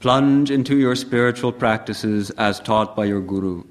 Plunge 0.00 0.50
into 0.50 0.78
your 0.78 0.96
spiritual 0.96 1.52
practices 1.52 2.30
as 2.30 2.58
taught 2.58 2.96
by 2.96 3.04
your 3.04 3.20
Guru. 3.20 3.64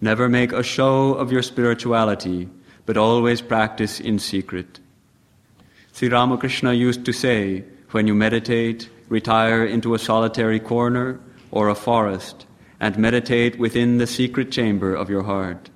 Never 0.00 0.26
make 0.26 0.52
a 0.52 0.62
show 0.62 1.12
of 1.12 1.30
your 1.30 1.42
spirituality, 1.42 2.48
but 2.86 2.96
always 2.96 3.42
practice 3.42 4.00
in 4.00 4.18
secret. 4.18 4.80
Sri 5.92 6.08
Ramakrishna 6.08 6.72
used 6.72 7.04
to 7.04 7.12
say, 7.12 7.62
when 7.90 8.06
you 8.06 8.14
meditate, 8.14 8.88
retire 9.10 9.66
into 9.66 9.92
a 9.92 9.98
solitary 9.98 10.58
corner 10.58 11.20
or 11.50 11.68
a 11.68 11.74
forest 11.74 12.46
and 12.80 12.96
meditate 12.96 13.58
within 13.58 13.98
the 13.98 14.06
secret 14.06 14.50
chamber 14.50 14.94
of 14.94 15.10
your 15.10 15.24
heart. 15.24 15.68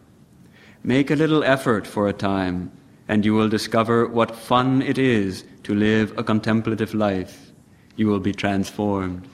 Make 0.82 1.10
a 1.10 1.14
little 1.14 1.44
effort 1.44 1.86
for 1.86 2.08
a 2.08 2.14
time, 2.14 2.72
and 3.06 3.22
you 3.22 3.34
will 3.34 3.50
discover 3.50 4.06
what 4.06 4.34
fun 4.34 4.80
it 4.80 4.96
is 4.96 5.44
to 5.64 5.74
live 5.74 6.16
a 6.16 6.24
contemplative 6.24 6.94
life 6.94 7.45
you 7.96 8.06
will 8.06 8.20
be 8.20 8.32
transformed. 8.32 9.26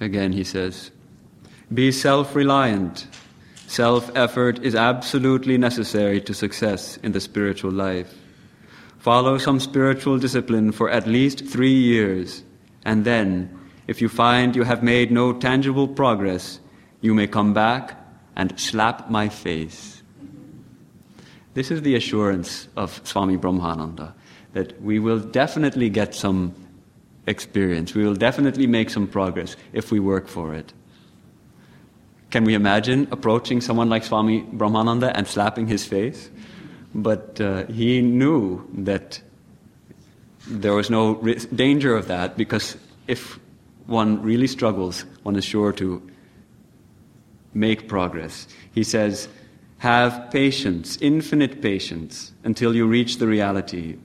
Again, 0.00 0.32
he 0.32 0.42
says, 0.42 0.90
Be 1.72 1.92
self 1.92 2.34
reliant. 2.34 3.06
Self 3.68 4.10
effort 4.16 4.58
is 4.62 4.74
absolutely 4.74 5.56
necessary 5.56 6.20
to 6.22 6.34
success 6.34 6.96
in 6.98 7.12
the 7.12 7.20
spiritual 7.20 7.70
life. 7.70 8.12
Follow 8.98 9.38
some 9.38 9.60
spiritual 9.60 10.18
discipline 10.18 10.72
for 10.72 10.90
at 10.90 11.06
least 11.06 11.46
three 11.46 11.74
years, 11.74 12.42
and 12.84 13.04
then, 13.04 13.48
if 13.86 14.02
you 14.02 14.08
find 14.08 14.54
you 14.54 14.64
have 14.64 14.82
made 14.82 15.10
no 15.10 15.32
tangible 15.32 15.88
progress, 15.88 16.60
you 17.00 17.14
may 17.14 17.26
come 17.26 17.54
back 17.54 17.96
and 18.36 18.58
slap 18.58 19.08
my 19.08 19.28
face. 19.28 20.01
This 21.54 21.70
is 21.70 21.82
the 21.82 21.94
assurance 21.94 22.68
of 22.76 23.00
Swami 23.04 23.36
Brahmananda 23.36 24.14
that 24.54 24.80
we 24.82 24.98
will 24.98 25.18
definitely 25.18 25.90
get 25.90 26.14
some 26.14 26.54
experience. 27.26 27.94
We 27.94 28.04
will 28.04 28.14
definitely 28.14 28.66
make 28.66 28.90
some 28.90 29.06
progress 29.06 29.56
if 29.72 29.90
we 29.90 30.00
work 30.00 30.28
for 30.28 30.54
it. 30.54 30.72
Can 32.30 32.44
we 32.44 32.54
imagine 32.54 33.08
approaching 33.10 33.60
someone 33.60 33.90
like 33.90 34.04
Swami 34.04 34.42
Brahmananda 34.42 35.12
and 35.14 35.26
slapping 35.26 35.66
his 35.66 35.84
face? 35.84 36.30
But 36.94 37.40
uh, 37.40 37.66
he 37.66 38.00
knew 38.00 38.66
that 38.84 39.20
there 40.48 40.74
was 40.74 40.90
no 40.90 41.14
danger 41.54 41.94
of 41.94 42.08
that 42.08 42.36
because 42.36 42.76
if 43.06 43.38
one 43.86 44.22
really 44.22 44.46
struggles, 44.46 45.04
one 45.22 45.36
is 45.36 45.44
sure 45.44 45.72
to 45.72 46.02
make 47.54 47.88
progress. 47.88 48.48
He 48.74 48.82
says, 48.82 49.28
have 49.82 50.30
patience, 50.30 50.96
infinite 51.00 51.60
patience, 51.60 52.30
until 52.44 52.72
you 52.72 52.86
reach 52.86 53.16
the 53.16 53.26
reality. 53.26 53.96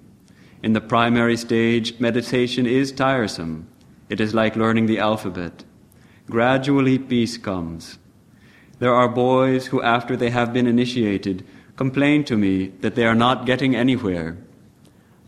In 0.63 0.73
the 0.73 0.81
primary 0.81 1.37
stage, 1.37 1.99
meditation 1.99 2.65
is 2.65 2.91
tiresome. 2.91 3.67
It 4.09 4.19
is 4.19 4.33
like 4.33 4.55
learning 4.55 4.87
the 4.87 4.97
alphabet. 4.97 5.63
Gradually, 6.25 6.97
peace 6.97 7.37
comes. 7.37 7.99
There 8.79 8.91
are 8.91 9.07
boys 9.07 9.67
who, 9.67 9.79
after 9.83 10.17
they 10.17 10.31
have 10.31 10.51
been 10.51 10.65
initiated, 10.65 11.45
complain 11.75 12.23
to 12.23 12.35
me 12.35 12.69
that 12.81 12.95
they 12.95 13.05
are 13.05 13.13
not 13.13 13.45
getting 13.45 13.75
anywhere. 13.75 14.35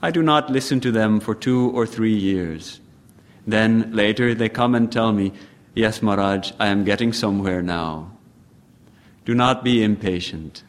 I 0.02 0.10
do 0.10 0.24
not 0.24 0.50
listen 0.50 0.80
to 0.80 0.92
them 0.92 1.20
for 1.20 1.36
two 1.36 1.70
or 1.76 1.86
three 1.86 2.18
years. 2.18 2.82
Then, 3.46 3.92
later, 3.94 4.34
they 4.34 4.50
come 4.50 4.74
and 4.74 4.92
tell 4.92 5.14
me, 5.14 5.32
Yes, 5.76 6.02
Maharaj, 6.02 6.54
I 6.60 6.70
am 6.70 6.86
getting 6.86 7.14
somewhere 7.14 7.62
now. 7.62 8.18
Do 9.30 9.36
not 9.36 9.64
be 9.64 9.84
impatient. 9.84 10.64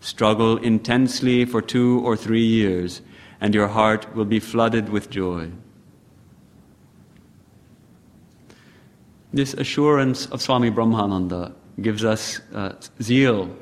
Struggle 0.00 0.56
intensely 0.56 1.44
for 1.44 1.62
two 1.62 2.02
or 2.04 2.16
three 2.16 2.44
years, 2.44 3.02
and 3.40 3.54
your 3.54 3.68
heart 3.68 4.16
will 4.16 4.24
be 4.24 4.40
flooded 4.40 4.88
with 4.88 5.10
joy. 5.10 5.52
This 9.32 9.54
assurance 9.54 10.26
of 10.26 10.42
Swami 10.42 10.72
Brahmananda 10.72 11.54
gives 11.80 12.04
us 12.04 12.40
uh, 12.52 12.72
zeal 13.00 13.56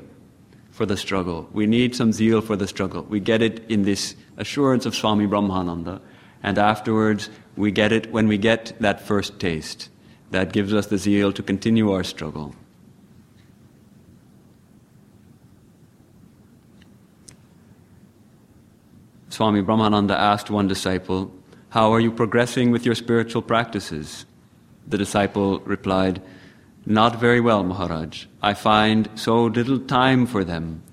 for 0.71 0.87
the 0.87 0.97
struggle. 0.97 1.47
We 1.53 1.67
need 1.67 1.95
some 1.95 2.11
zeal 2.11 2.41
for 2.41 2.55
the 2.55 2.67
struggle. 2.67 3.03
We 3.03 3.19
get 3.19 3.43
it 3.43 3.69
in 3.69 3.83
this 3.83 4.15
assurance 4.37 4.87
of 4.87 4.95
Swami 4.95 5.27
Brahmananda, 5.27 6.01
and 6.41 6.57
afterwards 6.57 7.29
we 7.55 7.69
get 7.69 7.91
it 7.91 8.11
when 8.11 8.27
we 8.27 8.39
get 8.39 8.73
that 8.79 9.01
first 9.01 9.39
taste. 9.39 9.89
That 10.31 10.53
gives 10.53 10.73
us 10.73 10.87
the 10.87 10.97
zeal 10.97 11.31
to 11.33 11.43
continue 11.43 11.91
our 11.91 12.03
struggle. 12.03 12.55
Swami 19.35 19.61
Brahmananda 19.61 20.15
asked 20.15 20.49
one 20.49 20.69
disciple, 20.69 21.29
How 21.71 21.91
are 21.91 21.99
you 21.99 22.09
progressing 22.09 22.71
with 22.71 22.85
your 22.85 22.95
spiritual 22.95 23.41
practices? 23.41 24.25
The 24.87 24.97
disciple 24.97 25.59
replied, 25.65 26.21
Not 26.85 27.19
very 27.19 27.41
well, 27.41 27.61
Maharaj. 27.61 28.27
I 28.41 28.53
find 28.53 29.09
so 29.15 29.43
little 29.47 29.79
time 29.79 30.25
for 30.25 30.45
them. 30.45 30.83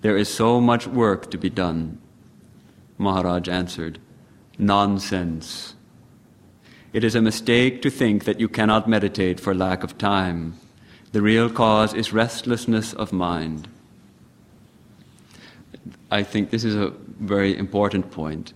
There 0.00 0.16
is 0.16 0.28
so 0.28 0.60
much 0.60 0.88
work 0.88 1.30
to 1.30 1.38
be 1.38 1.48
done. 1.48 2.00
Maharaj 2.98 3.46
answered, 3.48 4.00
Nonsense. 4.58 5.76
It 6.92 7.04
is 7.04 7.14
a 7.14 7.22
mistake 7.22 7.82
to 7.82 7.90
think 7.90 8.24
that 8.24 8.40
you 8.40 8.48
cannot 8.48 8.88
meditate 8.88 9.38
for 9.38 9.54
lack 9.54 9.84
of 9.84 9.96
time. 9.96 10.54
The 11.12 11.22
real 11.22 11.48
cause 11.48 11.94
is 11.94 12.12
restlessness 12.12 12.94
of 12.94 13.12
mind. 13.12 13.68
I 16.12 16.22
think 16.24 16.50
this 16.50 16.62
is 16.62 16.76
a 16.76 16.92
very 17.20 17.56
important 17.56 18.10
point. 18.10 18.52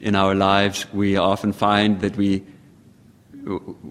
In 0.00 0.14
our 0.14 0.34
lives, 0.34 0.86
we 0.94 1.16
often 1.18 1.52
find 1.52 2.00
that 2.00 2.16
we 2.16 2.42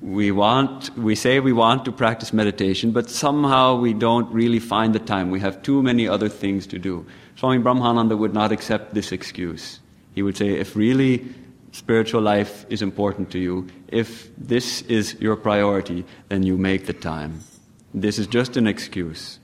we 0.01 0.31
want 0.31 0.89
we 0.97 1.13
say 1.13 1.39
we 1.39 1.53
want 1.53 1.85
to 1.85 1.91
practice 1.91 2.33
meditation, 2.33 2.91
but 2.91 3.11
somehow 3.11 3.75
we 3.75 3.93
don't 3.93 4.27
really 4.33 4.59
find 4.59 4.95
the 4.95 4.99
time. 4.99 5.29
We 5.29 5.39
have 5.41 5.61
too 5.61 5.83
many 5.83 6.07
other 6.07 6.29
things 6.29 6.65
to 6.67 6.79
do. 6.79 7.05
Swami 7.35 7.63
Brahmananda 7.63 8.17
would 8.17 8.33
not 8.33 8.51
accept 8.51 8.95
this 8.95 9.11
excuse. 9.11 9.79
He 10.15 10.23
would 10.23 10.35
say, 10.35 10.49
if 10.59 10.75
really 10.75 11.23
spiritual 11.71 12.21
life 12.21 12.65
is 12.69 12.81
important 12.81 13.29
to 13.31 13.39
you, 13.39 13.67
if 13.87 14.29
this 14.35 14.81
is 14.83 15.15
your 15.19 15.35
priority, 15.35 16.05
then 16.29 16.41
you 16.41 16.57
make 16.57 16.87
the 16.87 16.93
time. 16.93 17.41
This 17.93 18.17
is 18.17 18.25
just 18.25 18.57
an 18.57 18.65
excuse. 18.65 19.39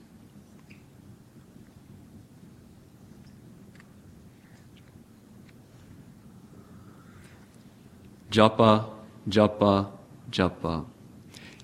Japa, 8.30 8.88
japa, 9.28 9.90
japa. 10.30 10.86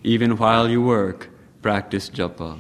Even 0.03 0.37
while 0.37 0.69
you 0.69 0.83
work, 0.83 1.31
practice 1.63 2.11
japa. 2.11 2.59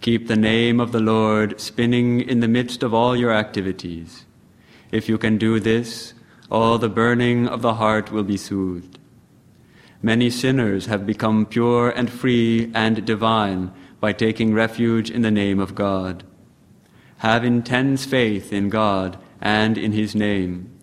Keep 0.00 0.26
the 0.26 0.36
name 0.36 0.80
of 0.80 0.90
the 0.90 0.98
Lord 0.98 1.60
spinning 1.60 2.22
in 2.22 2.40
the 2.40 2.48
midst 2.48 2.82
of 2.82 2.92
all 2.92 3.14
your 3.14 3.32
activities. 3.32 4.26
If 4.90 5.08
you 5.08 5.16
can 5.16 5.38
do 5.38 5.60
this, 5.60 6.12
all 6.50 6.78
the 6.78 6.88
burning 6.88 7.46
of 7.46 7.62
the 7.62 7.74
heart 7.74 8.10
will 8.10 8.24
be 8.24 8.36
soothed. 8.36 8.98
Many 10.02 10.28
sinners 10.30 10.86
have 10.86 11.06
become 11.06 11.46
pure 11.46 11.90
and 11.90 12.10
free 12.10 12.72
and 12.74 13.04
divine 13.04 13.72
by 14.00 14.12
taking 14.12 14.54
refuge 14.54 15.08
in 15.08 15.22
the 15.22 15.30
name 15.30 15.60
of 15.60 15.76
God. 15.76 16.24
Have 17.18 17.44
intense 17.44 18.06
faith 18.06 18.52
in 18.52 18.70
God 18.70 19.18
and 19.40 19.78
in 19.78 19.92
His 19.92 20.16
name. 20.16 20.76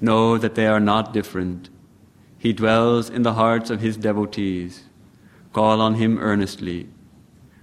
Know 0.00 0.38
that 0.38 0.54
they 0.54 0.66
are 0.66 0.80
not 0.80 1.12
different. 1.12 1.68
He 2.40 2.54
dwells 2.54 3.10
in 3.10 3.20
the 3.20 3.34
hearts 3.34 3.68
of 3.68 3.82
his 3.82 3.98
devotees. 3.98 4.84
Call 5.52 5.82
on 5.82 5.96
him 5.96 6.18
earnestly. 6.18 6.88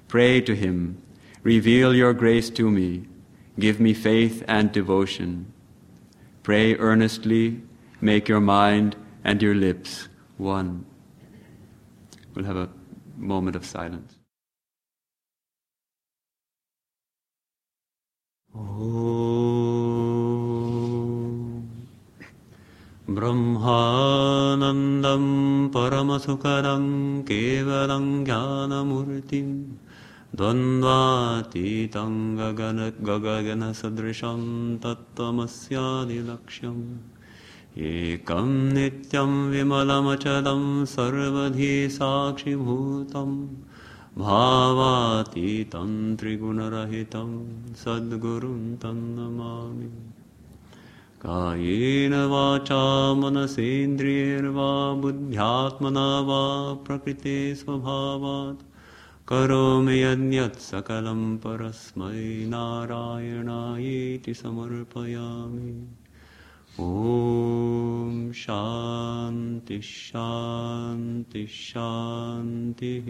Pray 0.07 0.39
to 0.41 0.55
him. 0.55 1.01
Reveal 1.41 1.95
your 1.95 2.13
grace 2.13 2.51
to 2.51 2.69
me. 2.69 3.07
Give 3.57 3.79
me 3.79 3.95
faith 3.95 4.43
and 4.47 4.71
devotion. 4.71 5.51
Pray 6.43 6.75
earnestly. 6.75 7.63
Make 8.01 8.27
your 8.27 8.39
mind 8.39 8.95
and 9.23 9.41
your 9.41 9.55
lips 9.55 10.09
one. 10.37 10.85
We'll 12.35 12.45
have 12.45 12.57
a 12.57 12.69
moment 13.17 13.55
of 13.55 13.65
silence. 13.65 14.13
Oh. 18.55 20.26
ब्रह्मानन्दं 23.09 25.67
परमसुखदं 25.67 27.21
केवलं 27.21 28.25
ज्ञानमूर्तिं 28.25 29.75
द्वन्द्वातीतं 30.35 32.37
गगन 32.37 32.91
गगनसदृशं 33.01 34.77
तत्त्वमस्यादिलक्ष्यम्। 34.77 36.83
एकं 37.77 38.73
नित्यं 38.73 39.49
विमलमचलं 39.49 40.85
सर्वधी 40.85 41.89
साक्षिभूतं 41.89 43.47
भावातीतं 44.17 46.15
त्रिगुणरहितं 46.15 47.63
सद्गुरुं 47.73 48.75
तन्नमामि 48.75 50.16
कायेन 51.26 52.14
वाचा 52.32 52.82
मनसेन्द्रियैर्वा 53.22 54.70
बुद्ध्यात्मना 55.02 56.08
वा 56.28 56.42
प्रकृते 56.86 57.38
स्वभावात् 57.62 58.62
करोमि 59.32 59.98
यद्यत् 60.02 60.60
सकलं 60.68 61.22
परस्मै 61.44 62.24
नारायणायेति 62.54 64.34
समर्पयामि 64.42 65.74
ॐ 66.80 68.32
शान्ति 68.42 69.80
शान्ति 69.84 71.46
शान्तिः 71.52 73.08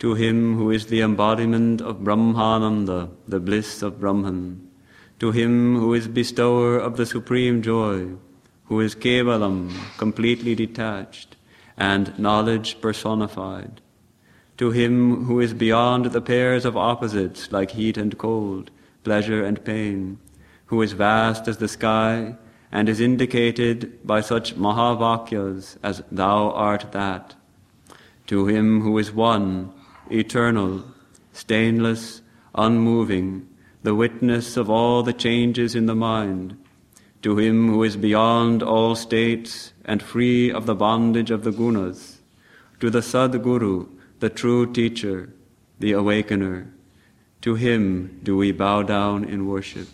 To 0.00 0.14
him 0.14 0.56
who 0.56 0.72
is 0.72 0.86
the 0.86 1.00
embodiment 1.00 1.80
of 1.80 1.98
Brahmananda, 1.98 3.10
the 3.28 3.38
bliss 3.38 3.82
of 3.82 4.00
Brahman, 4.00 4.65
to 5.19 5.31
him 5.31 5.77
who 5.77 5.93
is 5.93 6.07
bestower 6.07 6.77
of 6.77 6.97
the 6.97 7.05
supreme 7.05 7.61
joy, 7.61 8.07
who 8.65 8.79
is 8.79 8.95
Kevalam, 8.95 9.71
completely 9.97 10.53
detached, 10.53 11.35
and 11.75 12.17
knowledge 12.19 12.79
personified, 12.81 13.81
to 14.57 14.71
him 14.71 15.25
who 15.25 15.39
is 15.39 15.53
beyond 15.53 16.05
the 16.05 16.21
pairs 16.21 16.65
of 16.65 16.77
opposites 16.77 17.51
like 17.51 17.71
heat 17.71 17.97
and 17.97 18.17
cold, 18.17 18.69
pleasure 19.03 19.43
and 19.43 19.63
pain, 19.63 20.19
who 20.67 20.81
is 20.81 20.93
vast 20.93 21.47
as 21.47 21.57
the 21.57 21.67
sky, 21.67 22.35
and 22.71 22.89
is 22.89 22.99
indicated 22.99 24.05
by 24.05 24.21
such 24.21 24.55
Mahavakyas 24.55 25.77
as 25.81 26.03
Thou 26.11 26.51
art 26.51 26.91
that, 26.91 27.35
to 28.27 28.47
him 28.47 28.81
who 28.81 28.97
is 28.97 29.11
one, 29.11 29.71
eternal, 30.11 30.83
stainless, 31.31 32.21
unmoving, 32.53 33.47
the 33.87 33.95
witness 33.95 34.57
of 34.57 34.69
all 34.69 35.01
the 35.01 35.13
changes 35.13 35.73
in 35.73 35.85
the 35.85 35.95
mind, 35.95 36.57
to 37.21 37.37
him 37.37 37.69
who 37.69 37.83
is 37.83 37.95
beyond 37.95 38.61
all 38.61 38.95
states 38.95 39.71
and 39.85 40.03
free 40.03 40.51
of 40.51 40.65
the 40.65 40.75
bondage 40.75 41.31
of 41.31 41.45
the 41.45 41.51
gunas, 41.51 42.17
to 42.81 42.89
the 42.89 42.99
Sadguru, 42.99 43.87
the 44.19 44.29
true 44.29 44.69
teacher, 44.73 45.31
the 45.79 45.93
awakener, 45.93 46.69
to 47.39 47.55
him 47.55 48.19
do 48.23 48.35
we 48.35 48.51
bow 48.51 48.83
down 48.83 49.23
in 49.23 49.47
worship. 49.47 49.87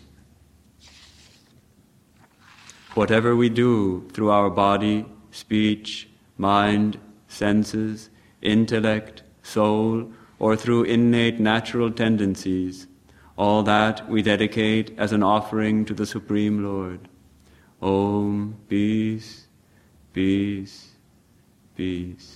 Whatever 2.94 3.36
we 3.36 3.48
do 3.48 4.08
through 4.12 4.30
our 4.30 4.50
body, 4.50 5.06
speech, 5.30 6.08
mind, 6.36 6.98
senses, 7.28 8.10
intellect, 8.42 9.22
soul, 9.44 10.10
or 10.40 10.56
through 10.56 10.82
innate 10.82 11.38
natural 11.38 11.92
tendencies, 11.92 12.88
all 13.36 13.62
that 13.64 14.08
we 14.08 14.22
dedicate 14.22 14.96
as 14.98 15.12
an 15.12 15.22
offering 15.22 15.84
to 15.84 15.94
the 15.94 16.06
Supreme 16.06 16.64
Lord. 16.64 17.08
Om, 17.82 18.56
peace, 18.68 19.46
peace, 20.12 20.90
peace. 21.76 22.33